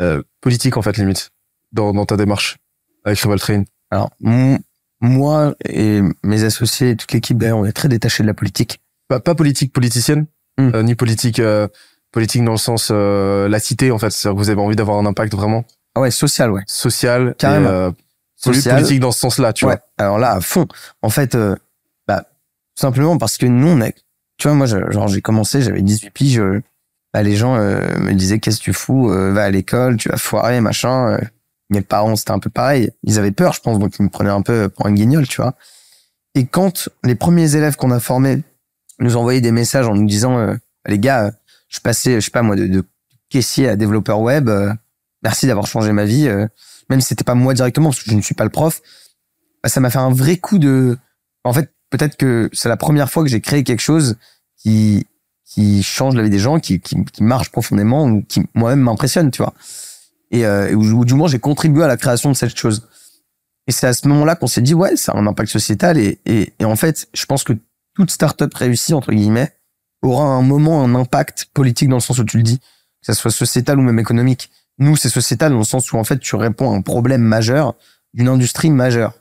[0.00, 1.30] euh, politique, en fait, limite,
[1.72, 2.58] dans, dans ta démarche
[3.04, 3.64] avec Rival Train.
[3.92, 4.10] Alors
[5.00, 8.80] moi et mes associés et toute l'équipe d'ailleurs, on est très détachés de la politique.
[9.08, 10.26] Pas, pas politique politicienne,
[10.58, 10.70] Hmm.
[10.74, 11.66] euh, ni politique euh,
[12.12, 14.10] politique dans le sens euh, la cité, en fait.
[14.10, 15.64] C'est-à-dire que vous avez envie d'avoir un impact vraiment
[15.94, 16.60] Ah ouais, social, ouais.
[16.66, 17.68] social Carrément.
[17.68, 17.90] et euh,
[18.36, 18.76] Social.
[18.76, 19.78] politique dans ce sens-là, tu ouais.
[19.98, 20.66] Alors là, à fond.
[21.00, 21.36] En fait,
[22.06, 22.24] bah,
[22.76, 23.90] tout simplement parce que nous, on a,
[24.36, 26.42] tu vois, moi, je- genre, j'ai commencé, j'avais 18 piges,
[27.14, 30.60] bah, les gens me disaient, qu'est-ce que tu fous, va à l'école, tu vas foirer,
[30.60, 31.18] machin.
[31.72, 32.90] Mes parents, c'était un peu pareil.
[33.02, 35.40] Ils avaient peur, je pense, donc ils me prenaient un peu pour un guignol, tu
[35.40, 35.54] vois.
[36.34, 38.42] Et quand les premiers élèves qu'on a formés
[38.98, 40.54] nous envoyaient des messages en nous disant, euh,
[40.86, 41.32] les gars,
[41.68, 42.84] je passais, je sais pas moi, de, de
[43.30, 44.72] caissier à développeur web, euh,
[45.22, 46.46] merci d'avoir changé ma vie, euh,
[46.90, 48.82] même si c'était pas moi directement, parce que je ne suis pas le prof,
[49.62, 50.98] bah, ça m'a fait un vrai coup de.
[51.44, 54.16] En fait, peut-être que c'est la première fois que j'ai créé quelque chose
[54.56, 55.06] qui
[55.44, 59.30] qui change la vie des gens, qui qui, qui marche profondément ou qui moi-même m'impressionne,
[59.30, 59.54] tu vois.
[60.32, 62.88] Et euh, ou, du moins j'ai contribué à la création de cette chose.
[63.68, 66.20] Et c'est à ce moment-là qu'on s'est dit ouais, ça a un impact sociétal et,
[66.26, 67.52] et et en fait, je pense que
[67.94, 69.52] toute startup réussie entre guillemets
[70.02, 73.14] aura un moment un impact politique dans le sens où tu le dis, que ça
[73.14, 74.50] soit sociétal ou même économique.
[74.78, 77.74] Nous, c'est sociétal dans le sens où en fait tu réponds à un problème majeur
[78.14, 79.14] d'une industrie majeure.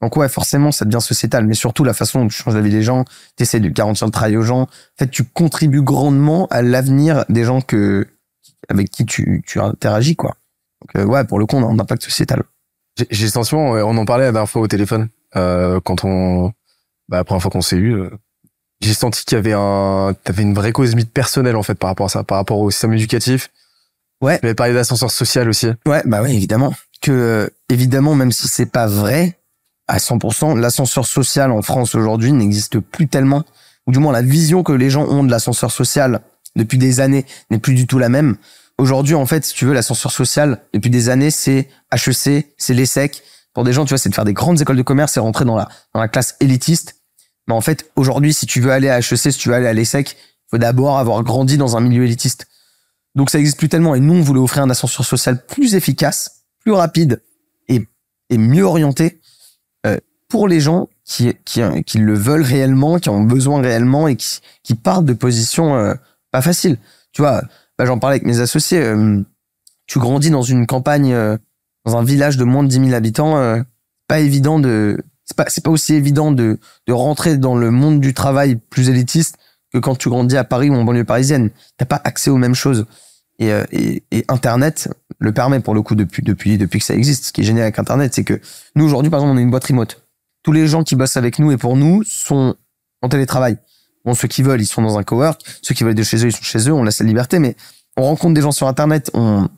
[0.00, 2.70] Donc ouais, forcément, ça devient sociétal, mais surtout la façon dont tu changes la vie
[2.70, 3.04] des gens,
[3.36, 4.62] tu essaies de garantir le travail aux gens.
[4.62, 8.06] En fait, tu contribues grandement à l'avenir des gens que
[8.68, 10.36] avec qui tu, tu interagis, quoi.
[10.80, 12.42] Donc euh, ouais, pour le coup, on a un impact sociétal.
[13.10, 16.52] J'ai ouais, on en parlait la dernière fois au téléphone, euh, quand on,
[17.08, 18.10] bah, la première fois qu'on s'est eu, euh,
[18.80, 21.88] j'ai senti qu'il y avait un, t'avais une vraie cause limite personnelle en fait par
[21.88, 23.50] rapport à ça, par rapport au système éducatif.
[24.20, 24.38] Ouais.
[24.40, 25.68] Tu avais parlé d'ascenseur social aussi.
[25.86, 26.74] Ouais, bah ouais, évidemment.
[27.00, 29.38] Que euh, évidemment, même si c'est pas vrai
[29.86, 33.44] à 100%, l'ascenseur social en France aujourd'hui n'existe plus tellement,
[33.86, 36.20] ou du moins la vision que les gens ont de l'ascenseur social
[36.56, 38.36] depuis des années n'est plus du tout la même.
[38.78, 43.22] Aujourd'hui, en fait, si tu veux, l'ascenseur social depuis des années, c'est HEC, c'est l'ESSEC.
[43.52, 45.44] Pour des gens, tu vois, c'est de faire des grandes écoles de commerce et rentrer
[45.44, 46.94] dans la dans la classe élitiste.
[47.48, 49.72] Mais en fait, aujourd'hui, si tu veux aller à HEC, si tu veux aller à
[49.72, 52.46] l'ESSEC, il faut d'abord avoir grandi dans un milieu élitiste.
[53.14, 53.96] Donc ça existe plus tellement.
[53.96, 57.20] Et nous, on voulait offrir un ascenseur social plus efficace, plus rapide
[57.68, 57.88] et,
[58.30, 59.20] et mieux orienté
[59.86, 59.96] euh,
[60.28, 64.40] pour les gens qui, qui, qui le veulent réellement, qui ont besoin réellement et qui,
[64.62, 65.94] qui partent de positions euh,
[66.30, 66.78] pas faciles.
[67.12, 67.42] Tu vois,
[67.78, 68.80] bah, j'en parlais avec mes associés.
[68.82, 69.22] euh,
[69.86, 71.36] tu grandis dans une campagne, euh,
[71.84, 73.62] dans un village de moins de 10 000 habitants, euh,
[74.06, 75.02] pas évident de...
[75.24, 78.88] C'est pas, c'est pas aussi évident de, de rentrer dans le monde du travail plus
[78.88, 79.36] élitiste
[79.72, 81.50] que quand tu grandis à Paris ou en banlieue parisienne.
[81.76, 82.86] T'as pas accès aux mêmes choses.
[83.38, 86.94] Et, euh, et, et Internet le permet pour le coup depuis depuis depuis que ça
[86.94, 87.26] existe.
[87.26, 88.40] Ce qui est génial avec Internet, c'est que
[88.74, 90.02] nous aujourd'hui, par exemple, on est une boîte remote.
[90.42, 92.56] Tous les gens qui bossent avec nous et pour nous sont
[93.02, 93.58] en télétravail.
[94.14, 95.40] Ceux qui veulent, ils sont dans un cowork.
[95.62, 96.72] Ceux qui veulent être de chez eux, ils sont chez eux.
[96.72, 97.56] On laisse la liberté, mais
[97.96, 99.10] on rencontre des gens sur Internet.
[99.14, 99.48] On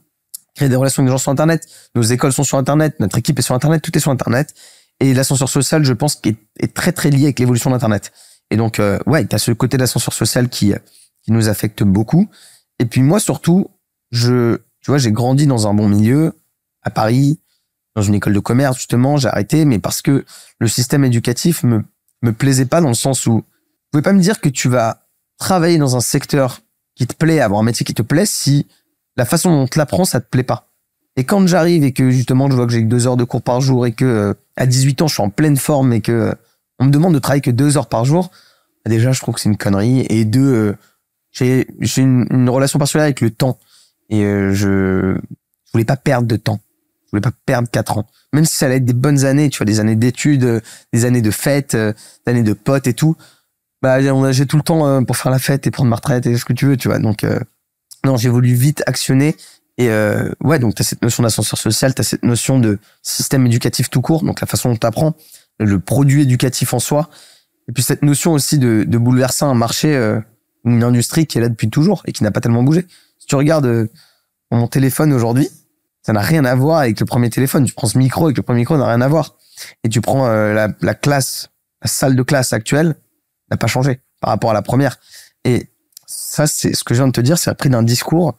[0.56, 1.66] crée des relations avec des gens sur Internet.
[1.94, 2.98] Nos écoles sont sur Internet.
[3.00, 3.82] Notre équipe est sur Internet.
[3.82, 4.54] Tout est sur Internet.
[5.00, 8.12] Et l'ascenseur social, je pense, est, est très très lié avec l'évolution d'Internet.
[8.50, 10.74] Et donc, euh, ouais, t'as ce côté d'ascenseur social qui
[11.22, 12.28] qui nous affecte beaucoup.
[12.78, 13.68] Et puis moi surtout,
[14.10, 16.32] je, tu vois, j'ai grandi dans un bon milieu
[16.82, 17.40] à Paris,
[17.94, 19.16] dans une école de commerce justement.
[19.16, 20.24] J'ai arrêté, mais parce que
[20.58, 21.84] le système éducatif me
[22.22, 23.44] me plaisait pas dans le sens où,
[23.90, 25.06] pouvez pas me dire que tu vas
[25.38, 26.60] travailler dans un secteur
[26.94, 28.66] qui te plaît, avoir un métier qui te plaît, si
[29.16, 30.68] la façon dont on te l'apprend, ça te plaît pas?
[31.16, 33.42] Et quand j'arrive et que justement je vois que j'ai que deux heures de cours
[33.42, 36.12] par jour et que euh, à 18 ans je suis en pleine forme et que
[36.12, 36.34] euh,
[36.78, 38.30] on me demande de travailler que deux heures par jour,
[38.84, 40.06] bah, déjà je trouve que c'est une connerie.
[40.08, 40.76] Et deux, euh,
[41.32, 41.66] j'ai
[41.96, 43.58] une, une relation particulière avec le temps
[44.08, 45.16] et euh, je
[45.70, 46.60] je voulais pas perdre de temps.
[47.06, 48.08] Je voulais pas perdre quatre ans.
[48.32, 50.60] Même si ça allait être des bonnes années, tu vois, des années d'études, euh,
[50.92, 51.92] des années de fêtes, euh,
[52.26, 53.16] des années de potes et tout.
[53.82, 54.00] Bah
[54.32, 56.44] j'ai tout le temps euh, pour faire la fête et prendre ma retraite et ce
[56.44, 56.98] que tu veux, tu vois.
[56.98, 57.40] Donc euh,
[58.04, 59.36] non, j'ai voulu vite actionner
[59.78, 63.46] et euh, ouais, donc tu cette notion d'ascenseur social, tu as cette notion de système
[63.46, 65.14] éducatif tout court, donc la façon dont tu apprends,
[65.58, 67.08] le produit éducatif en soi.
[67.68, 70.20] Et puis cette notion aussi de, de bouleverser un marché, euh,
[70.64, 72.86] une industrie qui est là depuis toujours et qui n'a pas tellement bougé.
[73.18, 73.88] Si tu regardes euh,
[74.50, 75.48] mon téléphone aujourd'hui,
[76.02, 77.64] ça n'a rien à voir avec le premier téléphone.
[77.64, 79.36] Tu prends ce micro et que le premier micro n'a rien à voir.
[79.84, 81.50] Et tu prends euh, la, la classe,
[81.82, 82.96] la salle de classe actuelle,
[83.50, 84.98] n'a pas changé par rapport à la première.
[85.44, 85.70] Et
[86.06, 88.36] ça, c'est ce que je viens de te dire, c'est appris d'un discours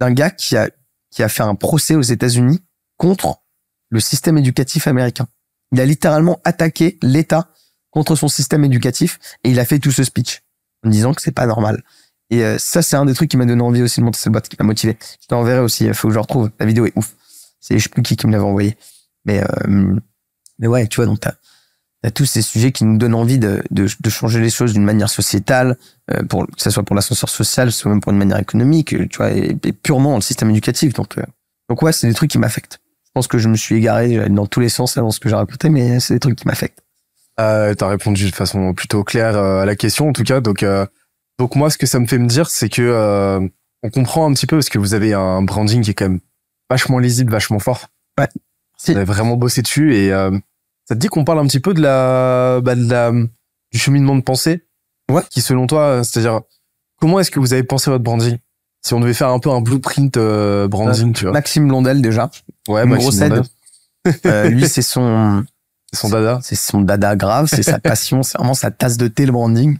[0.00, 0.70] d'un gars qui a,
[1.10, 2.62] qui a fait un procès aux États-Unis
[2.96, 3.42] contre
[3.90, 5.26] le système éducatif américain.
[5.72, 7.52] Il a littéralement attaqué l'État
[7.90, 10.42] contre son système éducatif et il a fait tout ce speech
[10.84, 11.82] en disant que c'est pas normal.
[12.30, 14.32] Et euh, ça, c'est un des trucs qui m'a donné envie aussi de monter cette
[14.32, 14.98] boîte, qui m'a motivé.
[15.20, 16.50] Je t'enverrai aussi, il faut que je retrouve.
[16.60, 17.14] La vidéo est ouf.
[17.60, 18.76] C'est je sais plus qui qui me l'avait envoyé.
[19.24, 19.96] Mais, euh,
[20.58, 21.34] mais ouais, tu vois, donc t'as
[22.04, 24.84] as tous ces sujets qui nous donnent envie de, de, de changer les choses d'une
[24.84, 25.76] manière sociétale,
[26.12, 29.16] euh, pour que ce soit pour l'ascenseur social, soit même pour une manière économique, tu
[29.16, 30.92] vois, et, et purement le système éducatif.
[30.94, 31.22] Donc, euh,
[31.68, 32.80] donc ouais, c'est des trucs qui m'affectent.
[33.04, 35.34] Je pense que je me suis égaré dans tous les sens dans ce que j'ai
[35.34, 36.82] raconté, mais c'est des trucs qui m'affectent.
[37.40, 40.40] Euh, T'as répondu de façon plutôt claire euh, à la question, en tout cas.
[40.40, 40.86] Donc, euh,
[41.38, 43.40] donc moi, ce que ça me fait me dire, c'est que euh,
[43.82, 46.20] on comprend un petit peu parce que vous avez un branding qui est quand même
[46.70, 47.88] vachement lisible, vachement fort.
[48.18, 48.28] Ouais.
[48.84, 50.36] Vous avez vraiment bossé dessus et euh,
[50.88, 54.16] ça te dit qu'on parle un petit peu de la, bah, de la du cheminement
[54.16, 54.64] de pensée.
[55.10, 55.22] Ouais.
[55.30, 56.40] Qui selon toi, c'est-à-dire
[56.98, 58.38] comment est-ce que vous avez pensé votre branding?
[58.80, 61.32] Si on devait faire un peu un blueprint euh, branding, tu vois.
[61.32, 62.30] Maxime Blondel, déjà.
[62.68, 63.10] Ouais, une Maxime.
[63.10, 63.42] Blondel.
[64.24, 65.44] Euh, lui, c'est son,
[65.92, 66.38] son dada.
[66.42, 69.78] c'est son dada grave, c'est sa passion, c'est vraiment sa tasse de thé, le branding.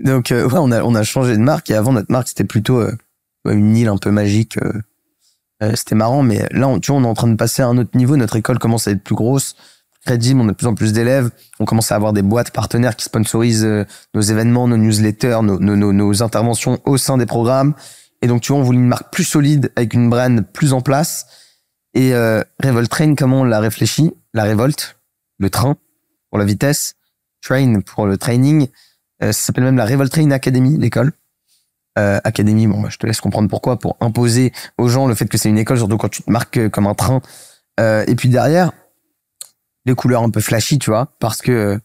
[0.00, 2.44] Donc, euh, ouais, on a, on a changé de marque et avant, notre marque, c'était
[2.44, 2.82] plutôt
[3.44, 4.58] une île un peu magique.
[5.74, 7.78] c'était marrant, mais là, on, tu vois, on est en train de passer à un
[7.78, 8.16] autre niveau.
[8.16, 9.54] Notre école commence à être plus grosse,
[10.04, 11.30] crédible, on a de plus en plus d'élèves.
[11.58, 13.84] On commence à avoir des boîtes partenaires qui sponsorisent euh,
[14.14, 17.74] nos événements, nos newsletters, nos, interventions au sein des programmes.
[18.22, 20.80] Et donc, tu vois, on voulait une marque plus solide avec une brand plus en
[20.80, 21.26] place.
[21.94, 24.12] Et euh, Revolt Train, comment on l'a réfléchi?
[24.34, 24.98] La révolte,
[25.38, 25.76] le train
[26.30, 26.94] pour la vitesse,
[27.42, 28.68] train pour le training.
[29.22, 31.12] Euh, ça s'appelle même la Revolt Train Academy, l'école.
[31.98, 35.26] Euh, Academy, bon, bah, je te laisse comprendre pourquoi, pour imposer aux gens le fait
[35.26, 37.20] que c'est une école, surtout quand tu te marques comme un train.
[38.06, 38.72] Et puis derrière,
[39.90, 41.78] les couleurs un peu flashy, tu vois, parce que euh,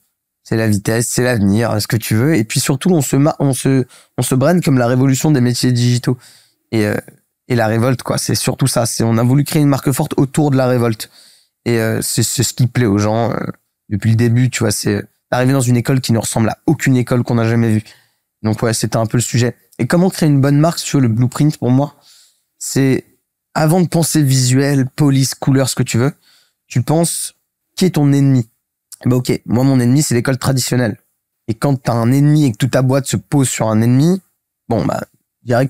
[0.43, 2.36] c'est la vitesse, c'est l'avenir, ce que tu veux.
[2.36, 3.86] Et puis surtout, on se, on se,
[4.18, 6.18] on se brand comme la révolution des métiers digitaux.
[6.72, 6.95] Et, euh,
[7.47, 8.86] et la révolte, quoi, c'est surtout ça.
[8.86, 11.10] C'est, on a voulu créer une marque forte autour de la révolte.
[11.66, 13.38] Et euh, c'est, ce qui plaît aux gens euh,
[13.89, 14.72] depuis le début, tu vois.
[14.72, 17.84] C'est arriver dans une école qui ne ressemble à aucune école qu'on a jamais vue.
[18.43, 19.56] Donc ouais, c'était un peu le sujet.
[19.80, 21.95] Et comment créer une bonne marque sur le blueprint pour moi
[22.60, 23.03] C'est
[23.56, 26.14] avant de penser visuel, police, couleur, ce que tu veux,
[26.68, 27.36] tu penses
[27.76, 28.49] qui est ton ennemi.
[29.05, 30.97] Bah ok, moi mon ennemi c'est l'école traditionnelle.
[31.47, 34.21] Et quand t'as un ennemi et que toute ta boîte se pose sur un ennemi,
[34.67, 35.01] bon bah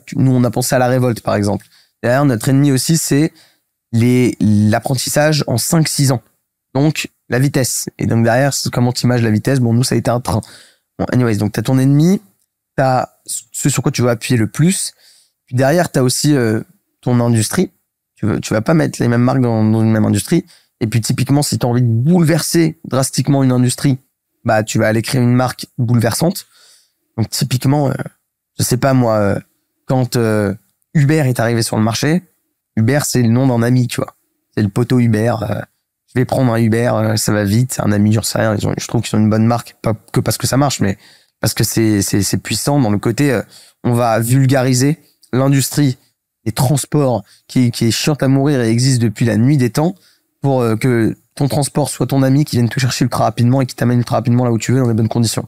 [0.06, 1.66] tu- nous on a pensé à la révolte par exemple.
[2.04, 3.34] Derrière notre ennemi aussi c'est
[4.40, 6.22] l'apprentissage en 5-6 ans.
[6.74, 7.90] Donc la vitesse.
[7.98, 9.60] Et donc derrière comment t'images la vitesse?
[9.60, 10.42] Bon nous ça a été un train.
[11.12, 12.22] Anyways donc t'as ton ennemi,
[12.76, 14.94] t'as ce sur quoi tu vas appuyer le plus.
[15.46, 16.62] Puis derrière t'as aussi euh,
[17.02, 17.72] ton industrie.
[18.16, 20.46] Tu veux vas pas mettre les mêmes marques dans une même industrie.
[20.82, 23.98] Et puis typiquement, si tu as envie de bouleverser drastiquement une industrie,
[24.44, 26.48] bah tu vas aller créer une marque bouleversante.
[27.18, 27.94] Donc typiquement, euh,
[28.60, 29.40] je sais pas moi, euh,
[29.86, 30.54] quand euh,
[30.94, 32.24] Uber est arrivé sur le marché,
[32.76, 34.16] Uber c'est le nom d'un ami, tu vois.
[34.56, 35.36] C'est le poteau Uber.
[35.42, 35.62] euh,
[36.08, 38.56] je vais prendre un Uber, ça va vite, un ami, j'en sais rien.
[38.56, 40.98] Je trouve qu'ils ont une bonne marque, pas que parce que ça marche, mais
[41.42, 43.38] parce que c'est c'est puissant dans le côté,
[43.84, 44.98] on va vulgariser
[45.34, 45.98] l'industrie
[46.46, 49.94] des transports qui qui est chiante à mourir et existe depuis la nuit des temps
[50.46, 53.66] pour euh, que ton transport soit ton ami qui vienne te chercher ultra rapidement et
[53.66, 55.48] qui t'amène ultra rapidement là où tu veux dans les bonnes conditions.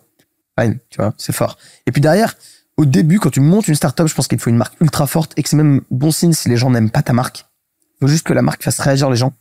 [0.59, 1.55] Fine, tu vois, c'est fort.
[1.85, 2.33] Et puis derrière,
[2.77, 5.33] au début, quand tu montes une startup, je pense qu'il faut une marque ultra forte
[5.37, 7.45] et que c'est même bon signe si les gens n'aiment pas ta marque.
[7.93, 9.33] Il faut juste que la marque fasse réagir les gens.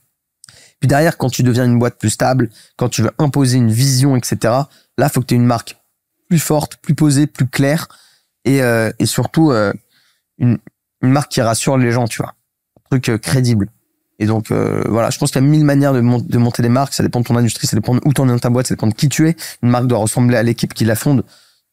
[0.79, 4.15] Puis derrière, quand tu deviens une boîte plus stable, quand tu veux imposer une vision,
[4.15, 4.53] etc.,
[4.99, 5.79] là, faut que tu aies une marque
[6.29, 7.89] plus forte, plus posée, plus claire
[8.45, 9.73] et, euh, et surtout euh,
[10.37, 10.59] une,
[11.01, 12.35] marque qui rassure les gens, tu vois.
[12.93, 13.71] Un truc crédible.
[14.19, 16.63] Et donc euh, voilà, je pense qu'il y a mille manières de, mon- de monter
[16.63, 16.95] des marques.
[16.95, 18.75] Ça dépend de ton industrie, ça dépend de où t'en es dans ta boîte, ça
[18.75, 19.37] dépend de qui tu es.
[19.63, 21.25] Une marque doit ressembler à l'équipe qui la fonde.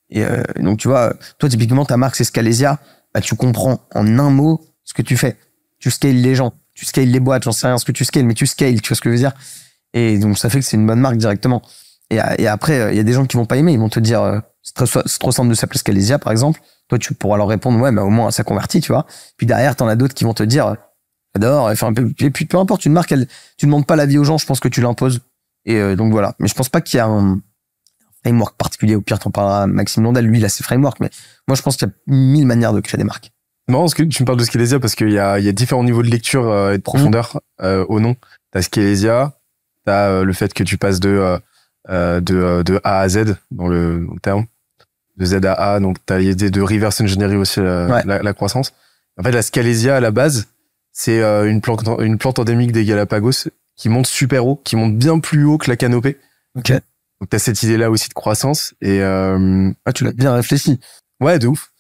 [0.10, 2.80] Et euh, donc tu vois, toi typiquement ta marque c'est Scalesia,
[3.14, 5.38] bah tu comprends en un mot ce que tu fais.
[5.80, 8.26] Tu scales les gens, tu scales les boîtes, j'en sais rien ce que tu scales,
[8.26, 9.34] mais tu scales, tu vois ce que je veux dire.
[9.94, 11.62] Et donc ça fait que c'est une bonne marque directement.
[12.10, 13.90] Et, et après, euh, il y a des gens qui vont pas aimer, ils vont
[13.90, 16.60] te dire euh, c'est trop, c'est trop simple de s'appeler Scalesia par exemple.
[16.90, 19.06] Toi tu pourras leur répondre ouais, mais au moins ça convertit, tu vois.
[19.38, 20.76] Puis derrière t'en as d'autres qui vont te dire
[21.36, 21.66] j'adore.
[21.68, 23.28] Enfin, et puis peu importe, une marque, elle,
[23.58, 25.22] tu demandes pas l'avis aux gens, je pense que tu l'imposes.
[25.66, 26.36] Et euh, donc voilà.
[26.40, 27.40] Mais je pense pas qu'il y a un
[28.24, 28.96] framework particulier.
[28.96, 30.26] Au pire, t'en parleras à Maxime Londel.
[30.26, 31.00] Lui, il a ses frameworks.
[31.00, 31.10] Mais
[31.48, 33.32] moi, je pense qu'il y a mille manières de créer des marques.
[33.70, 35.54] Marrant parce que tu me parles de Scalesia parce qu'il y a, il y a
[35.54, 38.16] différents niveaux de lecture euh, et de profondeur euh, au nom.
[38.52, 39.34] T'as Scalesia,
[39.86, 41.38] t'as euh, le fait que tu passes de
[41.90, 44.46] euh, de, de A à Z dans le, dans le terme,
[45.18, 45.80] de Z à A.
[45.80, 48.02] Donc, tu as l'idée de reverse engineering aussi la, Ouais.
[48.06, 48.74] la, la croissance.
[49.18, 50.48] En fait, la Scalesia, à la base,
[50.94, 54.96] c'est euh, une, plante, une plante endémique des Galapagos qui monte super haut, qui monte
[54.98, 56.18] bien plus haut que la canopée.
[56.56, 56.72] Ok.
[56.72, 58.74] Donc, tu as cette idée-là aussi de croissance.
[58.82, 60.80] Et euh, Ah, tu l'as bien réfléchi.
[61.20, 61.72] ouais, de ouf.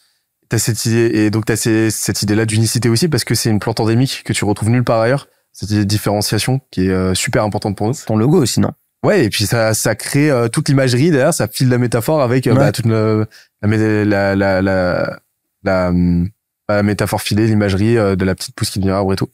[0.50, 3.60] T'as cette idée, et donc t'as ces- cette idée-là d'unicité aussi, parce que c'est une
[3.60, 5.28] plante endémique que tu retrouves nulle part ailleurs.
[5.52, 7.94] Cette idée de différenciation qui est euh, super importante pour nous.
[8.06, 8.72] Ton logo aussi, non?
[9.06, 12.48] Ouais, et puis ça, ça crée euh, toute l'imagerie derrière, ça file la métaphore avec
[12.48, 12.58] euh, Ouais.
[12.58, 13.28] bah, toute le-
[13.62, 15.20] la, la, la, la,
[15.64, 16.30] la, hum,
[16.70, 19.30] la métaphore filée, l'imagerie euh, de la petite pousse qui devient arbre et tout.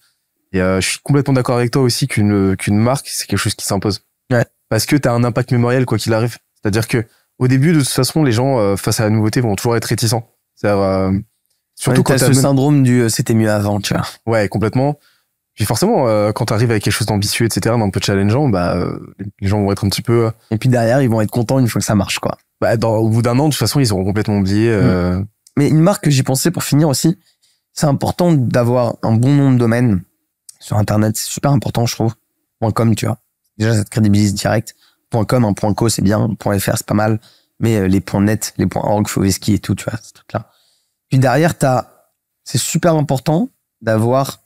[0.51, 3.55] Et euh, je suis complètement d'accord avec toi aussi qu'une qu'une marque, c'est quelque chose
[3.55, 4.01] qui s'impose.
[4.31, 4.45] Ouais.
[4.69, 6.37] Parce que t'as un impact mémoriel quoi qu'il arrive.
[6.61, 7.05] C'est-à-dire que
[7.37, 9.85] au début, de toute façon, les gens euh, face à la nouveauté vont toujours être
[9.85, 10.27] réticents.
[10.55, 11.11] C'est-à-dire, euh,
[11.75, 14.05] surtout Ouais, quand t'as ce même- syndrome du euh, c'était mieux avant, tu vois.
[14.25, 14.99] Ouais, complètement.
[15.55, 18.97] Puis forcément, euh, quand t'arrives avec quelque chose d'ambitieux, etc., d'un peu challengeant, bah, euh,
[19.41, 21.59] les gens vont être un petit peu, euh, Et puis derrière, ils vont être contents
[21.59, 22.37] une fois que ça marche, quoi.
[22.61, 24.69] bah, dans, au bout d'un an, de toute façon, ils auront complètement oublié.
[24.71, 25.21] Euh,
[25.59, 27.19] Mais une marque que j'y pensais pour finir aussi,
[27.73, 30.03] c'est important d'avoir un bon nom de domaine
[30.61, 31.17] sur Internet.
[31.17, 32.15] C'est super important, je trouve.
[32.73, 33.17] .com, tu vois.
[33.57, 34.73] Déjà, ça te crédibilise direct.
[35.11, 36.29] .com, un .co, c'est bien.
[36.41, 37.19] .fr, c'est pas mal.
[37.59, 40.49] Mais euh, les .net, les .org, Foveski et tout, tu vois, ce truc-là.
[41.09, 41.89] Puis derrière, t'as,
[42.45, 43.49] c'est super important
[43.81, 44.39] d'avoir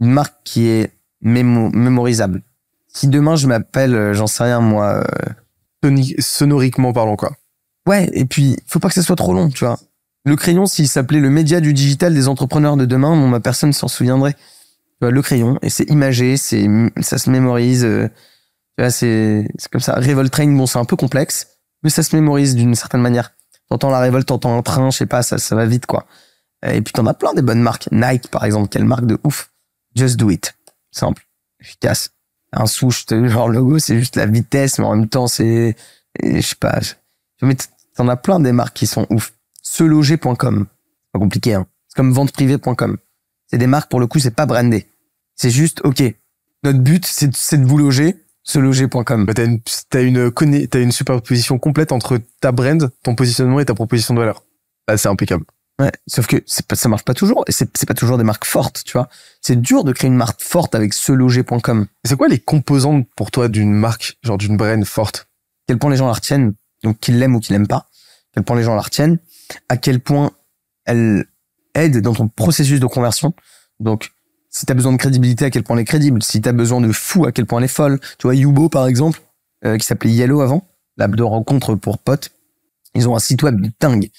[0.00, 0.92] une marque qui est
[1.24, 2.42] mémo- mémorisable.
[2.88, 5.02] Si demain je m'appelle, euh, j'en sais rien, moi,
[5.82, 7.32] euh, sonoriquement parlant, quoi.
[7.86, 9.78] Ouais, et puis, faut pas que ça soit trop long, tu vois.
[10.28, 13.72] Le crayon, s'il s'appelait le média du digital des entrepreneurs de demain, bon, ma personne
[13.72, 14.36] s'en souviendrait.
[15.00, 16.68] Le crayon, et c'est imagé, c'est,
[17.00, 18.10] ça se mémorise, euh,
[18.90, 19.94] c'est, c'est comme ça.
[19.94, 21.46] Revolt Train, bon, c'est un peu complexe,
[21.82, 23.32] mais ça se mémorise d'une certaine manière.
[23.70, 26.06] T'entends la révolte, t'entends un train, je sais pas, ça, ça va vite, quoi.
[26.62, 27.88] Et puis t'en as plein des bonnes marques.
[27.90, 29.50] Nike, par exemple, quelle marque de ouf.
[29.94, 30.54] Just do it.
[30.90, 31.22] Simple.
[31.58, 32.10] Efficace.
[32.52, 35.74] Un souche, genre logo, c'est juste la vitesse, mais en même temps, c'est,
[36.22, 36.80] je sais pas,
[37.40, 37.56] mais
[37.96, 39.32] t'en as plein des marques qui sont ouf.
[39.68, 40.66] Seloger.com.
[40.68, 41.66] C'est pas compliqué, hein.
[41.88, 42.96] C'est comme venteprivée.com.
[43.46, 44.86] C'est des marques, pour le coup, c'est pas brandé.
[45.36, 46.02] C'est juste, OK.
[46.64, 48.16] Notre but, c'est de, vous loger.
[48.42, 49.26] Seloger.com.
[49.26, 49.60] Bah, t'as une,
[49.90, 54.14] t'as une, conne- t'as une superposition complète entre ta brand, ton positionnement et ta proposition
[54.14, 54.42] de valeur.
[54.88, 55.44] Là, c'est impeccable.
[55.78, 55.92] Ouais.
[56.06, 57.44] Sauf que pas, ça marche pas toujours.
[57.46, 59.08] Et c'est, pas toujours des marques fortes, tu vois.
[59.42, 61.86] C'est dur de créer une marque forte avec seloger.com.
[62.04, 65.26] C'est quoi les composantes pour toi d'une marque, genre d'une brand forte?
[65.66, 67.90] quel point les gens la retiennent, donc qu'ils l'aiment ou qu'ils l'aiment pas,
[68.32, 69.18] quel point les gens la retiennent,
[69.68, 70.32] à quel point
[70.84, 71.26] elle
[71.74, 73.32] aide dans ton processus de conversion.
[73.80, 74.10] Donc,
[74.50, 76.22] si tu as besoin de crédibilité, à quel point elle est crédible.
[76.22, 78.00] Si tu as besoin de fou, à quel point elle est folle.
[78.18, 79.20] Tu vois, Yubo, par exemple,
[79.64, 82.30] euh, qui s'appelait Yellow avant, l'app de rencontre pour potes,
[82.94, 84.10] ils ont un site web de dingue,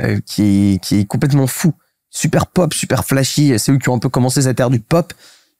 [0.00, 1.72] euh, qui, est- qui est complètement fou.
[2.10, 3.56] Super pop, super flashy.
[3.58, 5.12] C'est eux qui ont un peu commencé cette ère du pop.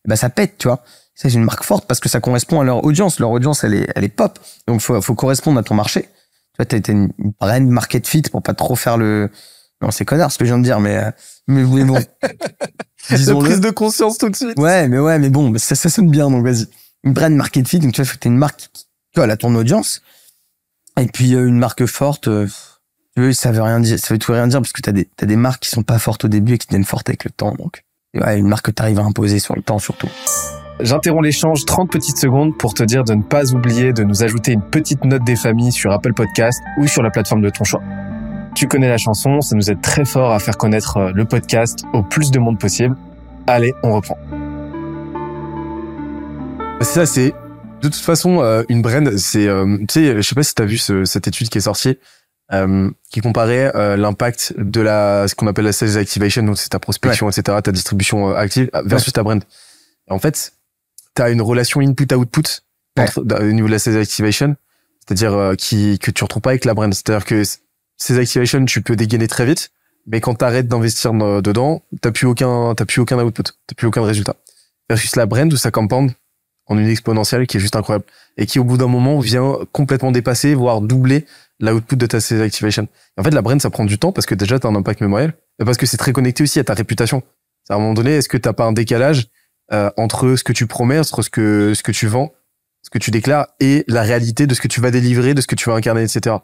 [0.07, 0.83] Ben, ça pète, tu vois.
[1.15, 3.21] C'est une marque forte parce que ça correspond à leur audience.
[3.21, 4.39] Leur audience, elle est, elle est pop.
[4.67, 6.09] Donc, faut, faut correspondre à ton marché.
[6.53, 9.31] Tu vois, t'as été une, brand market fit pour pas trop faire le,
[9.83, 11.11] non, c'est connard ce que je viens de dire, mais, euh,
[11.47, 11.95] mais, mais bon.
[13.11, 13.47] La Disons-le.
[13.47, 14.59] prise de conscience tout de suite.
[14.59, 16.67] Ouais, mais ouais, mais bon, ça, ça sonne bien, donc vas-y.
[17.03, 19.37] Une brand market fit, donc tu vois, faut que t'aies une marque qui colle à
[19.37, 20.03] ton audience.
[21.01, 22.47] Et puis, euh, une marque forte, euh,
[23.17, 25.07] tu veux, ça veut rien dire, ça veut tout rien dire parce que t'as des,
[25.17, 27.31] t'as des marques qui sont pas fortes au début et qui deviennent fortes avec le
[27.31, 27.85] temps, donc.
[28.15, 30.09] Ouais, une marque que t'arrives à imposer sur le temps, surtout.
[30.83, 34.53] J'interromps l'échange 30 petites secondes pour te dire de ne pas oublier de nous ajouter
[34.53, 37.83] une petite note des familles sur Apple Podcast ou sur la plateforme de ton choix.
[38.55, 41.85] Tu connais la chanson, ça nous aide très fort à faire connaître euh, le podcast
[41.93, 42.97] au plus de monde possible.
[43.47, 44.17] Allez, on reprend.
[46.81, 47.29] Ça, c'est
[47.83, 49.17] de toute façon euh, une brand.
[49.17, 51.63] C'est, euh, tu sais, je sais pas si t'as vu ce- cette étude qui est
[51.63, 51.99] sortie,
[52.53, 56.79] euh, qui comparait l'impact de la ce qu'on appelle la sales activation, donc c'est ta
[56.79, 59.43] prospection, etc., ta distribution active versus ta brand.
[60.09, 60.53] En fait,
[61.15, 62.63] t'as une relation input-output
[62.99, 63.07] Ouais.
[63.17, 64.57] au niveau de la sales activation,
[65.07, 66.93] c'est-à-dire euh, qui que tu retrouves pas avec la brand.
[66.93, 67.43] C'est-à-dire que
[67.97, 69.71] ces activation, tu peux dégainer très vite,
[70.07, 73.87] mais quand t'arrêtes d'investir dans- dedans, t'as plus aucun, t'as plus aucun output, t'as plus
[73.87, 74.35] aucun résultat.
[74.89, 76.11] Versus la brand où ça compound
[76.67, 78.05] en une exponentielle qui est juste incroyable
[78.37, 81.27] et qui au bout d'un moment vient complètement dépasser, voire doubler
[81.61, 82.89] l'output de ta sales activation.
[83.17, 85.01] Et en fait, la brand, ça prend du temps parce que déjà, t'as un impact
[85.01, 87.23] mémoriel et parce que c'est très connecté aussi à ta réputation.
[87.69, 89.29] À un moment donné, est-ce que t'as pas un décalage
[89.73, 92.33] euh, entre ce que tu promets, entre ce que, ce que tu vends,
[92.83, 95.47] ce que tu déclares et la réalité de ce que tu vas délivrer, de ce
[95.47, 96.37] que tu vas incarner, etc.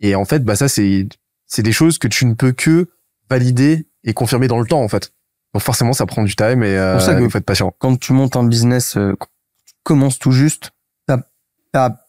[0.00, 1.08] Et en fait, bah ça, c'est,
[1.46, 2.88] c'est des choses que tu ne peux que
[3.28, 5.12] valider et confirmer dans le temps, en fait.
[5.54, 7.74] Donc forcément, ça prend du time et euh, ça que- faut être patient.
[7.78, 9.26] quand tu montes un business, euh, quand
[9.66, 10.70] tu commences tout juste,
[11.06, 11.18] t'as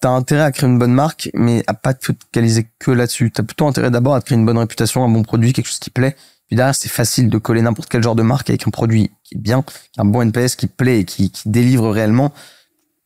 [0.03, 3.31] as, intérêt à créer une bonne marque, mais à pas te focaliser que là-dessus.
[3.31, 5.79] T'as plutôt intérêt d'abord à te créer une bonne réputation, un bon produit, quelque chose
[5.79, 6.15] qui plaît.
[6.51, 9.35] Puis derrière, c'est facile de coller n'importe quel genre de marque avec un produit qui
[9.35, 9.63] est bien,
[9.97, 12.33] un bon NPS, qui plaît et qui, qui délivre réellement,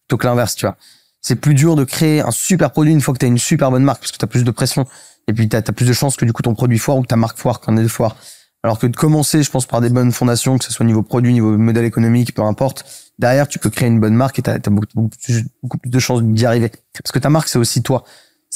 [0.08, 0.78] plutôt que l'inverse, tu vois.
[1.22, 3.70] C'est plus dur de créer un super produit une fois que tu as une super
[3.70, 4.88] bonne marque parce que tu as plus de pression
[5.28, 7.08] et puis tu as, plus de chances que du coup ton produit foire ou que
[7.08, 8.16] ta marque foire qu'on ait de foire.
[8.64, 11.32] Alors que de commencer, je pense, par des bonnes fondations, que ce soit niveau produit,
[11.32, 12.84] niveau modèle économique, peu importe,
[13.20, 16.48] derrière, tu peux créer une bonne marque et tu as, beaucoup, plus de chances d'y
[16.48, 16.72] arriver.
[16.94, 18.06] Parce que ta marque, c'est aussi toi.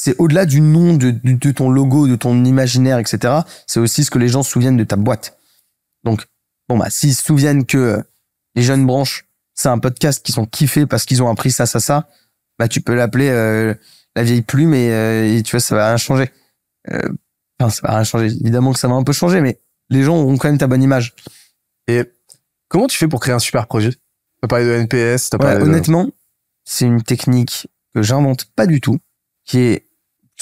[0.01, 3.39] C'est au-delà du nom, de, de, ton logo, de ton imaginaire, etc.
[3.67, 5.37] C'est aussi ce que les gens se souviennent de ta boîte.
[6.05, 6.25] Donc,
[6.69, 8.01] bon, bah, s'ils se souviennent que
[8.55, 9.25] les jeunes branches,
[9.55, 12.07] c'est un podcast qui sont kiffés parce qu'ils ont appris ça, ça, ça,
[12.57, 13.73] bah, tu peux l'appeler euh,
[14.15, 16.31] la vieille plume et, euh, et, tu vois, ça va rien changer.
[16.89, 17.09] Euh,
[17.59, 18.27] enfin, ça va rien changer.
[18.27, 20.81] Évidemment que ça va un peu changer, mais les gens auront quand même ta bonne
[20.81, 21.13] image.
[21.89, 22.05] Et
[22.69, 23.91] comment tu fais pour créer un super projet?
[24.41, 26.09] T'as parlé de NPS, t'as parlé Honnêtement,
[26.63, 28.99] c'est une technique que j'invente pas du tout,
[29.43, 29.88] qui est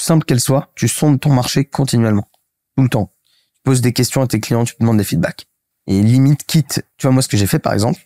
[0.02, 2.28] simple qu'elle soit, tu sondes ton marché continuellement,
[2.76, 3.12] tout le temps.
[3.54, 5.46] Tu poses des questions à tes clients, tu demandes des feedbacks.
[5.86, 8.00] Et limite, quitte, tu vois, moi, ce que j'ai fait, par exemple,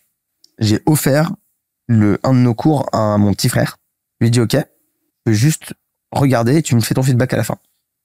[0.59, 1.32] j'ai offert
[1.88, 3.78] le, un de nos cours à mon petit frère.
[4.20, 4.57] Je lui ai dit, OK,
[5.24, 5.74] peux juste
[6.12, 7.57] regarder tu me fais ton feedback à la fin.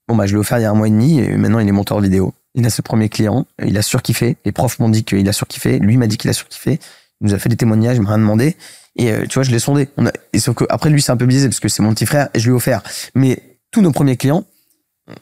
[0.08, 1.68] Bon, bah, je l'ai offert il y a un mois et demi et maintenant il
[1.68, 5.04] est monteur vidéo il a ce premier client, il a surkiffé, les profs m'ont dit
[5.04, 6.80] qu'il a surkiffé, lui m'a dit qu'il a surkiffé,
[7.20, 8.56] il nous a fait des témoignages, il m'a rien demandé,
[8.96, 9.88] et euh, tu vois, je l'ai sondé.
[10.32, 12.28] Et sauf que après lui, c'est un peu biaisé parce que c'est mon petit frère
[12.34, 12.82] et je lui ai offert.
[13.14, 13.47] Mais
[13.80, 14.44] nos premiers clients,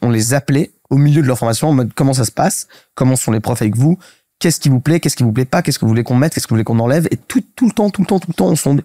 [0.01, 3.15] on les appelait au milieu de leur formation en mode comment ça se passe, comment
[3.15, 3.97] sont les profs avec vous,
[4.39, 6.33] qu'est-ce qui vous plaît, qu'est-ce qui vous plaît pas, qu'est-ce que vous voulez qu'on mette,
[6.33, 8.29] qu'est-ce que vous voulez qu'on enlève, et tout, tout le temps, tout le temps, tout
[8.29, 8.83] le temps, on sonde.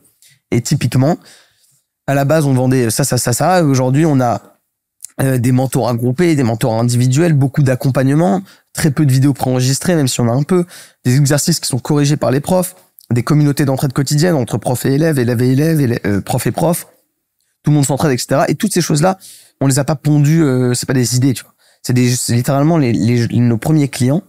[0.50, 1.18] Et typiquement,
[2.06, 3.64] à la base, on vendait ça, ça, ça, ça.
[3.64, 4.42] Aujourd'hui, on a
[5.20, 8.42] euh, des mentors groupés, des mentors individuels, beaucoup d'accompagnement,
[8.72, 10.64] très peu de vidéos préenregistrées, même si on a un peu,
[11.04, 12.74] des exercices qui sont corrigés par les profs,
[13.10, 16.86] des communautés d'entraide quotidienne entre profs et élèves, élèves et élèves, euh, profs et profs.
[17.62, 18.42] Tout le monde s'entraide, etc.
[18.48, 19.18] Et toutes ces choses-là,
[19.62, 21.54] on les a pas pondues, euh, c'est pas des idées, tu vois.
[21.82, 21.94] C'est
[22.32, 24.22] littéralement nos premiers clients,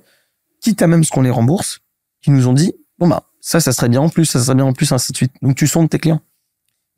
[0.61, 1.81] quitte à même ce qu'on les rembourse,
[2.21, 4.65] qui nous ont dit, bon bah, ça, ça serait bien en plus, ça serait bien
[4.65, 5.33] en plus, ainsi de suite.
[5.41, 6.21] Donc tu sondes tes clients.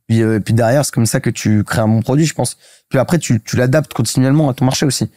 [0.07, 2.57] Puis, euh, puis derrière, c'est comme ça que tu crées un bon produit, je pense.
[2.89, 5.09] Puis après, tu, tu l'adaptes continuellement à ton marché aussi.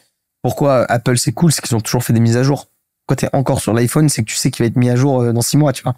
[0.43, 2.69] Pourquoi Apple c'est cool, c'est qu'ils ont toujours fait des mises à jour.
[3.07, 5.23] Quand t'es encore sur l'iPhone, c'est que tu sais qu'il va être mis à jour
[5.23, 5.97] euh, dans six mois, tu vois.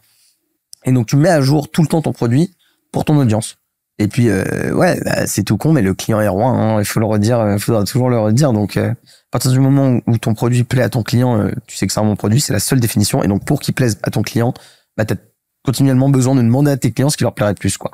[0.84, 2.56] Et donc tu mets à jour tout le temps ton produit
[2.92, 3.59] pour ton audience.
[4.00, 6.48] Et puis euh, ouais, bah, c'est tout con, mais le client est roi.
[6.48, 8.52] Hein, il faut le redire, il faudra toujours le redire.
[8.52, 8.96] Donc à
[9.30, 12.04] partir du moment où ton produit plaît à ton client, tu sais que c'est un
[12.04, 13.22] bon produit, c'est la seule définition.
[13.22, 14.52] Et donc pour qu'il plaise à ton client,
[14.96, 15.16] bah t'as
[15.64, 17.92] continuellement besoin de demander à tes clients ce qui leur plairait le plus, quoi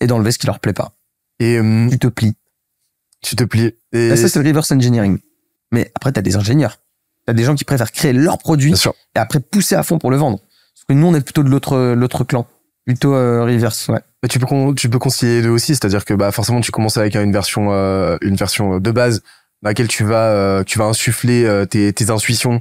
[0.00, 0.92] et d'enlever ce qui leur plaît pas.
[1.38, 2.34] Et euh, tu te plies.
[3.22, 3.74] Tu te plies.
[3.92, 5.18] Et ça, c'est le reverse engineering.
[5.72, 6.78] Mais après, tu as des ingénieurs.
[7.26, 10.10] Tu as des gens qui préfèrent créer leur produit et après pousser à fond pour
[10.10, 10.38] le vendre.
[10.38, 12.46] Parce que nous, on est plutôt de l'autre l'autre clan.
[12.84, 14.00] Plutôt euh, reverse, ouais.
[14.26, 16.96] Mais tu peux tu peux concilier les deux aussi, c'est-à-dire que bah forcément tu commences
[16.96, 19.22] avec une version euh, une version de base
[19.62, 22.60] dans laquelle tu vas euh, tu vas insuffler tes, tes intuitions,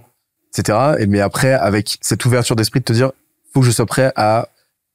[0.54, 0.78] etc.
[1.00, 3.12] Et mais après avec cette ouverture d'esprit de te dire
[3.52, 4.50] faut que je sois prêt à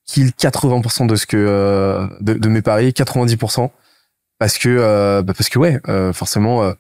[0.07, 3.71] kill 80% de ce que euh, de, de, mes paris, 90%
[4.39, 6.73] parce que euh, bah parce que ouais, euh, forcément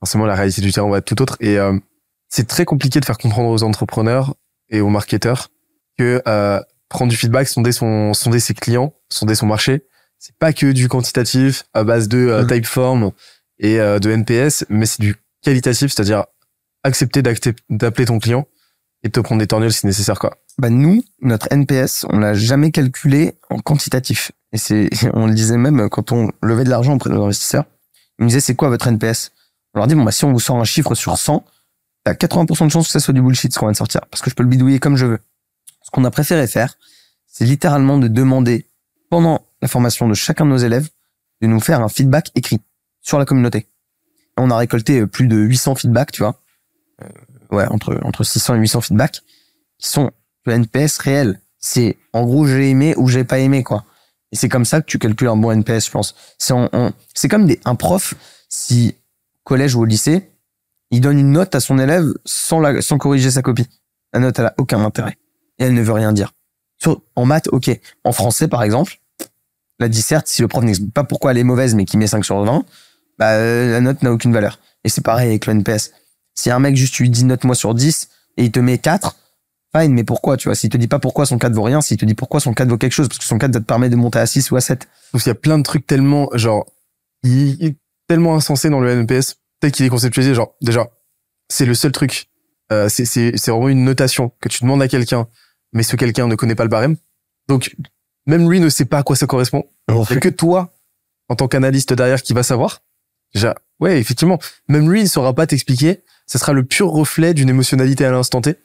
[0.00, 1.56] forcément la réalité du terrain va être tout autre et
[2.28, 4.34] c'est très compliqué de faire comprendre aux entrepreneurs
[4.70, 5.50] et aux marketeurs
[5.98, 6.20] que
[6.88, 9.86] prendre du feedback, sonder son sonder ses clients, sonder son marché,
[10.18, 12.46] c'est pas que du quantitatif à base de mmh.
[12.46, 13.10] typeform
[13.58, 16.24] et de NPS, mais c'est du qualitatif, c'est-à-dire
[16.84, 18.46] accepter d'appeler ton client
[19.02, 22.34] et de te prendre des tornilles si nécessaire quoi bah nous, notre NPS, on l'a
[22.34, 24.32] jamais calculé en quantitatif.
[24.52, 27.64] Et c'est, on le disait même quand on levait de l'argent auprès de nos investisseurs.
[28.18, 29.32] Ils nous disaient, c'est quoi votre NPS?
[29.74, 31.44] On leur dit, bon, bah, si on vous sort un chiffre sur 100,
[32.04, 34.00] t'as 80% de chances que ça soit du bullshit ce qu'on vient de sortir.
[34.10, 35.18] Parce que je peux le bidouiller comme je veux.
[35.86, 36.74] Ce qu'on a préféré faire,
[37.28, 38.68] c'est littéralement de demander
[39.08, 40.88] pendant la formation de chacun de nos élèves
[41.40, 42.60] de nous faire un feedback écrit
[43.02, 43.68] sur la communauté.
[44.36, 46.42] On a récolté plus de 800 feedbacks, tu vois.
[47.04, 49.20] Euh, ouais, entre, entre 600 et 800 feedbacks
[49.78, 50.10] qui sont
[50.44, 51.40] le NPS réel.
[51.58, 53.84] C'est en gros j'ai aimé ou j'ai pas aimé quoi.
[54.32, 56.16] Et c'est comme ça que tu calcules un bon NPS, je pense.
[56.36, 56.54] C'est
[57.14, 58.14] c'est comme des, un prof
[58.48, 58.96] si
[59.44, 60.32] collège ou au lycée,
[60.90, 63.68] il donne une note à son élève sans la, sans corriger sa copie.
[64.12, 65.16] La note elle a aucun intérêt
[65.58, 66.32] et elle ne veut rien dire.
[67.16, 67.70] En maths, ok.
[68.04, 69.00] En français par exemple,
[69.78, 72.24] la disserte, si le prof n'explique pas pourquoi elle est mauvaise mais qui met 5
[72.24, 72.64] sur 20,
[73.18, 74.58] bah, euh, la note n'a aucune valeur.
[74.84, 75.92] Et c'est pareil avec le NPS.
[76.34, 79.16] Si un mec juste lui dit note moi sur 10 et il te met 4,
[79.74, 81.96] fine, mais pourquoi, tu vois, s'il te dit pas pourquoi son 4 vaut rien, s'il
[81.96, 83.96] te dit pourquoi son 4 vaut quelque chose, parce que son 4 te permet de
[83.96, 84.86] monter à 6 ou à 7.
[85.12, 86.66] Donc il y a plein de trucs tellement, genre,
[88.08, 90.88] tellement insensé dans le NPS, peut-être qu'il est conceptualisé, genre, déjà,
[91.48, 92.28] c'est le seul truc,
[92.72, 95.26] euh, c'est vraiment une notation que tu demandes à quelqu'un,
[95.72, 96.96] mais ce quelqu'un ne connaît pas le barème.
[97.48, 97.74] Donc,
[98.26, 99.64] même lui ne sait pas à quoi ça correspond.
[99.88, 100.72] Il n'y a que toi,
[101.28, 102.82] en tant qu'analyste derrière, qui va savoir.
[103.34, 104.38] Déjà, ouais, effectivement,
[104.68, 106.02] même lui, il ne saura pas t'expliquer.
[106.26, 108.56] Ce sera le pur reflet d'une émotionnalité à l'instant T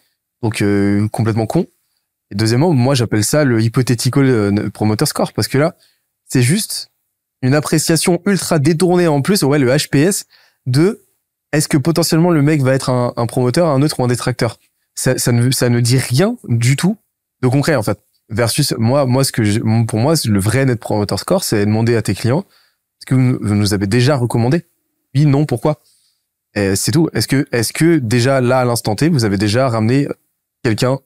[0.42, 1.68] donc euh, complètement con.
[2.32, 5.76] Et deuxièmement, moi j'appelle ça le hypothétical euh, promoter score parce que là,
[6.26, 6.92] c'est juste
[7.42, 10.26] une appréciation ultra détournée en plus, ouais, le HPS
[10.66, 11.02] de
[11.52, 14.58] est-ce que potentiellement le mec va être un, un promoteur, un autre ou un détracteur.
[14.96, 16.98] Ça, ça, ne, ça ne dit rien du tout
[17.42, 18.00] de concret en fait.
[18.30, 21.96] Versus moi, moi ce que je- pour moi le vrai net promoter score, c'est demander
[21.96, 22.46] à tes clients
[23.00, 24.66] est-ce que vous, nous avez déjà recommandé
[25.16, 25.80] Oui, non, pourquoi?
[26.56, 27.10] C'est tout.
[27.14, 30.08] Est-ce que est-ce que déjà là à l'instant T, vous avez déjà ramené
[30.64, 31.00] quelqu'un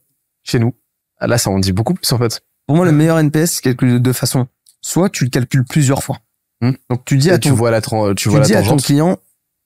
[0.44, 0.74] chez nous?
[1.20, 2.42] Ah, Là, ça en dit beaucoup plus en fait.
[2.68, 4.48] Pour moi, le meilleur NPS, c'est calculé de deux façons.
[4.82, 6.18] Soit tu le calcules plusieurs fois.
[6.62, 6.72] Hmm.
[6.90, 8.64] Donc tu dis à Et tu ton, vois la tu tu vois la dis à
[8.64, 9.18] ton client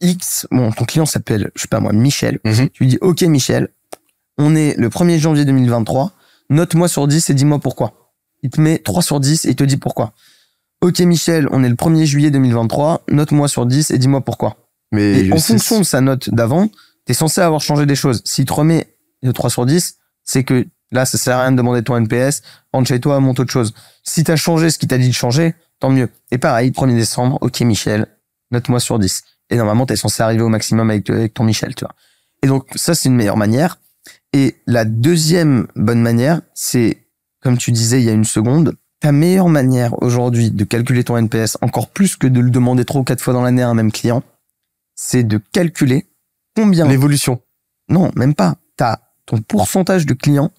[0.02, 2.40] X, bon, ton client s'appelle, je sais pas moi, Michel.
[2.46, 2.70] Mhm.
[2.70, 3.70] Tu lui dis, OK, Michel,
[4.40, 6.14] on est le 1er janvier 2023.
[6.50, 8.14] Note-moi sur 10 et dis-moi pourquoi.
[8.42, 10.14] Il te met 3 sur 10 et il te dit pourquoi.
[10.82, 13.04] OK, Michel, on est le 1er juillet 2023.
[13.10, 14.56] Note-moi sur 10 et dis-moi pourquoi.
[14.92, 16.70] Mais Et en fonction de sa note d'avant,
[17.06, 18.22] t'es censé avoir changé des choses.
[18.24, 21.58] S'il te remet de 3 sur 10, c'est que là, ça sert à rien de
[21.58, 23.74] demander ton NPS, rentre chez toi, monte autre chose.
[24.04, 26.10] Si t'as changé ce qu'il t'a dit de changer, tant mieux.
[26.32, 28.08] Et pareil, 1er décembre, ok Michel,
[28.52, 29.24] note-moi sur 10.
[29.50, 31.94] Et normalement, t'es censé arriver au maximum avec, avec ton Michel, tu vois.
[32.42, 33.80] Et donc, ça, c'est une meilleure manière.
[34.34, 37.08] Et la deuxième bonne manière, c'est,
[37.42, 41.18] comme tu disais il y a une seconde, ta meilleure manière aujourd'hui de calculer ton
[41.18, 43.74] NPS, encore plus que de le demander trois ou quatre fois dans l'année à un
[43.74, 44.24] même client,
[44.96, 46.08] c'est de calculer
[46.56, 47.42] combien l'évolution.
[47.88, 48.58] non, même pas.
[48.76, 50.52] T'as ton pourcentage de clients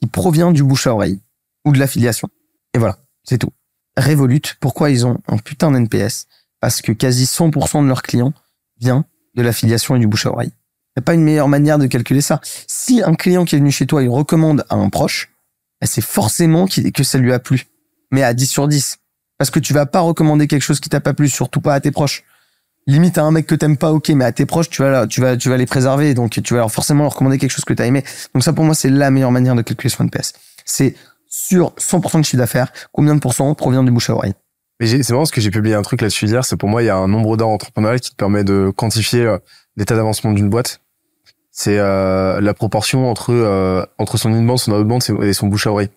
[0.00, 1.20] qui provient du bouche à oreille
[1.64, 2.28] ou de l'affiliation.
[2.74, 3.52] Et voilà, c'est tout.
[3.96, 6.26] Revolut, pourquoi ils ont un putain d'NPS
[6.60, 8.34] Parce que quasi 100% de leurs clients
[8.78, 10.52] vient de l'affiliation et du bouche à oreille.
[10.96, 12.40] Y a pas une meilleure manière de calculer ça.
[12.66, 15.30] Si un client qui est venu chez toi, il recommande à un proche,
[15.80, 17.66] bah, c'est forcément que ça lui a plu.
[18.10, 18.98] Mais à 10 sur 10.
[19.38, 21.80] Parce que tu vas pas recommander quelque chose qui t'a pas plu, surtout pas à
[21.80, 22.24] tes proches
[22.86, 25.20] limite à un mec que t'aimes pas, ok, mais à tes proches, tu vas, tu
[25.20, 27.86] vas, tu vas les préserver, donc tu vas forcément leur recommander quelque chose que t'as
[27.86, 28.04] aimé.
[28.34, 30.32] Donc ça, pour moi, c'est la meilleure manière de calculer son NPS.
[30.64, 30.94] C'est
[31.28, 34.34] sur 100% de chiffre d'affaires, combien de pourcents provient du bouche à oreille.
[34.80, 36.44] C'est marrant parce que j'ai publié un truc là-dessus hier.
[36.44, 39.22] C'est pour moi, il y a un nombre d'heures entrepreneuriales qui te permet de quantifier
[39.22, 39.38] euh,
[39.76, 40.80] l'état d'avancement d'une boîte.
[41.58, 45.70] C'est euh, la proportion entre euh, entre son inbound, son outbound et son bouche à
[45.72, 45.88] oreille.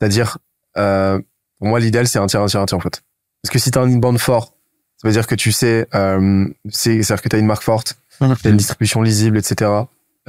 [0.00, 0.38] C'est-à-dire,
[0.78, 1.20] euh,
[1.58, 3.02] pour moi, l'idéal c'est un tiers, un tiers, un tiers en fait.
[3.42, 4.54] Parce que si t'as un inbound fort,
[4.96, 7.98] ça veut dire que tu sais, euh, c'est- c'est-à-dire que t'as une marque forte,
[8.42, 9.70] t'as une distribution lisible, etc.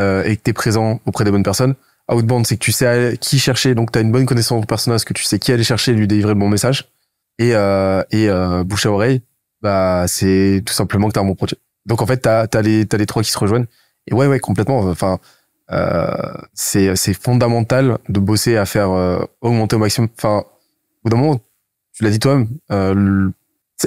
[0.01, 1.75] euh, et que t'es présent auprès des bonnes personnes.
[2.11, 5.13] Outbound, c'est que tu sais qui chercher, donc t'as une bonne connaissance du personnage, que
[5.13, 6.89] tu sais qui aller chercher et lui délivrer le bon message.
[7.39, 9.21] Et, euh, et euh, bouche à oreille,
[9.61, 11.57] bah c'est tout simplement que t'as un bon produit.
[11.85, 13.65] Donc en fait, t'as as les t'as les trois qui se rejoignent.
[14.07, 14.79] Et ouais, ouais, complètement.
[14.79, 15.19] Enfin,
[15.71, 20.09] euh, c'est c'est fondamental de bosser à faire euh, augmenter au maximum.
[20.17, 21.39] Enfin, au bout d'un moment,
[21.93, 22.47] tu l'as dit toi-même.
[22.71, 23.29] Euh,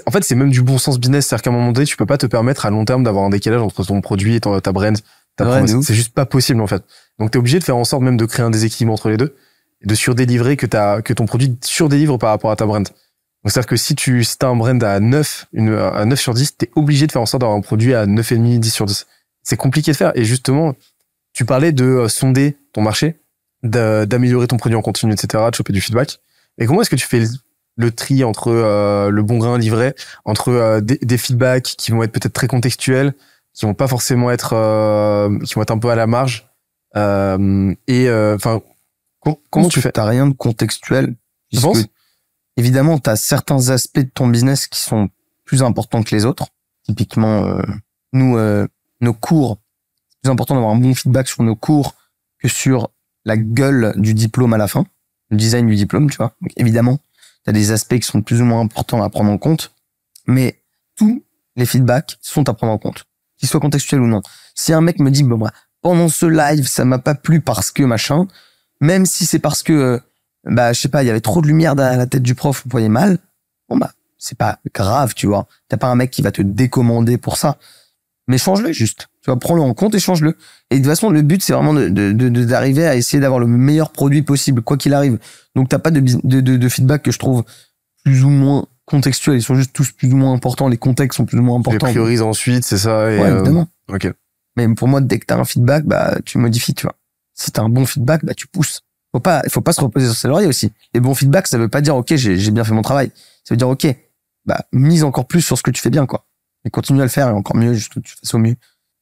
[0.06, 1.26] en fait, c'est même du bon sens business.
[1.26, 3.30] C'est-à-dire qu'à un moment donné, tu peux pas te permettre à long terme d'avoir un
[3.30, 4.96] décalage entre ton produit et ton, ta brand.
[5.38, 6.82] Ouais, c'est juste pas possible en fait.
[7.18, 9.36] Donc t'es obligé de faire en sorte même de créer un déséquilibre entre les deux
[9.82, 12.86] et de surdélivrer que ta que ton produit surdélivre par rapport à ta brand.
[12.86, 16.32] Donc c'est-à-dire que si tu si as un brand à 9, une, à 9 sur
[16.32, 19.06] 10, t'es obligé de faire en sorte d'avoir un produit à 9,5, 10 sur 10.
[19.46, 20.10] C'est compliqué de faire.
[20.16, 20.74] Et justement,
[21.32, 23.20] tu parlais de euh, sonder ton marché,
[23.62, 26.18] d'améliorer ton produit en continu, etc., de choper du feedback.
[26.58, 27.22] Et comment est-ce que tu fais
[27.76, 29.94] le, tri entre euh, le bon grain livré,
[30.24, 33.14] entre euh, des, des feedbacks qui vont être peut-être très contextuels,
[33.54, 36.48] qui vont pas forcément être, euh, qui vont être un peu à la marge,
[36.96, 38.60] euh, et enfin,
[39.20, 39.92] com- comment tu fais?
[39.92, 41.08] T'as rien de contextuel.
[41.08, 41.14] Tu
[41.50, 41.84] puisque, penses?
[42.56, 45.08] Évidemment, t'as certains aspects de ton business qui sont
[45.44, 46.46] plus importants que les autres.
[46.84, 47.62] Typiquement, euh,
[48.12, 48.66] nous, euh,
[49.06, 49.58] nos cours,
[50.08, 51.94] c'est plus important d'avoir un bon feedback sur nos cours
[52.38, 52.90] que sur
[53.24, 54.86] la gueule du diplôme à la fin,
[55.30, 56.34] le design du diplôme, tu vois.
[56.56, 56.98] Évidemment,
[57.44, 59.72] t'as des aspects qui sont plus ou moins importants à prendre en compte,
[60.26, 60.62] mais
[60.96, 61.24] tous
[61.56, 63.04] les feedbacks sont à prendre en compte,
[63.38, 64.22] qu'ils soient contextuels ou non.
[64.54, 65.50] Si un mec me dit, bon, moi,
[65.80, 68.26] pendant ce live, ça m'a pas plu parce que machin,
[68.80, 70.00] même si c'est parce que, euh,
[70.44, 72.62] bah, je sais pas, il y avait trop de lumière derrière la tête du prof,
[72.64, 73.18] vous voyez mal,
[73.68, 75.46] bon, bah, c'est pas grave, tu vois.
[75.68, 77.58] T'as pas un mec qui va te décommander pour ça.
[78.28, 79.08] Mais change-le juste.
[79.22, 80.36] Tu vois, prends-le en compte et change-le.
[80.70, 83.38] Et de toute façon, le but, c'est vraiment de, de, de- d'arriver à essayer d'avoir
[83.38, 85.18] le meilleur produit possible, quoi qu'il arrive.
[85.54, 87.44] Donc, t'as pas de, de, de, feedback que je trouve
[88.04, 89.36] plus ou moins contextuels.
[89.36, 90.68] Ils sont juste tous plus ou moins importants.
[90.68, 91.92] Les contextes sont plus ou moins Tu les importants.
[91.92, 93.12] priorises ensuite, c'est ça.
[93.12, 93.68] Et, Ouais, euh, évidemment.
[93.92, 94.12] ok.
[94.56, 96.96] Mais pour moi, dès que t'as un feedback, bah, tu modifies, tu vois.
[97.34, 98.80] Si t'as un bon feedback, bah, tu pousses.
[99.12, 100.72] Faut pas, il faut pas se reposer sur ses lauriers aussi.
[100.94, 103.12] Les bons feedbacks, ça veut pas dire, OK, j'ai, j'ai bien fait mon travail.
[103.44, 103.86] Ça veut dire, OK,
[104.46, 106.26] bah, mise encore plus sur ce que tu fais bien, quoi.
[106.66, 108.56] Et continue à le faire et encore mieux, juste que tu fasses au mieux.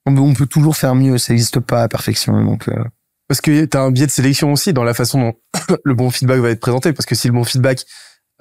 [0.07, 2.75] On peut, toujours faire mieux, ça n'existe pas à perfection, donc, euh,
[3.27, 5.35] Parce que tu as un biais de sélection aussi dans la façon dont
[5.85, 6.93] le bon feedback va être présenté.
[6.93, 7.87] Parce que si le bon feedback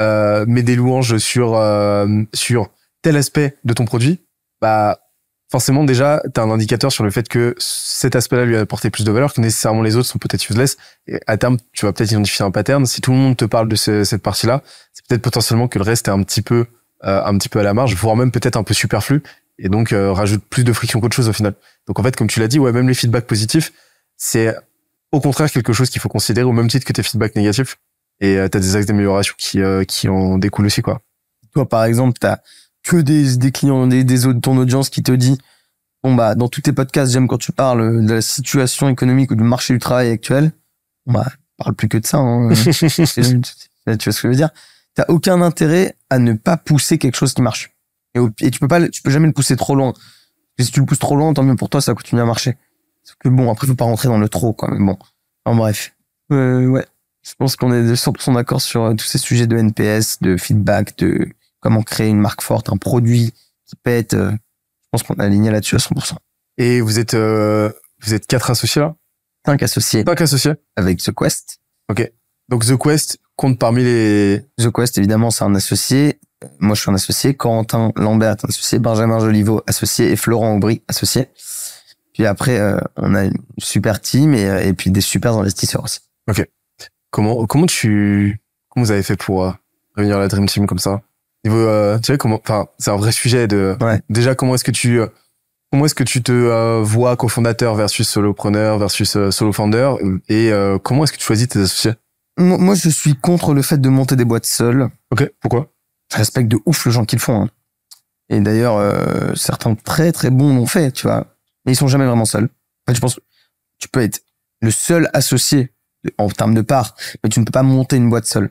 [0.02, 2.70] euh, met des louanges sur euh, sur
[3.02, 4.20] tel aspect de ton produit,
[4.62, 5.00] bah
[5.52, 8.90] forcément déjà tu as un indicateur sur le fait que cet aspect-là lui a apporté
[8.90, 10.76] plus de valeur que nécessairement les autres sont peut-être useless.
[11.08, 12.86] Et à terme, tu vas peut-être identifier un pattern.
[12.86, 15.84] Si tout le monde te parle de ce- cette partie-là, c'est peut-être potentiellement que le
[15.86, 16.66] reste est un petit peu
[17.04, 19.22] un petit peu à la marge, voire même peut-être un peu superflu,
[19.60, 21.54] et donc euh, rajoute plus de friction qu'autre chose au final.
[21.88, 23.72] Donc en fait, comme tu l'as dit, ouais, même les feedbacks positifs,
[24.18, 24.56] c'est
[25.12, 27.78] au contraire quelque chose qu'il faut considérer au même titre que tes feedbacks négatifs.
[28.20, 31.02] Et euh, t'as des axes d'amélioration qui euh, qui en découlent aussi quoi.
[31.54, 32.38] Toi, par exemple, t'as
[32.84, 35.38] que des, des clients, des, des autres- ton audience qui te dit,
[36.04, 39.36] bon bah, dans tous tes podcasts, j'aime quand tu parles de la situation économique ou
[39.36, 40.52] du marché du travail actuel.
[41.06, 41.26] Bah,
[41.58, 42.18] parle plus que de ça.
[42.18, 42.50] Hein.
[42.54, 42.64] tu
[43.86, 44.50] vois ce que je veux dire
[44.96, 47.72] T'as aucun intérêt à ne pas pousser quelque chose qui marche.
[48.16, 49.94] Et, au- et tu peux pas, tu peux jamais le pousser trop loin.
[50.60, 52.58] Si tu le pousses trop loin, tant mieux pour toi, ça continue à marcher.
[53.04, 54.70] Sauf que bon, après, faut pas rentrer dans le trop, quoi.
[54.72, 54.98] Mais bon,
[55.46, 55.96] en bref.
[56.32, 56.86] Euh, ouais.
[57.24, 60.38] Je pense qu'on est de 100% d'accord sur euh, tous ces sujets de NPS, de
[60.38, 61.28] feedback, de
[61.60, 63.34] comment créer une marque forte, un produit
[63.66, 64.14] qui pète.
[64.14, 66.16] euh, Je pense qu'on est aligné là-dessus à 100%.
[66.60, 67.72] Et vous êtes euh,
[68.04, 68.96] vous êtes quatre associés là?
[69.46, 70.52] Cinq associés Cinq associés.
[70.76, 71.60] avec The Quest.
[72.50, 76.20] Donc The Quest compte parmi les The Quest, évidemment, c'est un associé.
[76.44, 77.34] Euh, Moi, je suis un associé.
[77.34, 78.80] Corentin Lambert est un associé.
[78.80, 80.12] Benjamin Joliveau, associé.
[80.12, 81.30] Et Florent Aubry, associé.
[82.14, 85.84] Puis après, euh, on a une super team et, euh, et puis des super investisseurs
[85.84, 86.00] aussi.
[87.12, 89.52] comment comment tu comment vous avez fait pour euh,
[89.96, 91.02] réunir la Dream Team comme ça?
[91.44, 94.00] Niveau euh, tu sais comment enfin c'est un vrai sujet de Ouais.
[94.10, 95.08] déjà comment est-ce que tu euh,
[95.72, 99.94] comment est-ce que tu te euh, vois cofondateur versus solopreneur versus solo founder?
[100.30, 101.94] Et euh, comment est-ce que tu choisis tes associés?
[102.38, 104.90] Moi, moi, je suis contre le fait de monter des boîtes seules.
[105.12, 105.72] OK, pourquoi?
[106.12, 107.44] Je respecte de ouf les gens qui le font.
[107.44, 107.50] hein.
[108.30, 111.28] Et d'ailleurs, euh, certains très très bons l'ont fait, tu vois.
[111.66, 112.46] Mais ils sont jamais vraiment seuls.
[112.46, 113.22] En fait, je pense que
[113.80, 114.22] tu peux être
[114.62, 115.74] le seul associé
[116.18, 118.50] en termes de part, mais tu ne peux pas monter une boîte seule.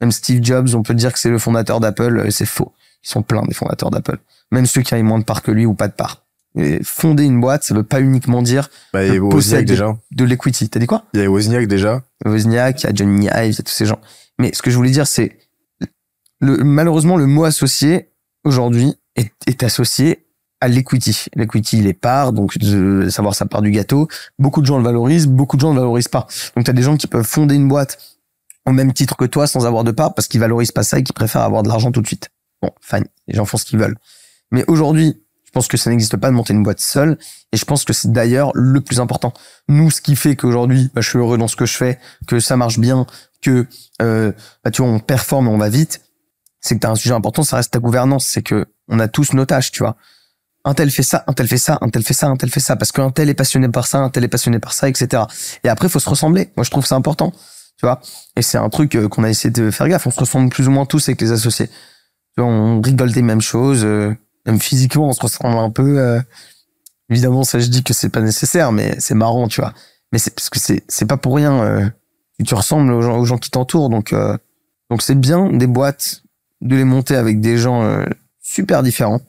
[0.00, 2.72] Même Steve Jobs, on peut dire que c'est le fondateur d'Apple, euh, c'est faux.
[3.04, 4.18] Ils sont pleins des fondateurs d'Apple.
[4.50, 6.21] Même ceux qui avaient moins de parts que lui ou pas de parts.
[6.54, 9.96] Et fonder une boîte, ça veut pas uniquement dire Bah il y possède- déjà.
[10.10, 10.68] de l'equity.
[10.68, 11.04] T'as dit quoi?
[11.14, 12.02] Il y a Wozniak déjà.
[12.26, 14.00] Wozniak, il y a Johnny Ive, il y a tous ces gens.
[14.38, 15.38] Mais ce que je voulais dire, c'est
[16.40, 18.10] le, malheureusement le mot associé
[18.44, 20.26] aujourd'hui est, est associé
[20.60, 21.26] à l'equity.
[21.34, 24.08] L'equity, les parts, donc de savoir sa part du gâteau.
[24.38, 26.26] Beaucoup de gens le valorisent, beaucoup de gens ne le valorisent pas.
[26.54, 27.98] Donc tu as des gens qui peuvent fonder une boîte
[28.66, 31.02] au même titre que toi sans avoir de part parce qu'ils valorisent pas ça et
[31.02, 32.28] qu'ils préfèrent avoir de l'argent tout de suite.
[32.60, 33.96] Bon, fine, les gens font ce qu'ils veulent.
[34.52, 35.21] Mais aujourd'hui,
[35.52, 37.18] pense que ça n'existe pas de monter une boîte seule
[37.52, 39.32] et je pense que c'est d'ailleurs le plus important.
[39.68, 42.40] Nous, ce qui fait qu'aujourd'hui, bah, je suis heureux dans ce que je fais, que
[42.40, 43.06] ça marche bien,
[43.42, 43.66] que
[44.00, 44.32] euh,
[44.64, 46.00] bah, tu vois, on performe et on va vite,
[46.62, 48.26] c'est que t'as un sujet important, ça reste ta gouvernance.
[48.26, 49.96] C'est que on a tous nos tâches, tu vois.
[50.64, 52.60] Un tel fait ça, un tel fait ça, un tel fait ça, un tel fait
[52.60, 55.24] ça, parce qu'un tel est passionné par ça, un tel est passionné par ça, etc.
[55.64, 56.52] Et après, faut se ressembler.
[56.56, 58.00] Moi, je trouve ça important, tu vois.
[58.36, 60.06] Et c'est un truc euh, qu'on a essayé de faire gaffe.
[60.06, 61.68] On se ressemble plus ou moins tous avec les associés.
[62.36, 64.16] Tu on rigole des mêmes choses, euh,
[64.46, 65.98] même physiquement, on se ressemble un peu.
[65.98, 66.20] euh.
[67.10, 69.72] Évidemment, ça, je dis que c'est pas nécessaire, mais c'est marrant, tu vois.
[70.12, 71.62] Mais c'est parce que c'est c'est pas pour rien.
[71.62, 71.88] euh,
[72.44, 74.36] tu ressembles aux gens, aux gens qui t'entourent, donc euh,
[74.90, 76.22] donc c'est bien des boîtes
[76.60, 78.04] de les monter avec des gens euh,
[78.40, 79.20] super différents,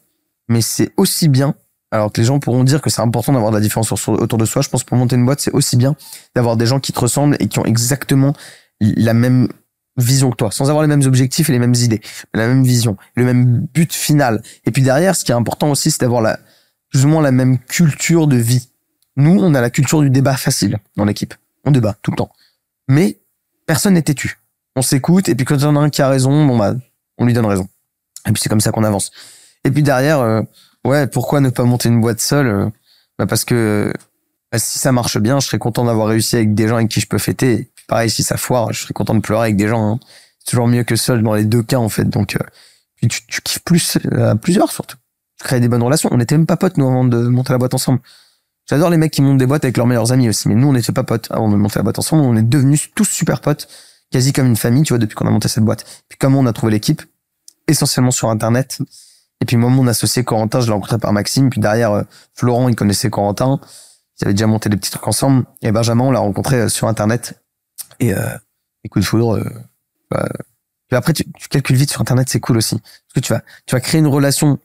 [0.50, 1.56] mais c'est aussi bien.
[1.92, 4.46] Alors que les gens pourront dire que c'est important d'avoir de la différence autour de
[4.46, 4.64] soi.
[4.64, 5.96] Je pense pour monter une boîte, c'est aussi bien
[6.36, 8.34] d'avoir des gens qui te ressemblent et qui ont exactement
[8.82, 9.48] la même
[9.98, 12.02] vision que toi, sans avoir les mêmes objectifs et les mêmes idées,
[12.34, 14.42] la même vision, le même but final.
[14.66, 16.40] Et puis derrière, ce qui est important aussi, c'est d'avoir la,
[16.96, 18.70] moins la même culture de vie.
[19.16, 21.34] Nous, on a la culture du débat facile dans l'équipe.
[21.66, 22.32] On débat tout le temps.
[22.88, 23.20] Mais
[23.66, 24.40] personne n'est têtu.
[24.76, 26.74] On s'écoute, et puis quand il y en a un qui a raison, bon bah,
[27.18, 27.68] on lui donne raison.
[28.28, 29.12] Et puis c'est comme ça qu'on avance.
[29.64, 30.42] Et puis derrière, euh,
[30.84, 32.70] ouais, pourquoi ne pas monter une boîte seule euh,
[33.20, 33.94] bah Parce que
[34.52, 37.00] bah, si ça marche bien, je serais content d'avoir réussi avec des gens avec qui
[37.00, 37.72] je peux fêter.
[37.88, 39.94] Pareil, si ça foire, je serais content de pleurer avec des gens.
[39.94, 40.00] hein.
[40.40, 42.06] C'est toujours mieux que seul dans les deux cas en fait.
[42.06, 42.40] Donc, euh,
[43.02, 44.98] tu, tu kiffes plus euh, à plusieurs surtout.
[45.40, 46.10] Tu crées des bonnes relations.
[46.12, 48.00] On n'était même pas potes nous avant de monter la boîte ensemble.
[48.70, 50.74] J'adore les mecs qui montent des boîtes avec leurs meilleurs amis aussi, mais nous on
[50.74, 52.24] n'était pas potes avant de monter la boîte ensemble.
[52.24, 53.68] On est devenus tous super potes,
[54.12, 55.84] quasi comme une famille, tu vois, depuis qu'on a monté cette boîte.
[56.08, 57.02] Puis comment on a trouvé l'équipe
[57.68, 58.80] Essentiellement sur Internet.
[59.42, 61.50] Et puis moi, mon associé Corentin, je l'ai rencontré par Maxime.
[61.50, 62.04] Puis derrière, euh,
[62.36, 63.60] Florent, il connaissait Corentin.
[64.20, 65.44] Ils avaient déjà monté des petits trucs ensemble.
[65.62, 67.43] Et Benjamin, on l'a rencontré euh, sur Internet.
[68.00, 68.38] Et, euh,
[68.90, 69.38] coup de foudre.
[69.38, 69.44] euh,
[70.12, 70.28] bah,
[70.98, 72.78] après, tu, calcules vite sur Internet, c'est cool aussi.
[72.78, 74.60] Parce que tu vas, tu vas créer une relation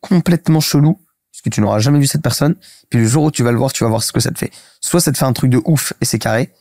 [0.00, 0.98] complètement chelou,
[1.30, 2.56] puisque tu n'auras jamais vu cette personne.
[2.90, 4.38] Puis le jour où tu vas le voir, tu vas voir ce que ça te
[4.38, 4.50] fait.
[4.80, 6.52] Soit ça te fait un truc de ouf et c'est carré.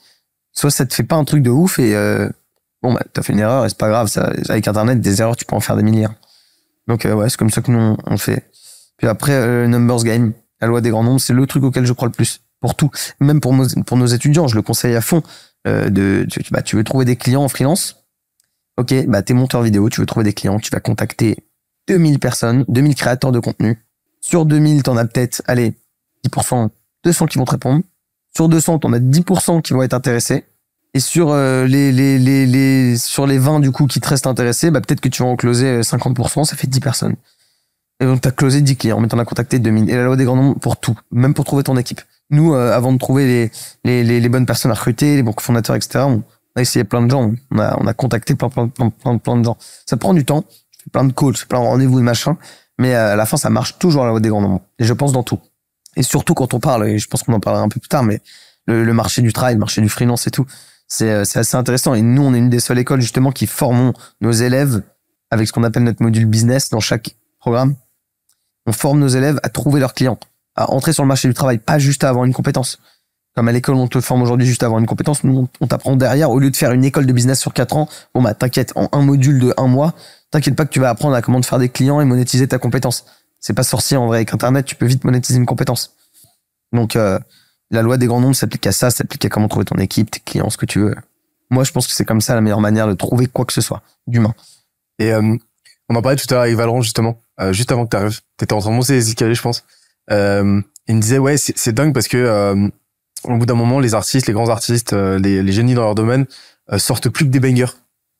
[0.51, 2.29] Soit ça te fait pas un truc de ouf et euh,
[2.81, 4.07] bon, bah, t'as fait une erreur et c'est pas grave.
[4.07, 6.07] Ça, avec Internet, des erreurs, tu peux en faire des milliers.
[6.87, 8.49] Donc euh, ouais, c'est comme ça que nous on, on fait.
[8.97, 11.93] Puis après, euh, numbers game, la loi des grands nombres, c'est le truc auquel je
[11.93, 12.89] crois le plus pour tout.
[13.19, 15.21] Même pour nos, pour nos étudiants, je le conseille à fond.
[15.67, 18.05] Euh, de, tu, bah, tu veux trouver des clients en freelance?
[18.77, 21.37] Ok, bah t'es monteur vidéo, tu veux trouver des clients, tu vas contacter
[21.87, 23.79] 2000 personnes, 2000 créateurs de contenu.
[24.19, 25.73] Sur 2000, t'en as peut-être, allez,
[26.27, 26.69] 10%,
[27.03, 27.83] 200 qui vont te répondre.
[28.35, 30.43] Sur 200, t'en as 10% qui vont être intéressés.
[30.93, 34.27] Et sur euh, les, les, les, les, sur les 20 du coup qui te restent
[34.27, 37.15] intéressés, bah, peut-être que tu vas en closer 50%, ça fait 10 personnes.
[37.99, 39.89] Et donc, tu as closé 10 clients, mais tu en as contacté 2000.
[39.89, 42.01] Et la loi des grands nombres pour tout, même pour trouver ton équipe.
[42.29, 43.51] Nous, euh, avant de trouver
[43.83, 46.23] les, les, les, bonnes personnes à recruter, les bons fondateurs, etc., on
[46.55, 49.37] a essayé plein de gens, on a, on a contacté plein, plein, plein, plein, plein
[49.37, 49.57] de gens.
[49.85, 50.43] Ça prend du temps,
[50.91, 52.37] plein de calls, plein de rendez-vous et machin,
[52.79, 54.61] mais euh, à la fin, ça marche toujours à la loi des grands nombres.
[54.79, 55.39] Et je pense dans tout.
[55.95, 58.03] Et surtout quand on parle, et je pense qu'on en parlera un peu plus tard,
[58.03, 58.21] mais
[58.65, 60.45] le, le marché du travail, le marché du freelance et tout,
[60.87, 61.93] c'est euh, assez intéressant.
[61.93, 64.81] Et nous, on est une des seules écoles justement qui formons nos élèves
[65.31, 67.75] avec ce qu'on appelle notre module business dans chaque programme.
[68.65, 70.19] On forme nos élèves à trouver leurs clients,
[70.55, 72.79] à entrer sur le marché du travail, pas juste à avoir une compétence.
[73.35, 75.25] Comme à l'école, on te forme aujourd'hui juste à avoir une compétence.
[75.25, 77.89] Nous, on t'apprend derrière, au lieu de faire une école de business sur quatre ans,
[78.13, 79.93] bon bah t'inquiète, en un module de un mois,
[80.31, 82.59] t'inquiète pas que tu vas apprendre à comment te faire des clients et monétiser ta
[82.59, 83.05] compétence.
[83.41, 84.19] C'est pas sorcier en vrai.
[84.19, 85.93] Avec Internet, tu peux vite monétiser une compétence.
[86.71, 87.19] Donc, euh,
[87.71, 90.19] la loi des grands nombres s'applique à ça, s'applique à comment trouver ton équipe, tes
[90.19, 90.95] clients, ce que tu veux.
[91.49, 93.61] Moi, je pense que c'est comme ça la meilleure manière de trouver quoi que ce
[93.61, 94.33] soit d'humain.
[94.97, 95.35] Et euh,
[95.89, 98.21] on en parlait tout à l'heure avec Valorant justement, euh, juste avant que tu arrives.
[98.37, 99.63] T'étais en train de monter les escaliers, je pense.
[100.11, 102.67] Euh, il me disait ouais, c'est dingue parce que euh,
[103.23, 105.95] au bout d'un moment, les artistes, les grands artistes, euh, les, les, génies dans leur
[105.95, 106.25] domaine
[106.77, 107.73] sortent plus que des bangers.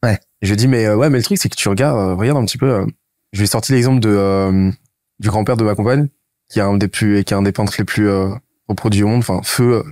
[0.03, 0.19] Ouais.
[0.41, 2.57] Et je dis mais ouais, mais le truc c'est que tu regardes, regarde un petit
[2.57, 2.85] peu.
[3.33, 4.71] je vais sortir l'exemple de
[5.19, 6.09] du grand-père de ma compagne,
[6.49, 8.09] qui est un des plus, qui est un des peintres les plus
[8.67, 9.19] reproduits au monde.
[9.19, 9.83] Enfin, feu,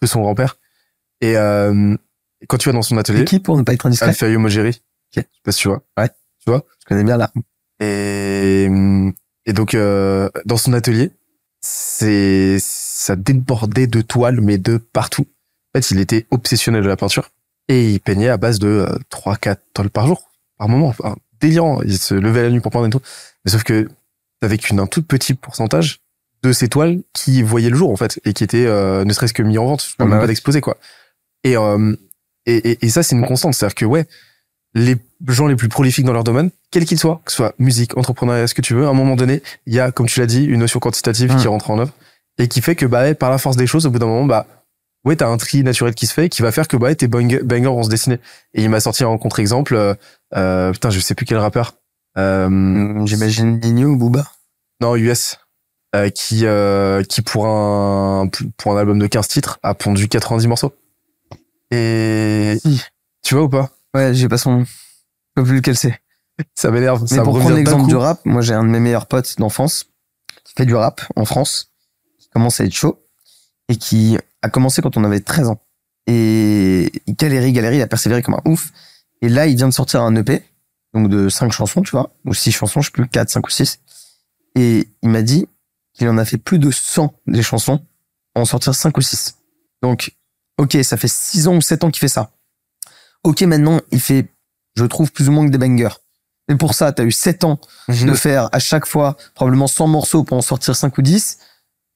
[0.00, 0.56] feu son grand-père.
[1.20, 1.34] Et
[2.48, 4.70] quand tu vas dans son atelier, qui pour ne pas être indiscret Alfio Mogeri.
[4.70, 4.76] Ok.
[5.16, 5.82] Je sais pas si tu vois.
[5.98, 6.08] Ouais.
[6.44, 7.32] Tu vois Je connais bien là.
[7.80, 8.68] Et,
[9.46, 11.10] et donc, euh, dans son atelier,
[11.66, 15.26] c'est, ça débordait de toiles, mais de partout.
[15.74, 17.30] En fait, il était obsessionnel de la peinture.
[17.68, 20.88] Et il peignait à base de 3-4 euh, toiles par jour, par moment.
[20.88, 21.80] Enfin, délirant.
[21.82, 23.00] Il se levait la nuit pour peindre et tout.
[23.44, 23.88] Mais sauf que,
[24.42, 26.00] avec qu'une un tout petit pourcentage
[26.42, 29.32] de ces toiles qui voyaient le jour, en fait, et qui étaient, euh, ne serait-ce
[29.32, 29.86] que mis en vente.
[29.90, 30.76] Je parle même pas d'exposer, quoi.
[31.44, 31.96] Et, euh,
[32.44, 33.54] et, et, et, ça, c'est une constante.
[33.54, 34.06] C'est-à-dire que, ouais,
[34.74, 34.96] les
[35.32, 38.46] gens les plus prolifiques dans leur domaine, quel qu'il soit, que ce soit musique, entrepreneuriat,
[38.46, 40.44] ce que tu veux, à un moment donné, il y a, comme tu l'as dit,
[40.44, 41.92] une notion quantitative qui rentre en œuvre
[42.38, 44.46] et qui fait que, bah, par la force des choses, au bout d'un moment, bah,
[45.04, 47.40] ouais, t'as un tri naturel qui se fait, qui va faire que, bah, tes bangers
[47.42, 48.18] vont se dessiner.
[48.54, 49.94] Et il m'a sorti un contre-exemple, euh,
[50.36, 51.74] euh, putain, je sais plus quel rappeur.
[52.18, 54.26] Euh, J'imagine Nino ou Booba.
[54.80, 55.38] Non, US.
[55.94, 56.44] Euh, qui,
[57.08, 60.72] qui pour un, pour un album de 15 titres, a pondu 90 morceaux.
[61.70, 62.58] Et,
[63.22, 63.70] tu vois ou pas?
[63.94, 64.64] Ouais, j'ai pas son nom.
[65.36, 66.00] Je sais plus lequel c'est.
[66.54, 67.02] Ça m'énerve.
[67.02, 69.86] Mais ça pour prendre l'exemple du rap, moi j'ai un de mes meilleurs potes d'enfance
[70.44, 71.72] qui fait du rap en France,
[72.18, 73.04] qui commence à être chaud
[73.68, 75.60] et qui a commencé quand on avait 13 ans.
[76.06, 78.72] Et il galérait, galérait, il a persévéré comme un ouf.
[79.22, 80.42] Et là, il vient de sortir un EP,
[80.92, 83.50] donc de 5 chansons, tu vois, ou 6 chansons, je sais plus, 4, 5 ou
[83.50, 83.80] 6.
[84.56, 85.48] Et il m'a dit
[85.94, 87.80] qu'il en a fait plus de 100 des chansons,
[88.34, 89.38] en sortir 5 ou 6.
[89.82, 90.14] Donc,
[90.58, 92.32] ok, ça fait 6 ans ou 7 ans qu'il fait ça.
[93.22, 94.28] Ok, maintenant, il fait,
[94.76, 95.94] je trouve, plus ou moins que des bangers.
[96.48, 97.58] Et pour ça, tu as eu 7 ans
[97.88, 98.06] Mhm.
[98.06, 101.38] de faire à chaque fois probablement 100 morceaux pour en sortir 5 ou 10.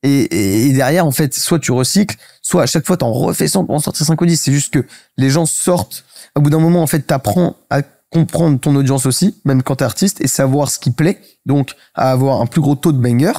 [0.04, 3.48] Et, et, et derrière, en fait, soit tu recycles, soit à chaque fois, t'en refais
[3.48, 4.40] 100 pour en sortir 5 ou 10.
[4.40, 6.04] C'est juste que les gens sortent.
[6.36, 9.84] Au bout d'un moment, en fait, t'apprends à comprendre ton audience aussi, même quand t'es
[9.84, 11.20] artiste, et savoir ce qui plaît.
[11.46, 13.32] Donc, à avoir un plus gros taux de banger.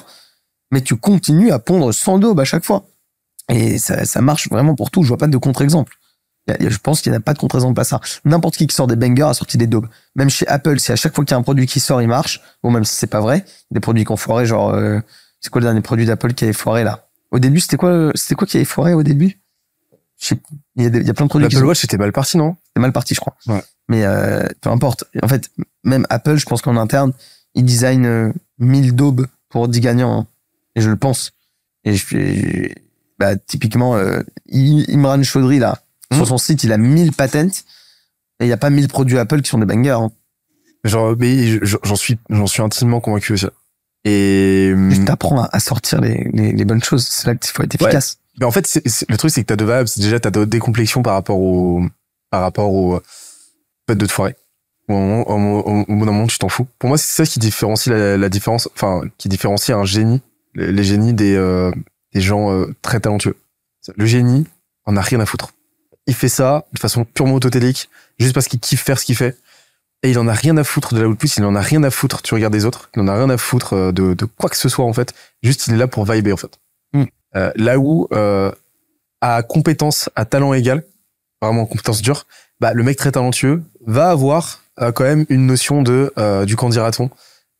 [0.72, 2.86] Mais tu continues à pondre 100 daubes à chaque fois.
[3.50, 5.02] Et ça, ça marche vraiment pour tout.
[5.02, 5.96] Je vois pas de contre-exemple.
[6.48, 8.00] Je pense qu'il n'y a pas de contre-exemple à ça.
[8.26, 9.88] N'importe qui qui sort des bangers a sorti des daubes.
[10.16, 12.08] Même chez Apple, si à chaque fois qu'il y a un produit qui sort, il
[12.08, 12.42] marche.
[12.64, 13.46] Bon, même si c'est pas vrai.
[13.70, 15.00] Des produits qui ont foiré, genre, euh,
[15.42, 17.06] c'est quoi le dernier produit d'Apple qui avait foiré là?
[17.32, 19.40] Au début, c'était quoi, euh, c'était quoi qui avait foiré au début?
[20.76, 22.38] Il y, a des- il y a plein de produits L'Apple Watch c'était mal parti,
[22.38, 22.58] non?
[22.66, 23.36] C'était mal parti, je crois.
[23.48, 23.64] Ouais.
[23.88, 25.06] Mais euh, peu importe.
[25.24, 25.50] En fait,
[25.84, 27.14] même Apple, je pense qu'en interne,
[27.56, 30.22] ils designent euh, 1000 daubes pour 10 gagnants.
[30.22, 30.28] hein.
[30.76, 31.32] Et je le pense.
[31.86, 32.76] Et je fais,
[33.18, 34.22] bah, typiquement, euh,
[34.52, 35.80] Imran Chaudhry, là,
[36.12, 36.28] sur Mhm.
[36.28, 37.48] son site, il a 1000 patents.
[38.40, 39.90] Et il n'y a pas 1000 produits Apple qui sont des bangers.
[39.92, 40.12] hein.
[40.86, 43.46] Genre, mais je- j'en suis, j'en suis intimement convaincu aussi.
[44.06, 47.06] Et Juste t'apprends à, sortir les, les, les bonnes choses.
[47.06, 47.88] C'est là qu'il faut être Ouais.
[47.88, 48.18] efficace.
[48.40, 48.80] Mais en fait,
[49.10, 49.90] le truc, c'est que t'as deux variables.
[49.98, 51.84] Déjà, t'as de décomplexion par rapport au,
[52.30, 53.02] par rapport au
[53.90, 54.36] fait de te foirer.
[54.88, 56.66] Au, moment- au, bout d'un moment, tu t'en fous.
[56.80, 60.22] Pour moi, c'est ça qui différencie la, la différence, enfin, qui différencie un génie,
[60.56, 61.70] les, les génies des, euh,
[62.14, 63.36] des gens euh, très talentueux.
[63.98, 64.48] Le génie
[64.86, 65.52] en a rien à foutre.
[66.10, 67.88] Il fait ça de façon purement autotélique,
[68.18, 69.38] juste parce qu'il kiffe faire ce qu'il fait.
[70.02, 71.92] Et il en a rien à foutre de la output, il en a rien à
[71.92, 74.50] foutre, tu regardes des autres, il en a rien à foutre euh, de, de quoi
[74.50, 75.14] que ce soit, en fait.
[75.44, 76.58] Juste, il est là pour vibrer, en fait.
[76.94, 77.04] Mm.
[77.36, 78.52] Euh, là où, euh,
[79.22, 80.84] à compétence, à talent égal,
[81.42, 82.26] vraiment compétence dure,
[82.60, 86.12] bah, le mec très talentueux va avoir euh, quand même une notion de
[86.46, 87.10] du qu'en dira-t-on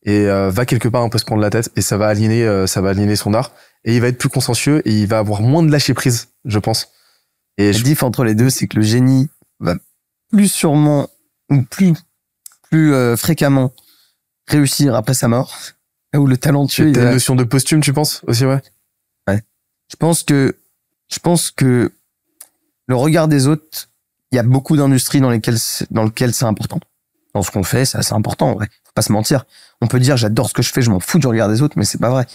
[0.02, 2.80] et va quelque part un peu se prendre la tête et ça va aligner ça
[2.80, 3.52] va aligner son art
[3.84, 6.58] et il va être plus consciencieux et il va avoir moins de lâcher prise je
[6.58, 6.88] pense
[7.58, 9.28] Et je- diff entre les deux, c'est que le génie
[9.58, 9.74] va
[10.30, 11.08] plus sûrement
[11.50, 11.94] ou plus
[12.70, 13.72] plus euh, fréquemment
[14.46, 15.56] réussir après sa mort,
[16.12, 18.60] là où le talentueux, il t'as une notion de posthume, tu penses aussi, ouais?
[19.28, 20.56] je pense que
[21.08, 21.90] je pense que
[22.86, 23.88] le regard des autres,
[24.30, 26.78] il y a beaucoup d'industries dans lesquelles c'est- dans lesquelles c'est important.
[27.34, 28.68] Dans ce qu'on fait, c'est assez important, vrai.
[28.84, 29.44] Faut pas se mentir.
[29.80, 31.76] On peut dire j'adore ce que je fais, je m'en fous du regard des autres,
[31.76, 32.26] mais c'est pas vrai.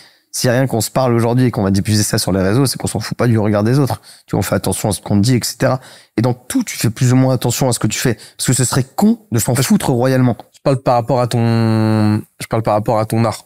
[0.43, 2.77] A rien qu'on se parle aujourd'hui et qu'on va diffuser ça sur les réseaux, c'est
[2.77, 4.01] qu'on s'en fout pas du regard des autres.
[4.27, 5.75] Tu vois, on fait attention à ce qu'on dit, etc.
[6.17, 8.15] Et dans tout, tu fais plus ou moins attention à ce que tu fais.
[8.37, 10.35] Parce que ce serait con de s'en foutre royalement.
[10.53, 13.45] Je parle par rapport à ton, je parle par rapport à ton art,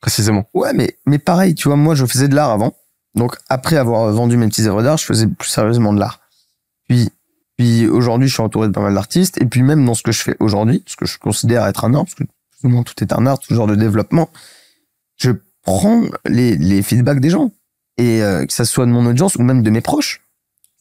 [0.00, 0.44] précisément.
[0.54, 2.74] Ouais, mais, mais pareil, tu vois, moi, je faisais de l'art avant.
[3.14, 6.20] Donc, après avoir vendu mes petites œuvres d'art, je faisais plus sérieusement de l'art.
[6.88, 7.10] Puis,
[7.56, 9.40] puis aujourd'hui, je suis entouré de pas mal d'artistes.
[9.40, 11.94] Et puis, même dans ce que je fais aujourd'hui, ce que je considère être un
[11.94, 14.30] art, parce que plus ou moins tout est un art, tout genre de développement,
[15.16, 15.30] je
[15.64, 17.50] prends les, les feedbacks des gens.
[17.96, 20.22] Et euh, que ça soit de mon audience ou même de mes proches.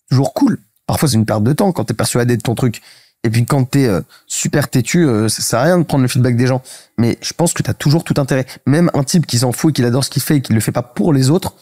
[0.09, 0.59] Toujours cool.
[0.87, 2.81] Parfois, c'est une perte de temps quand t'es persuadé de ton truc.
[3.23, 6.07] Et puis, quand t'es euh, super têtu, euh, ça sert à rien de prendre le
[6.07, 6.61] feedback des gens.
[6.97, 8.45] Mais je pense que t'as toujours tout intérêt.
[8.65, 10.59] Même un type qui s'en fout et qui adore ce qu'il fait et qui le
[10.59, 11.55] fait pas pour les autres,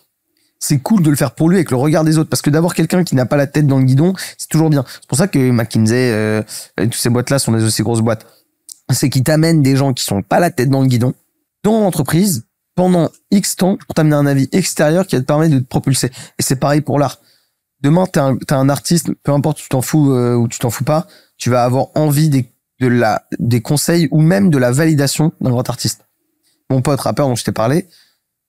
[0.57, 2.29] c'est cool de le faire pour lui avec le regard des autres.
[2.29, 4.85] Parce que d'avoir quelqu'un qui n'a pas la tête dans le guidon, c'est toujours bien.
[4.87, 6.41] C'est pour ça que McKinsey, euh,
[6.77, 8.25] et toutes ces boîtes-là sont des aussi grosses boîtes.
[8.91, 11.13] C'est qu'ils t'amènent des gens qui sont pas la tête dans le guidon
[11.63, 12.45] dans l'entreprise
[12.75, 16.11] pendant X temps pour t'amener un avis extérieur qui va te permettre de te propulser.
[16.39, 17.19] Et c'est pareil pour l'art.
[17.81, 20.69] Demain, t'es un, t'es un artiste, peu importe tu t'en fous euh, ou tu t'en
[20.69, 21.07] fous pas,
[21.37, 22.45] tu vas avoir envie des,
[22.79, 26.05] de la, des conseils ou même de la validation d'un grand artiste.
[26.69, 27.87] Mon pote rappeur dont je t'ai parlé,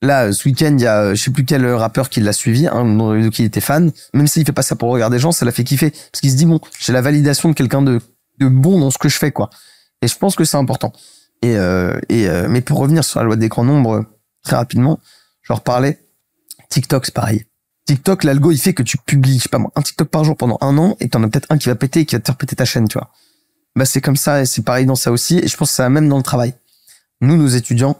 [0.02, 2.66] là, ce week-end, il y a, euh, je sais plus quel rappeur qui l'a suivi,
[2.66, 3.90] hein, dont- qui il était fan.
[4.14, 5.90] Même s'il fait pas ça pour regarder des gens, ça l'a fait kiffer.
[5.90, 8.00] Parce qu'il se dit, bon, j'ai la validation de quelqu'un de,
[8.38, 9.48] de bon dans ce que je fais, quoi.
[10.02, 10.92] Et je pense que c'est important.
[11.42, 14.06] Et, euh, et euh, mais pour revenir sur la loi des grands nombres, euh,
[14.44, 15.00] très rapidement,
[15.42, 15.98] je leur parlais.
[16.68, 17.44] TikTok, c'est pareil.
[17.86, 20.36] TikTok, l'algo, il fait que tu publies, je sais pas moi, un TikTok par jour
[20.36, 22.26] pendant un an, et t'en as peut-être un qui va péter et qui va te
[22.26, 23.10] faire péter ta chaîne, tu vois.
[23.74, 25.82] Bah, c'est comme ça, et c'est pareil dans ça aussi, et je pense que c'est
[25.82, 26.54] la même dans le travail.
[27.20, 27.96] Nous, nos étudiants,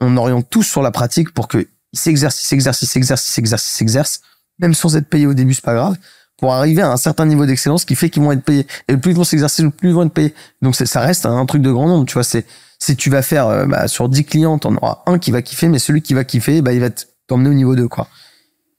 [0.00, 3.32] on oriente tous sur la pratique pour que ils s'exercent, ils s'exercent, ils s'exercent, ils
[3.32, 4.20] s'exercent, ils s'exercent,
[4.58, 5.96] même sans être payés au début, c'est pas grave,
[6.38, 8.66] pour arriver à un certain niveau d'excellence qui fait qu'ils vont être payés.
[8.88, 10.34] Et plus ils vont s'exercer, plus ils vont être payés.
[10.62, 12.24] Donc ça reste un truc de grand nombre, tu vois.
[12.24, 12.46] C'est
[12.78, 15.68] si tu vas faire euh, bah, sur 10 clients, t'en auras un qui va kiffer,
[15.68, 18.08] mais celui qui va kiffer, bah il va te- t'emmener au niveau 2, quoi.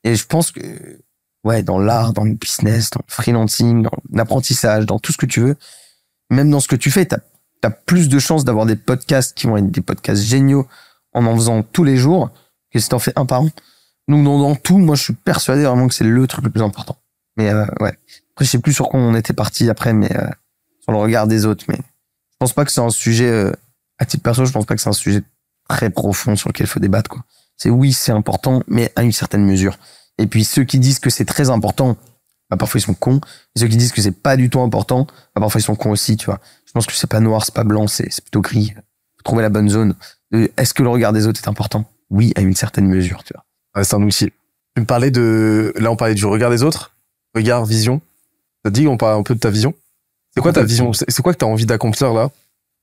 [0.03, 0.61] Et je pense que
[1.43, 5.25] ouais, dans l'art, dans le business, dans le freelancing, dans l'apprentissage, dans tout ce que
[5.25, 5.55] tu veux,
[6.29, 7.17] même dans ce que tu fais, t'as
[7.63, 10.67] as plus de chances d'avoir des podcasts qui vont être des podcasts géniaux
[11.13, 12.29] en en faisant tous les jours
[12.71, 13.49] que si t'en fais un par an.
[14.07, 16.61] Donc dans, dans tout, moi je suis persuadé vraiment que c'est le truc le plus
[16.61, 16.97] important.
[17.35, 17.97] Mais euh, ouais.
[18.33, 20.27] Après, je sais plus sur quoi on était parti après, mais euh,
[20.81, 21.65] sur le regard des autres.
[21.67, 23.51] Mais je pense pas que c'est un sujet, euh,
[23.99, 25.21] à titre perso, je pense pas que c'est un sujet
[25.67, 27.09] très profond sur lequel il faut débattre.
[27.09, 27.23] quoi.
[27.57, 29.77] C'est oui, c'est important, mais à une certaine mesure.
[30.17, 31.97] Et puis ceux qui disent que c'est très important,
[32.49, 33.19] bah, parfois ils sont cons.
[33.55, 35.91] Et ceux qui disent que c'est pas du tout important, bah, parfois ils sont cons
[35.91, 36.39] aussi, tu vois.
[36.65, 38.73] Je pense que c'est pas noir, c'est pas blanc, c'est c'est plutôt gris.
[39.17, 39.95] Faut trouver la bonne zone.
[40.33, 41.85] Euh, Est-ce que le regard des autres est important?
[42.09, 43.43] Oui, à une certaine mesure, tu vois.
[43.75, 44.31] Ouais, c'est un outil.
[44.75, 46.95] Tu me parlais de, là, on parlait du regard des autres.
[47.35, 48.01] Regard, vision.
[48.63, 49.73] Ça te dit, on parle un peu de ta vision?
[50.33, 50.93] C'est quoi ta vision?
[50.93, 52.29] C'est c'est quoi que t'as envie d'accomplir, là,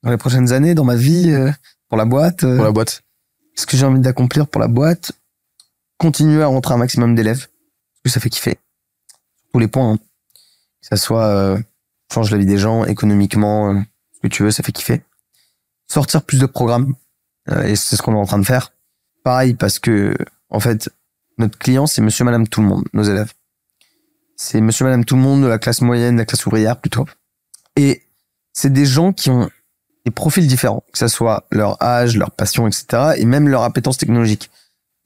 [0.04, 1.50] Dans les prochaines années, dans ma vie, euh,
[1.88, 3.02] pour la boîte, euh, pour la boîte?
[3.56, 5.12] ce que j'ai envie d'accomplir pour la boîte,
[5.98, 8.58] continuer à rentrer un maximum d'élèves, parce que ça fait kiffer.
[9.52, 9.92] Tous les points.
[9.92, 9.96] hein.
[10.82, 11.58] Que ça soit euh,
[12.12, 13.82] change la vie des gens, économiquement,
[14.14, 15.02] ce que tu veux, ça fait kiffer.
[15.88, 16.94] Sortir plus de programmes,
[17.64, 18.72] et c'est ce qu'on est en train de faire.
[19.22, 20.14] Pareil, parce que,
[20.50, 20.90] en fait,
[21.38, 23.32] notre client, c'est monsieur, madame, tout le monde, nos élèves.
[24.36, 27.06] C'est monsieur, madame, tout le monde de la classe moyenne, de la classe ouvrière, plutôt.
[27.76, 28.02] Et
[28.52, 29.48] c'est des gens qui ont
[30.04, 33.96] des profils différents, que ça soit leur âge, leur passion, etc., et même leur appétence
[33.98, 34.50] technologique.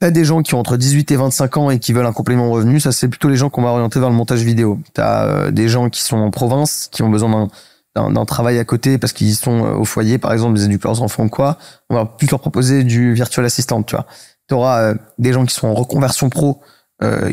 [0.01, 2.49] T'as des gens qui ont entre 18 et 25 ans et qui veulent un complément
[2.51, 4.79] revenu, ça c'est plutôt les gens qu'on va orienter vers le montage vidéo.
[4.93, 7.49] T'as euh, des gens qui sont en province, qui ont besoin
[7.95, 11.01] d'un- travail à côté parce qu'ils sont euh, au foyer, par exemple, ils éduquent leurs
[11.01, 11.57] enfants ou quoi.
[11.89, 14.05] On va plus leur proposer du virtual assistant, tu vois.
[14.47, 16.61] T'auras euh, des gens qui sont en reconversion pro,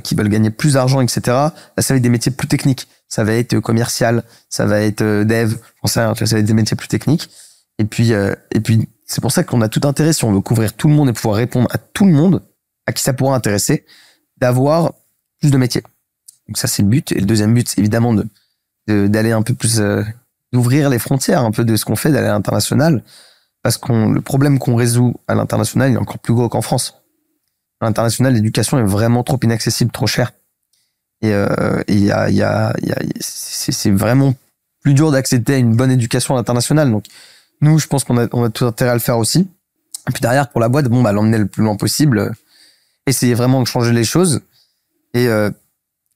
[0.05, 1.21] qui veulent gagner plus d'argent, etc.
[1.27, 2.87] Ça va être des métiers plus techniques.
[3.09, 6.77] Ça va être commercial, ça va être dev, j'en sais ça va être des métiers
[6.77, 7.29] plus techniques.
[7.79, 10.41] Et puis, euh, et puis, c'est pour ça qu'on a tout intérêt, si on veut
[10.41, 12.43] couvrir tout le monde et pouvoir répondre à tout le monde,
[12.87, 13.85] à qui ça pourra intéresser,
[14.39, 14.95] d'avoir
[15.41, 15.83] plus de métiers.
[16.49, 17.13] Donc ça, c'est le but.
[17.13, 18.27] Et le deuxième but, c'est évidemment de
[18.89, 20.05] d'aller un peu plus, euh,
[20.53, 23.03] d'ouvrir les frontières un peu de ce qu'on fait, d'aller à l'international.
[23.63, 27.03] Parce qu'on le problème qu'on résout à l'international, il est encore plus gros qu'en France.
[27.81, 30.33] À l'international, l'éducation est vraiment trop inaccessible, trop chère.
[31.21, 34.35] Et euh, et y a, y a, y a, c'est vraiment
[34.83, 36.93] plus dur d'accéder à une bonne éducation à l'international.
[36.93, 37.07] Donc,
[37.61, 39.49] nous, je pense qu'on a, on a tout intérêt à le faire aussi.
[40.09, 42.31] Et puis derrière, pour la boîte, bon, bah, l'emmener le plus loin possible, euh,
[43.07, 44.41] essayer vraiment de changer les choses.
[45.15, 45.51] Et, euh,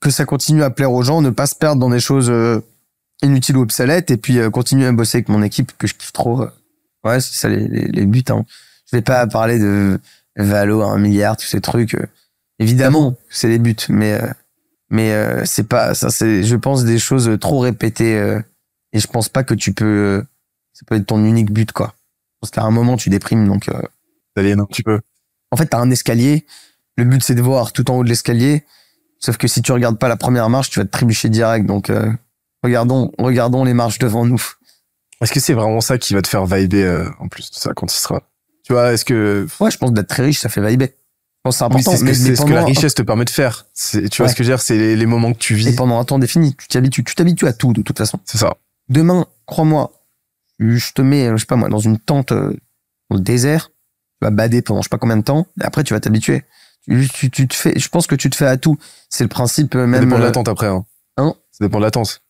[0.01, 2.61] que ça continue à plaire aux gens, ne pas se perdre dans des choses euh,
[3.23, 6.47] inutiles ou obsolètes, et puis continuer à bosser avec mon équipe que je kiffe trop.
[7.05, 8.25] Ouais, c'est ça les, les, buts.
[8.31, 8.45] Hein.
[8.91, 10.01] Je vais pas parler de
[10.37, 11.97] Valo à un milliard, tous ces trucs.
[12.59, 14.19] Évidemment, c'est les buts, mais
[14.89, 16.09] mais c'est pas ça.
[16.09, 18.41] C'est, je pense, des choses trop répétées,
[18.95, 20.25] et je pense pas que tu peux.
[20.73, 21.95] Ça peut être ton unique but, quoi.
[22.41, 23.69] Parce qu'à un moment, tu déprimes, donc.
[23.69, 23.81] euh,
[24.35, 25.01] T'aliènes un petit peu.
[25.51, 26.47] en fait, t'as un escalier.
[26.97, 28.65] Le but, c'est de voir tout en haut de l'escalier.
[29.19, 31.67] Sauf que si tu regardes pas la première marche, tu vas te trébucher direct.
[31.67, 32.11] Donc, euh,
[32.63, 34.43] regardons, regardons les marches devant nous.
[35.21, 37.73] Est-ce que c'est vraiment ça qui va te faire vibrer euh, en plus de ça
[37.75, 38.23] quand il sera?
[38.65, 40.95] Tu vois, est-ce que Ouais, je pense d'être très riche, ça fait vibrer.
[40.97, 41.91] Je pense que c'est Oui, important.
[41.93, 42.05] c'est ce
[42.43, 43.67] que, ce la richesse te permet de faire.
[43.75, 44.29] Tu vois Ouais.
[44.33, 44.63] ce que je veux dire?
[44.63, 45.73] C'est les, les moments que tu et vis.
[45.75, 48.19] pendant un temps défini, tu t'habitues, tu t'habitues à tout de toute façon.
[48.25, 48.55] C'est ça.
[48.89, 49.93] Demain, crois-moi,
[50.61, 52.57] je te mets, je sais pas moi, dans une tente euh,
[53.11, 53.71] dans le désert.
[54.21, 55.47] Tu vas bader pendant je sais pas combien de temps.
[55.61, 56.45] Et après, tu vas t'habituer.
[56.89, 58.79] Tu, tu, tu te fais, je pense que tu te fais à tout.
[59.09, 60.05] C'est le principe euh, Ça même.
[60.05, 60.67] dépend de euh, l'attente après.
[60.67, 60.85] Hein.
[61.17, 62.23] Hein Ça dépend de l'attente.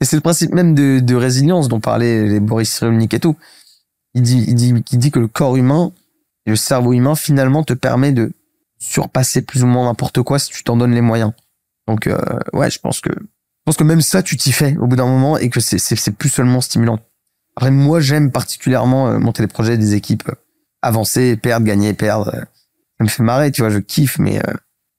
[0.00, 3.36] Et c'est le principe même de, de résilience dont parlaient les Boris Cyrulnik et tout.
[4.14, 5.92] Il dit, il dit, il dit que le corps humain
[6.46, 8.32] et le cerveau humain finalement te permet de
[8.78, 11.32] surpasser plus ou moins n'importe quoi si tu t'en donnes les moyens.
[11.88, 12.18] Donc euh,
[12.52, 15.06] ouais, je pense que je pense que même ça tu t'y fais au bout d'un
[15.06, 16.98] moment et que c'est plus seulement stimulant.
[17.56, 20.34] Après moi j'aime particulièrement euh, monter des projets des équipes euh,
[20.82, 22.28] avancer, perdre, gagner, perdre.
[22.34, 22.40] euh,
[22.98, 24.40] Ça me fait marrer, tu vois, je kiffe mais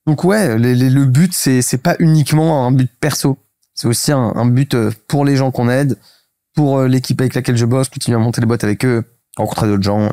[0.08, 3.38] donc ouais, les- les- le but c'est c'est pas uniquement un but perso.
[3.74, 4.76] C'est aussi un, but
[5.08, 5.98] pour les gens qu'on aide,
[6.56, 9.04] pour l'équipe avec laquelle je bosse, continuer à monter les boîtes avec eux,
[9.36, 10.12] rencontrer d'autres gens.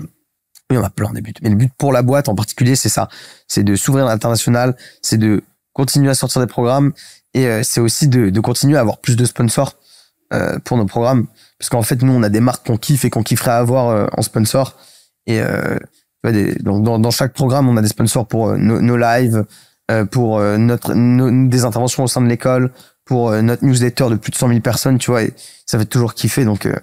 [0.71, 1.35] Il y en a plein des buts.
[1.43, 3.09] Mais le but pour la boîte en particulier, c'est ça.
[3.47, 5.43] C'est de s'ouvrir à l'international, c'est de
[5.75, 6.93] continuer à sortir des programmes
[7.35, 9.77] et c'est aussi de, de continuer à avoir plus de sponsors
[10.65, 11.27] pour nos programmes.
[11.63, 14.07] Parce qu'en fait, nous, on a des marques qu'on kiffe et qu'on kifferait avoir euh,
[14.17, 14.77] en sponsor.
[15.27, 15.87] Et euh, tu
[16.25, 18.97] vois, des, donc dans, dans chaque programme, on a des sponsors pour euh, nos, nos
[18.97, 19.45] lives,
[19.93, 22.73] euh, pour notre, nos- des interventions au sein de l'école,
[23.05, 25.33] pour notre newsletter de plus de 100 000 personnes, tu vois, et
[25.65, 26.45] ça fait toujours kiffer.
[26.45, 26.75] Donc, euh,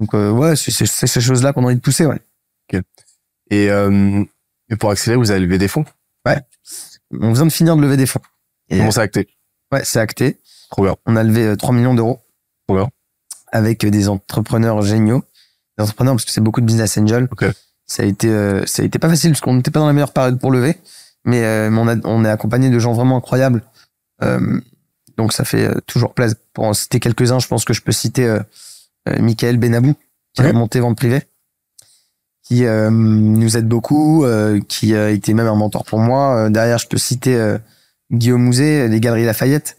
[0.00, 2.20] donc euh, ouais, c'est c'est- c'est ces choses-là qu'on a envie de pousser, ouais.
[3.50, 4.24] Et, euh,
[4.70, 5.84] et pour accélérer, vous avez levé des fonds?
[7.20, 8.22] On vient de finir de lever des fonds.
[8.70, 9.28] Et, Comment ça acté?
[9.70, 10.40] Ouais, c'est acté.
[10.70, 10.96] Trop bien.
[11.06, 12.20] On a levé euh, 3 millions d'euros.
[12.66, 12.88] Trop bien.
[13.54, 15.22] Avec des entrepreneurs géniaux.
[15.78, 17.28] Des entrepreneurs parce que c'est beaucoup de business angel.
[17.30, 17.46] Ok.
[17.86, 19.92] Ça a été, euh, ça a été pas facile parce qu'on n'était pas dans la
[19.92, 20.78] meilleure période pour lever.
[21.24, 23.62] Mais, euh, on, a, on est accompagné de gens vraiment incroyables.
[24.22, 24.60] Euh,
[25.16, 26.36] donc ça fait toujours plaisir.
[26.52, 28.38] Pour en citer quelques-uns, je pense que je peux citer
[29.06, 29.94] Michael Benabou,
[30.32, 31.22] qui a monté Vente Privée,
[32.42, 34.24] qui nous aide beaucoup,
[34.68, 36.50] qui a été même un mentor pour moi.
[36.50, 37.56] Derrière, je peux citer
[38.10, 39.76] Guillaume Mouzet, les Galeries Lafayette,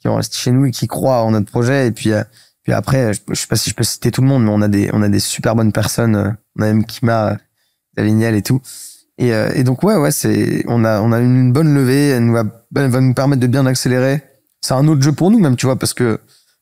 [0.00, 1.86] qui ont resté chez nous et qui croient en notre projet.
[1.86, 2.10] Et puis,
[2.66, 4.60] puis après, je, je sais pas si je peux citer tout le monde, mais on
[4.60, 6.16] a des, on a des super bonnes personnes.
[6.16, 7.36] euh, On a même Kima, euh,
[7.96, 8.60] Daviniel et tout.
[9.18, 12.08] Et, euh, et donc ouais, ouais, c'est, on a, on a une bonne levée.
[12.08, 12.42] Elle nous va,
[12.74, 14.20] elle va nous permettre de bien accélérer.
[14.60, 16.18] C'est un autre jeu pour nous même, tu vois, parce que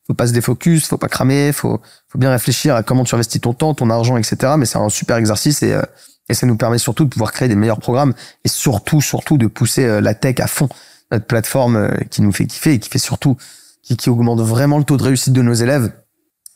[0.06, 3.40] faut pas se défocus, faut pas cramer, faut, faut bien réfléchir à comment tu investis
[3.40, 4.56] ton temps, ton argent, etc.
[4.58, 5.80] Mais c'est un super exercice et, euh,
[6.28, 8.12] et ça nous permet surtout de pouvoir créer des meilleurs programmes
[8.44, 10.68] et surtout, surtout de pousser euh, la tech à fond.
[11.10, 13.38] Notre plateforme euh, qui nous fait kiffer et qui fait surtout,
[13.84, 15.92] qui, qui augmente vraiment le taux de réussite de nos élèves.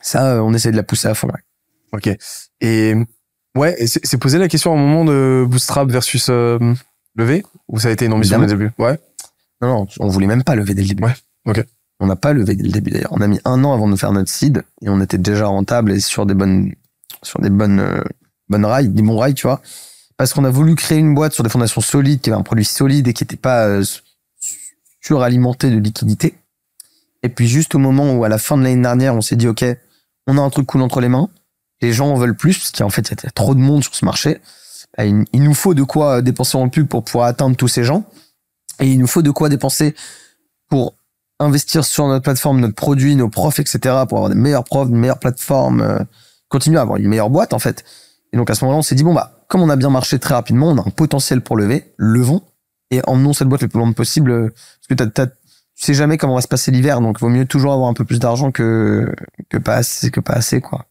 [0.00, 1.28] Ça, euh, on essaie de la pousser à fond.
[1.28, 1.40] ouais.
[1.92, 2.16] Ok.
[2.60, 2.94] Et
[3.56, 6.58] ouais, c'est posé la question à un moment de bootstrap versus euh,
[7.14, 8.70] levé ou ça a été une ambition dès le début?
[8.78, 8.98] Ouais.
[9.60, 11.04] Non, non, on voulait même pas lever dès le début.
[11.04, 11.14] Ouais,
[11.46, 11.64] ok.
[12.00, 13.12] On n'a pas levé dès le début d'ailleurs.
[13.12, 15.92] On a mis un an avant de faire notre seed et on était déjà rentable
[15.92, 16.72] et sur des bonnes,
[17.22, 18.02] sur des bonnes, euh,
[18.48, 19.60] bonnes rails, des bons rails, tu vois.
[20.16, 22.64] Parce qu'on a voulu créer une boîte sur des fondations solides, qui avait un produit
[22.64, 23.84] solide et qui n'était pas euh,
[25.00, 26.34] suralimenté de liquidité.
[27.22, 29.48] Et puis juste au moment où à la fin de l'année dernière, on s'est dit
[29.48, 29.64] ok,
[30.26, 31.28] on a un truc cool entre les mains.
[31.80, 33.94] Les gens en veulent plus parce qu'en fait il y a trop de monde sur
[33.94, 34.40] ce marché.
[34.96, 38.04] Bah, Il, nous faut de quoi dépenser en pub pour pouvoir atteindre tous ces gens.
[38.80, 39.94] Et il nous faut de quoi dépenser
[40.68, 40.94] pour
[41.40, 43.78] investir sur notre plateforme, notre produit, nos profs, etc.,
[44.08, 45.98] pour avoir des meilleurs profs, une meilleure plateforme, euh,
[46.48, 47.84] continuer à avoir une meilleure boîte, en fait.
[48.32, 50.18] Et donc, à ce moment-là, on s'est dit, bon, bah, comme on a bien marché
[50.18, 52.42] très rapidement, on a un potentiel pour lever, levons,
[52.90, 55.32] et emmenons cette boîte le plus loin possible, euh, parce que t'as, t'as,
[55.78, 58.04] tu sais jamais comment va se passer l'hiver, donc vaut mieux toujours avoir un peu
[58.04, 59.14] plus d'argent que,
[59.48, 60.86] que pas assez, que pas assez, quoi.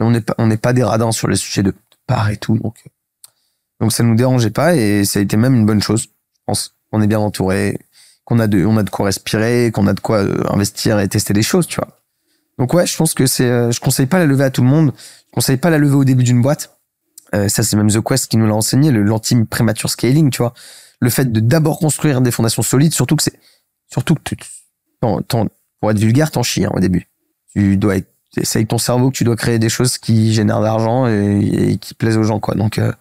[0.00, 1.72] On n'est pas, on pas des radins sur les sujets de
[2.06, 2.74] part et tout, donc,
[3.80, 6.08] donc ça nous dérangeait pas, et ça a été même une bonne chose, je
[6.44, 6.74] pense.
[6.90, 7.78] On est bien entouré,
[8.24, 11.32] qu'on a de, a de quoi respirer, qu'on a de quoi euh, investir et tester
[11.32, 12.00] des choses, tu vois.
[12.58, 14.68] Donc ouais, je pense que c'est, euh, je conseille pas la lever à tout le
[14.68, 14.92] monde.
[15.28, 16.78] Je conseille pas la lever au début d'une boîte.
[17.34, 20.52] Euh, ça, c'est même The Quest qui nous l'a enseigné, le l'anti-premature scaling, tu vois.
[21.00, 23.38] Le fait de d'abord construire des fondations solides, surtout que c'est,
[23.90, 24.36] surtout que tu,
[25.00, 27.08] pour être vulgaire, t'en chies hein, au début.
[27.52, 30.60] Tu dois être, c'est avec ton cerveau que tu dois créer des choses qui génèrent
[30.60, 32.54] de l'argent et, qui plaisent aux gens, quoi.
[32.54, 32.92] Donc, euh,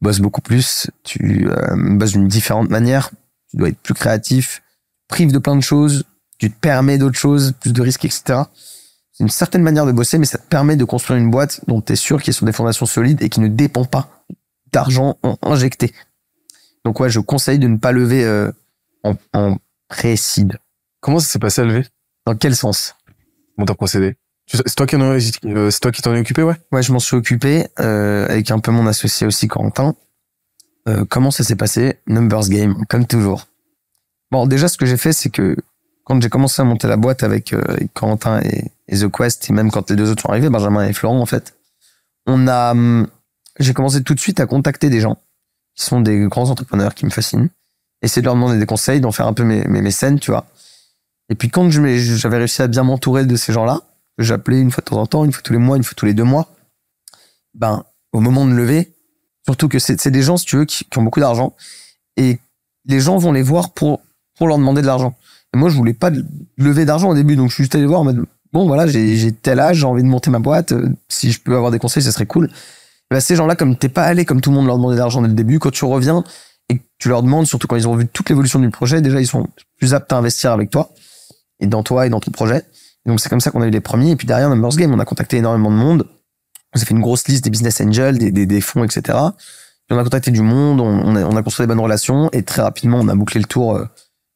[0.00, 3.10] beaucoup plus, tu euh, bosses d'une différente manière,
[3.50, 4.62] tu dois être plus créatif,
[5.08, 6.04] prives de plein de choses,
[6.38, 8.42] tu te permets d'autres choses, plus de risques, etc.
[9.12, 11.82] C'est une certaine manière de bosser, mais ça te permet de construire une boîte dont
[11.82, 14.24] tu es sûr qu'elle est sur des fondations solides et qui ne dépend pas
[14.72, 15.92] d'argent injecté.
[16.84, 18.52] Donc ouais, je conseille de ne pas lever euh,
[19.02, 19.56] en
[19.88, 20.58] pré-seed.
[21.00, 21.86] Comment ça s'est passé à lever
[22.26, 22.94] Dans quel sens?
[23.56, 24.16] Comment t'as procédé
[24.46, 26.54] Tu- C'est toi qui en es- euh, c'est toi qui t'en es occupé, ouais?
[26.72, 29.94] Ouais, je m'en suis occupé euh, avec un peu mon associé aussi, Corentin.
[30.88, 31.98] Euh, comment ça s'est passé?
[32.06, 33.46] Numbers game, comme toujours.
[34.30, 35.56] Bon, déjà, ce que j'ai fait, c'est que
[36.04, 39.50] quand j'ai commencé à monter la boîte avec, euh, avec Corentin et, et The Quest,
[39.50, 41.54] et même quand les deux autres sont arrivés, Benjamin et Florent, en fait,
[42.26, 43.06] on a, hum,
[43.58, 45.18] j'ai commencé tout de suite à contacter des gens
[45.74, 47.48] qui sont des grands entrepreneurs qui me fascinent,
[48.02, 50.46] essayer de leur demander des conseils, d'en faire un peu mes, mes mécènes, tu vois.
[51.28, 53.82] Et puis quand j'avais réussi à bien m'entourer de ces gens-là,
[54.16, 55.94] que j'appelais une fois de temps en temps, une fois tous les mois, une fois
[55.96, 56.48] tous les deux mois,
[57.54, 58.92] ben, au moment de lever,
[59.44, 61.54] surtout que c'est des gens, si tu veux, qui, ont beaucoup d'argent,
[62.16, 62.38] et
[62.86, 64.00] les gens vont les voir pour,
[64.36, 65.14] pour leur demander de l'argent.
[65.54, 66.10] Et moi, je voulais pas
[66.56, 69.32] lever d'argent au début, donc je suis juste allé voir en mode, bon, voilà, j'ai
[69.32, 72.02] tel âge, j'ai envie de monter ma boîte, euh, si je peux avoir des conseils,
[72.02, 72.50] ça serait cool.
[73.10, 75.22] Ben, ces gens-là, comme t'es pas allé comme tout le monde leur demander de l'argent
[75.22, 76.24] dès le début, quand tu reviens
[76.68, 79.26] et tu leur demandes, surtout quand ils ont vu toute l'évolution du projet, déjà, ils
[79.26, 79.46] sont
[79.78, 80.90] plus aptes à investir avec toi,
[81.60, 82.64] et dans toi et dans ton projet.
[83.06, 84.10] Et donc, c'est comme ça qu'on a eu les premiers.
[84.10, 86.06] Et puis derrière, Numbers Game, on a contacté énormément de monde.
[86.74, 89.16] On s'est fait une grosse liste des business angels, des, des, des fonds, etc.
[89.90, 92.42] On a contacté du monde, on, on a, on a construit des bonnes relations et
[92.42, 93.86] très rapidement on a bouclé le tour euh,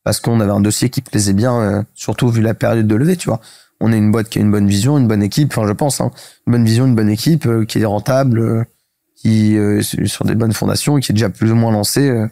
[0.03, 3.17] parce qu'on avait un dossier qui plaisait bien, euh, surtout vu la période de levée,
[3.17, 3.41] tu vois.
[3.81, 6.01] On est une boîte qui a une bonne vision, une bonne équipe, enfin je pense,
[6.01, 6.11] hein,
[6.47, 8.67] une bonne vision, une bonne équipe euh, qui est rentable,
[9.23, 12.09] qui euh, sur des bonnes fondations et qui est déjà plus ou moins lancée.
[12.09, 12.29] euh.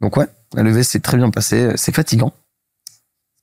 [0.00, 1.72] Donc ouais, la levée s'est très bien passée.
[1.76, 2.32] C'est fatigant.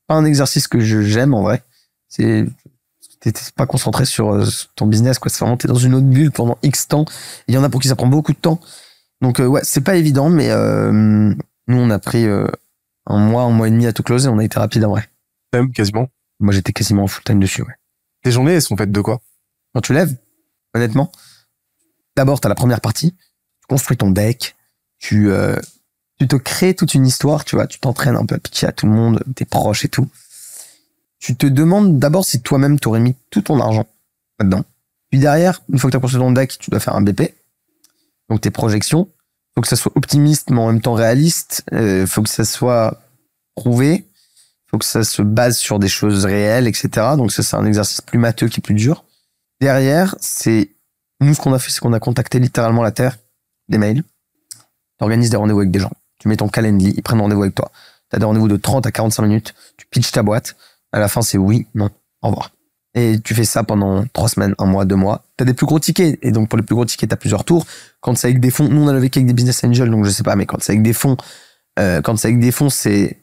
[0.07, 1.63] Pas un exercice que j'aime en vrai.
[2.09, 2.45] C'est
[3.19, 4.45] t'es pas concentré sur euh,
[4.75, 7.05] ton business quoi c'est vraiment t'es dans une autre bulle pendant X temps
[7.47, 8.59] il y en a pour qui ça prend beaucoup de temps
[9.21, 12.47] donc euh, ouais c'est pas évident mais euh, nous on a pris euh,
[13.07, 15.09] un mois un mois et demi à tout closer on a été rapide en vrai
[15.51, 16.09] Même, quasiment.
[16.39, 17.73] moi j'étais quasiment en full time dessus ouais
[18.23, 19.19] Tes journées, elles sont faites de quoi?
[19.73, 20.15] Quand tu lèves
[20.75, 21.11] honnêtement
[22.17, 23.13] d'abord t'as la première partie.
[23.13, 24.55] Tu construis ton deck.
[24.97, 25.55] Tu euh,
[26.19, 27.67] tu te crées toute une histoire tu vois.
[27.67, 30.09] Tu t'entraînes un peu à pitcher à tout le monde tes proches et tout.
[31.19, 33.85] Tu te demandes d'abord si toi-même t'aurais mis tout ton argent
[34.39, 34.65] là-dedans.
[35.09, 37.33] Puis derrière une fois que t'as construit ton deck tu dois faire un BP
[38.29, 39.07] donc tes projections.
[39.55, 41.63] Faut que ça soit optimiste mais en même temps réaliste.
[41.71, 42.99] Euh, faut que ça soit
[43.55, 44.07] prouvé.
[44.69, 48.01] Faut que ça se base sur des choses réelles etc donc ça c'est un exercice
[48.01, 49.05] plus matheux qui est plus dur.
[49.61, 50.71] Derrière c'est
[51.21, 53.17] nous ce qu'on a fait c'est qu'on a contacté littéralement la terre
[53.69, 54.03] des mails
[54.97, 57.71] t'organises des rendez-vous avec des gens tu mets ton calendrier ils prennent rendez-vous avec toi
[58.09, 60.55] t'as des rendez-vous de 30 à 45 minutes tu pitches ta boîte
[60.91, 61.89] à la fin c'est oui non
[62.21, 62.51] au revoir
[62.97, 65.23] et tu fais ça pendant trois semaines, un mois, deux mois.
[65.37, 66.17] T'as des plus gros tickets.
[66.23, 67.63] Et donc, pour les plus gros tickets, t'as plusieurs tours.
[68.01, 70.09] Quand c'est avec des fonds, nous, on a levé qu'avec des business angels, donc je
[70.09, 71.15] sais pas, mais quand c'est avec des fonds,
[71.77, 73.21] euh, quand c'est avec des fonds, c'est,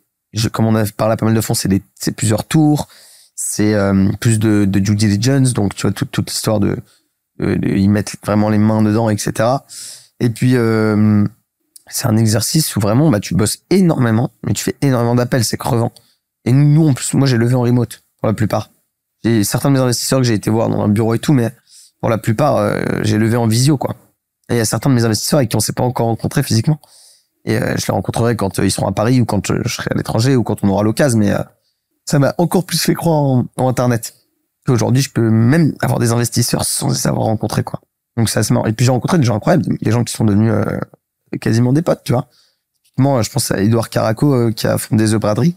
[0.53, 2.87] comme on a parlé à pas mal de fonds, c'est c'est plusieurs tours.
[3.35, 5.55] C'est, euh, plus de, de due diligence.
[5.55, 6.77] Donc, tu vois, toute, toute l'histoire de,
[7.39, 9.49] de y mettre vraiment les mains dedans, etc.
[10.21, 11.25] Et puis, euh,
[11.89, 15.57] c'est un exercice où vraiment, bah, tu bosses énormément, mais tu fais énormément d'appels, c'est
[15.57, 15.93] crevant.
[16.45, 18.71] Et nous, en plus, moi, j'ai levé en remote, pour la plupart.
[19.25, 21.51] J'ai certains de mes investisseurs que j'ai été voir dans un bureau et tout, mais
[22.01, 23.97] pour la plupart, euh, j'ai levé en visio, quoi.
[24.51, 26.43] Et il y a certains de mes investisseurs avec qui on s'est pas encore rencontrés
[26.43, 26.79] physiquement.
[27.45, 29.75] Et euh, je les rencontrerai quand euh, ils seront à Paris ou quand euh, je
[29.75, 31.43] serai à l'étranger ou quand on aura l'occasion, mais euh,
[32.07, 34.15] ça m'a encore plus fait croire en Internet.
[34.69, 37.81] Aujourd'hui, je peux même avoir des investisseurs sans les avoir rencontrés, quoi.
[38.17, 38.67] Donc c'est assez marrant.
[38.67, 40.79] Et puis j'ai rencontré des gens incroyables, des gens qui sont devenus euh,
[41.41, 42.29] quasiment des potes, tu vois.
[42.97, 45.57] Moi, je pense à Edouard Caraco euh, qui a fondé The Braderie,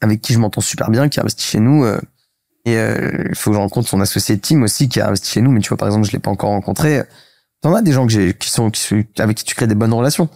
[0.00, 1.84] avec qui je m'entends super bien, qui a investi chez nous.
[1.84, 2.00] euh,
[2.66, 5.40] et euh, il faut que je rencontre son associé team aussi qui a investi chez
[5.40, 7.02] nous, mais tu vois, par exemple, je l'ai pas encore rencontré.
[7.60, 9.74] T'en as des gens que j'ai, qui sont, qui sont, avec qui tu crées des
[9.74, 10.28] bonnes relations.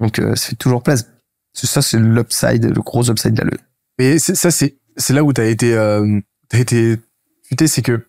[0.00, 1.06] Donc, euh, ça fait toujours plaisir.
[1.54, 3.60] Ça, c'est l'upside, le gros upside de la levée.
[3.98, 6.96] Mais ça, c'est c'est là où t'as été, euh, t'as été
[7.66, 8.06] c'est que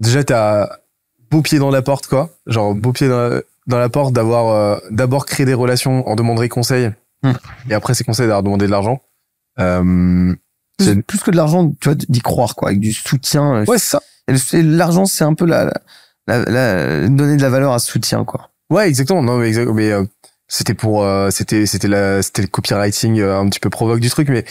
[0.00, 0.68] déjà t'as
[1.30, 2.30] beau pied dans la porte, quoi.
[2.46, 6.14] Genre beau pied dans la, dans la porte d'avoir euh, d'abord créé des relations, en
[6.16, 6.92] demanderait conseil,
[7.22, 7.32] Hmm.
[7.70, 9.00] et après ces conseils d'avoir demandé de l'argent.
[9.58, 10.34] Euh,
[10.78, 13.64] Plus, C'est- plus que de l'argent, tu vois, d'y croire, quoi, avec du soutien.
[13.64, 14.02] ouais, c'est ça.
[14.52, 15.72] Et l'argent, c'est un peu la,
[16.26, 18.50] la, la- donner de la valeur à ce soutien, quoi.
[18.68, 19.22] Ouais, exactement.
[19.22, 20.04] Non, mais, mais euh,
[20.48, 24.28] c'était pour, euh, c'était, c'était la, c'était le copywriting un petit peu provoque du truc,
[24.28, 24.44] mais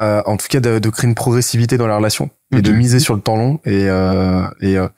[0.00, 2.78] euh, en tout cas de, de créer une progressivité dans la relation et de Mhm.
[2.78, 4.88] miser sur le temps long et euh, et euh,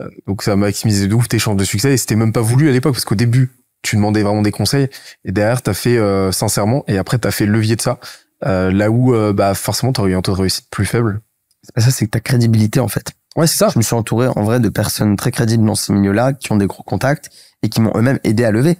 [0.00, 2.40] euh, donc ça a maximisé de ouf tes chances de succès et c'était même pas
[2.40, 3.50] voulu à l'époque parce qu'au début
[3.82, 4.88] tu demandais vraiment des conseils
[5.24, 7.98] et derrière t'as fait euh, sincèrement et après t'as fait le levier de ça
[8.44, 11.20] euh, là où bah forcément t'aurais eu un taux de réussite plus faible.
[11.62, 13.12] C'est pas ça, c'est que ta crédibilité, en fait.
[13.36, 13.68] Ouais, c'est ça.
[13.70, 16.56] Je me suis entouré, en vrai, de personnes très crédibles dans ces milieux-là, qui ont
[16.56, 17.28] des gros contacts
[17.62, 18.78] et qui m'ont eux-mêmes aidé à lever.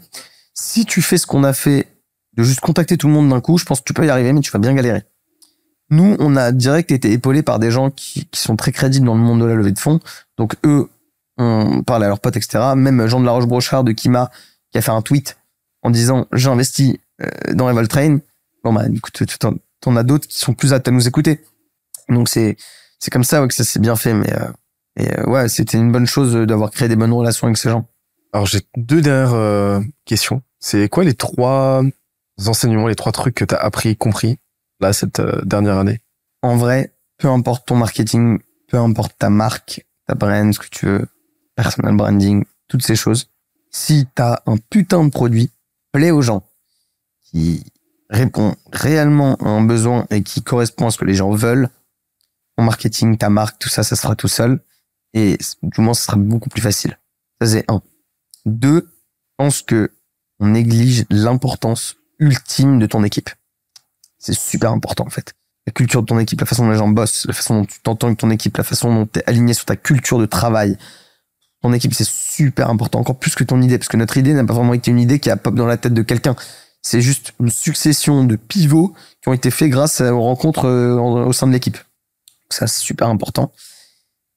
[0.54, 1.88] Si tu fais ce qu'on a fait,
[2.38, 4.32] de juste contacter tout le monde d'un coup, je pense que tu peux y arriver,
[4.32, 5.02] mais tu vas bien galérer.
[5.90, 9.20] Nous, on a direct été épaulé par des gens qui, sont très crédibles dans le
[9.20, 10.00] monde de la levée de fonds.
[10.38, 10.88] Donc eux,
[11.36, 12.74] on parle à leurs potes, etc.
[12.76, 14.30] Même Jean de la Roche-Brochard de Kima,
[14.70, 15.36] qui a fait un tweet
[15.82, 18.18] en disant «J'ai investi euh, dans Revoltrain».
[18.64, 19.22] Bon, bah, écoute,
[19.80, 21.40] t'en as d'autres qui sont plus aptes à nous écouter.
[22.08, 22.56] Donc c'est
[22.98, 24.12] c'est comme ça ouais, que ça s'est bien fait.
[24.14, 24.50] Mais euh,
[24.96, 27.86] et, euh, ouais, c'était une bonne chose d'avoir créé des bonnes relations avec ces gens.
[28.32, 30.42] Alors j'ai deux dernières euh, questions.
[30.60, 31.82] C'est quoi les trois
[32.46, 34.38] enseignements, les trois trucs que t'as appris, compris
[34.80, 36.00] là cette euh, dernière année?
[36.42, 38.38] En vrai, peu importe ton marketing,
[38.68, 41.06] peu importe ta marque, ta brand, ce que tu veux,
[41.54, 43.30] personal branding, toutes ces choses.
[43.70, 45.50] Si t'as un putain de produit,
[45.92, 46.42] plaît aux gens,
[47.22, 47.64] qui
[48.08, 51.68] répond réellement à un besoin et qui correspond à ce que les gens veulent,
[52.56, 54.60] ton marketing, ta marque, tout ça, ça sera tout seul.
[55.12, 56.98] Et du moins, ce sera beaucoup plus facile.
[57.40, 57.82] Ça, c'est un.
[58.46, 58.88] Deux,
[59.36, 59.90] pense que
[60.38, 63.30] on néglige l'importance ultime de ton équipe.
[64.20, 65.34] C'est super important, en fait
[65.66, 67.80] la culture de ton équipe, la façon dont les gens bossent, la façon dont tu
[67.80, 70.76] t'entends avec ton équipe, la façon dont tu es aligné sur ta culture de travail.
[71.62, 74.44] Ton équipe, c'est super important, encore plus que ton idée, parce que notre idée n'a
[74.44, 76.34] pas vraiment été une idée qui a pop dans la tête de quelqu'un.
[76.82, 81.32] C'est juste une succession de pivots qui ont été faits grâce aux rencontres euh, au
[81.34, 81.76] sein de l'équipe.
[82.48, 83.52] Ça, c'est super important.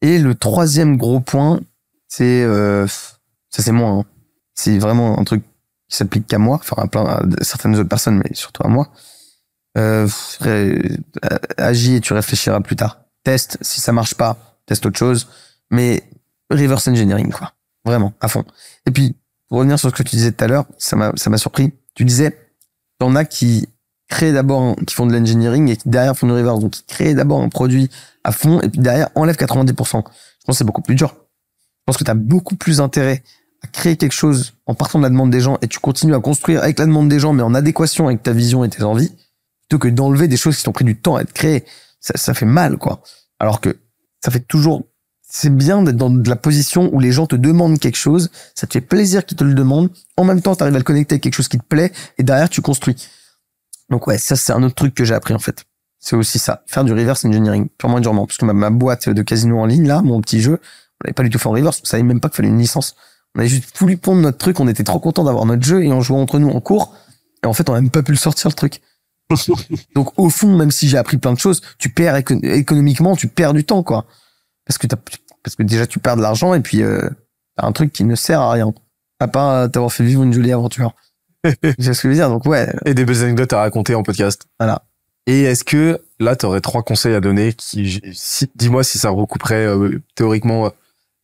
[0.01, 1.61] Et le troisième gros point,
[2.09, 3.89] c'est euh, ça, c'est moi.
[3.91, 4.05] hein.
[4.53, 5.43] C'est vraiment un truc
[5.89, 8.91] qui s'applique qu'à moi, enfin à plein à certaines autres personnes, mais surtout à moi.
[9.77, 10.07] Euh,
[10.45, 10.79] euh,
[11.57, 12.99] agis et tu réfléchiras plus tard.
[13.23, 15.27] Teste, si ça marche pas, teste autre chose.
[15.71, 16.03] Mais
[16.49, 17.53] reverse engineering, quoi.
[17.85, 18.45] Vraiment, à fond.
[18.85, 19.15] Et puis,
[19.49, 21.73] pour revenir sur ce que tu disais tout à l'heure, ça m'a, ça m'a surpris.
[21.95, 22.37] Tu disais,
[22.99, 23.67] t'en as qui
[24.07, 26.59] créent d'abord, qui font de l'engineering et qui derrière font du reverse.
[26.59, 27.89] Donc, qui créent d'abord un produit
[28.23, 29.67] à fond et puis derrière enlèvent 90%.
[29.67, 31.15] Je pense que c'est beaucoup plus dur.
[31.15, 33.23] Je pense que tu as beaucoup plus intérêt
[33.63, 36.19] à créer quelque chose en partant de la demande des gens et tu continues à
[36.19, 39.11] construire avec la demande des gens mais en adéquation avec ta vision et tes envies
[39.77, 41.65] que d'enlever des choses qui t'ont pris du temps à être créées.
[41.99, 43.01] Ça, ça fait mal, quoi.
[43.39, 43.77] Alors que
[44.23, 44.83] ça fait toujours,
[45.21, 48.67] c'est bien d'être dans de la position où les gens te demandent quelque chose, ça
[48.67, 49.89] te fait plaisir qu'ils te le demandent.
[50.17, 52.23] En même temps, tu arrives à le connecter avec quelque chose qui te plaît et
[52.23, 52.95] derrière, tu construis.
[53.89, 55.65] Donc ouais, ça, c'est un autre truc que j'ai appris, en fait.
[55.99, 56.63] C'est aussi ça.
[56.67, 58.27] Faire du reverse engineering, purement et durement.
[58.27, 61.23] Parce que ma, boîte de casino en ligne, là, mon petit jeu, on n'avait pas
[61.23, 61.81] du tout fait en reverse.
[61.81, 62.95] On savait même pas qu'il fallait une licence.
[63.35, 64.59] On avait juste voulu pondre notre truc.
[64.59, 66.93] On était trop content d'avoir notre jeu et on jouait entre nous en cours.
[67.41, 68.81] Et en fait, on n'a même pas pu le sortir, le truc.
[69.95, 73.27] Donc au fond, même si j'ai appris plein de choses, tu perds éco- économiquement, tu
[73.27, 74.05] perds du temps, quoi.
[74.65, 74.87] Parce que
[75.43, 77.09] parce que déjà tu perds de l'argent et puis euh,
[77.57, 78.73] t'as un truc qui ne sert à rien,
[79.19, 80.93] à part t'avoir fait vivre une jolie aventure.
[81.43, 82.29] c'est ce que je veux dire?
[82.29, 84.47] Donc ouais, Et des belles anecdotes à raconter en podcast.
[84.59, 84.83] Voilà.
[85.25, 89.09] Et est-ce que là, tu aurais trois conseils à donner qui, si, dis-moi si ça
[89.09, 90.69] recouperait euh, théoriquement euh,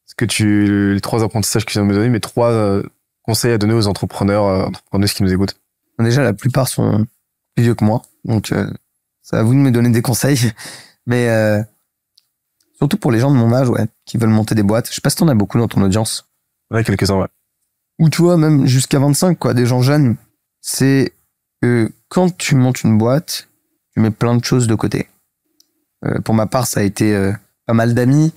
[0.06, 2.84] ce que tu, les trois apprentissages que tu viens de me donner, mais trois euh,
[3.24, 5.58] conseils à donner aux entrepreneurs, euh, entrepreneuses qui nous écoutent.
[6.00, 7.06] déjà la plupart sont
[7.60, 8.72] plus vieux que moi, donc euh,
[9.22, 10.52] c'est à vous de me donner des conseils.
[11.06, 11.62] Mais euh,
[12.78, 14.88] surtout pour les gens de mon âge, ouais, qui veulent monter des boîtes.
[14.90, 16.30] Je sais pas si t'en as beaucoup dans ton audience.
[16.72, 17.28] Ouais, quelques-uns, ouais.
[18.00, 20.16] ou tu vois même jusqu'à 25 quoi des gens jeunes.
[20.62, 21.14] C'est
[21.62, 23.48] que quand tu montes une boîte
[23.94, 25.10] tu mets plein de choses de côté.
[26.06, 27.34] Euh, pour ma part ça a été euh,
[27.66, 28.34] pas mal d'amis.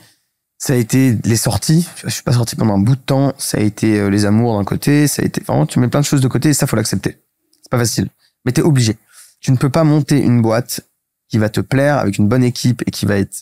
[0.58, 1.88] Ça a été les sorties.
[2.04, 3.34] Je suis pas sorti pendant un bout de temps.
[3.36, 5.06] Ça a été euh, les amours d'un côté.
[5.08, 7.18] Ça a été vraiment tu mets plein de choses de côté et ça faut l'accepter.
[7.60, 8.08] C'est pas facile.
[8.44, 8.96] Mais t'es obligé
[9.42, 10.80] tu ne peux pas monter une boîte
[11.28, 13.36] qui va te plaire avec une bonne équipe et qui va être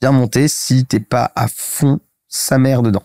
[0.00, 3.02] bien montée si t'es pas à fond sa mère dedans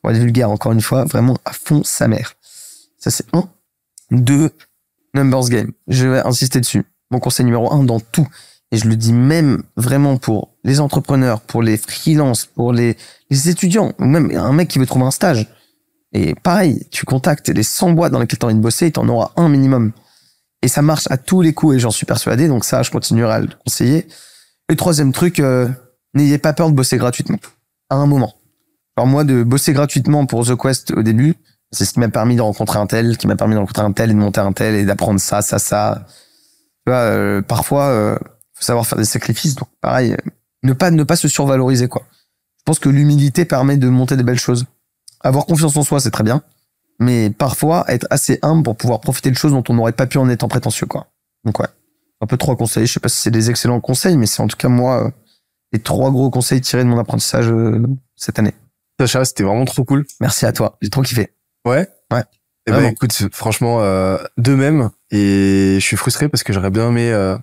[0.00, 2.34] pour être vulgaire encore une fois, vraiment à fond sa mère.
[2.98, 3.48] Ça c'est un.
[4.10, 4.50] Deux,
[5.14, 5.72] numbers game.
[5.88, 6.84] Je vais insister dessus.
[7.10, 8.28] Mon conseil numéro un dans tout.
[8.70, 12.96] Et je le dis même vraiment pour les entrepreneurs, pour les freelances, pour les,
[13.30, 15.46] les étudiants, ou même un mec qui veut trouver un stage.
[16.12, 19.00] Et pareil, tu contactes les 100 boîtes dans lesquelles tu as envie de bosser, tu
[19.00, 19.92] en auras un minimum.
[20.64, 23.34] Et ça marche à tous les coups et j'en suis persuadé, donc ça, je continuerai
[23.34, 24.08] à le conseiller.
[24.70, 25.68] Le troisième truc, euh,
[26.14, 27.36] n'ayez pas peur de bosser gratuitement.
[27.90, 28.32] À un moment.
[28.96, 31.34] Alors moi, de bosser gratuitement pour The Quest au début,
[31.70, 33.92] c'est ce qui m'a permis de rencontrer un tel, qui m'a permis de rencontrer un
[33.92, 36.06] tel et de monter un tel et d'apprendre ça, ça, ça.
[36.86, 38.18] Tu vois, euh, parfois, euh,
[38.54, 39.56] faut savoir faire des sacrifices.
[39.56, 40.30] Donc pareil, euh,
[40.62, 42.06] ne pas ne pas se survaloriser quoi.
[42.56, 44.64] Je pense que l'humilité permet de monter des belles choses.
[45.20, 46.42] Avoir confiance en soi, c'est très bien,
[46.98, 50.18] mais parfois être assez humble pour pouvoir profiter de choses dont on n'aurait pas pu
[50.18, 51.08] en étant prétentieux quoi.
[51.44, 51.68] Donc ouais,
[52.20, 52.86] un peu trois conseils.
[52.86, 55.10] Je sais pas si c'est des excellents conseils, mais c'est en tout cas moi euh,
[55.72, 57.82] les trois gros conseils tirés de mon apprentissage euh,
[58.16, 58.54] cette année.
[59.00, 60.06] Sacha, c'était vraiment trop cool.
[60.20, 61.32] Merci à toi, j'ai trop kiffé.
[61.66, 61.88] Ouais?
[62.12, 62.22] Ouais.
[62.66, 64.90] Eh ben, écoute, franchement, euh, de même.
[65.10, 67.36] Et je suis frustré parce que j'aurais bien aimé euh,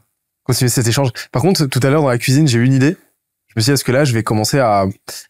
[0.44, 1.12] continuer cet échange.
[1.32, 2.98] Par contre, tout à l'heure dans la cuisine, j'ai eu une idée.
[3.54, 4.86] Je me suis dit, est-ce que là, je vais commencer à,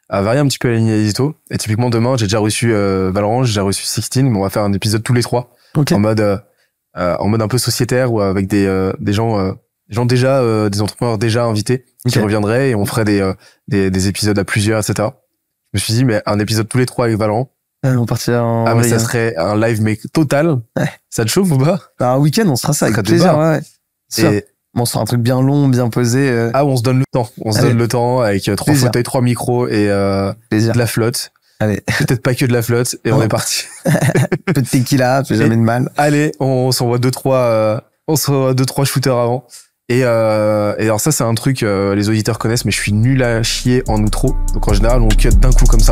[0.09, 1.35] à varier un petit peu la ligne édito?
[1.49, 4.49] Et typiquement, demain, j'ai déjà reçu euh, Valorant, j'ai déjà reçu Sixteen, mais on va
[4.51, 5.55] faire un épisode tous les trois.
[5.75, 5.91] Ok.
[5.91, 6.37] En mode, euh,
[6.97, 9.53] euh, en mode un peu sociétaire ou avec des, euh, des gens, euh,
[9.89, 12.23] gens déjà, euh, des entrepreneurs déjà invités qui Ok.
[12.25, 13.33] reviendraient et on ferait des, euh,
[13.67, 15.09] des, des épisodes à plusieurs, etc.
[15.73, 17.51] Je me suis dit, mais un épisode tous les trois avec Valorant.
[17.83, 20.59] On partira en Ah, mais ça serait un live mais total.
[20.77, 20.89] Ouais.
[21.09, 21.79] Ça te chauffe ou pas?
[21.99, 23.35] Bah, un week-end, on sera ça avec Ça te plaisir.
[23.35, 23.61] Ouais, ouais.
[24.09, 24.31] Sûr.
[24.31, 26.29] Et, Bon, on sera un truc bien long, bien posé.
[26.29, 27.29] euh, ah, on se donne le temps.
[27.41, 27.69] On se Allez.
[27.69, 28.87] donne le temps avec euh, trois Plaisir.
[28.87, 31.31] fauteuils, trois micros et euh, de la flotte.
[31.59, 33.65] Allez, Peut-être pas que de la flotte et on est parti.
[34.45, 35.91] peu de tequila, fait jamais de mal.
[35.97, 39.45] Allez, on s'envoie deux trois, euh, on s'envoie deux trois shooters avant.
[39.89, 43.21] Et, euh, et alors ça c'est un truc les auditeurs connaissent, mais je suis nul
[43.23, 44.35] à chier en outro.
[44.53, 45.91] Donc en général on cut d'un coup comme ça.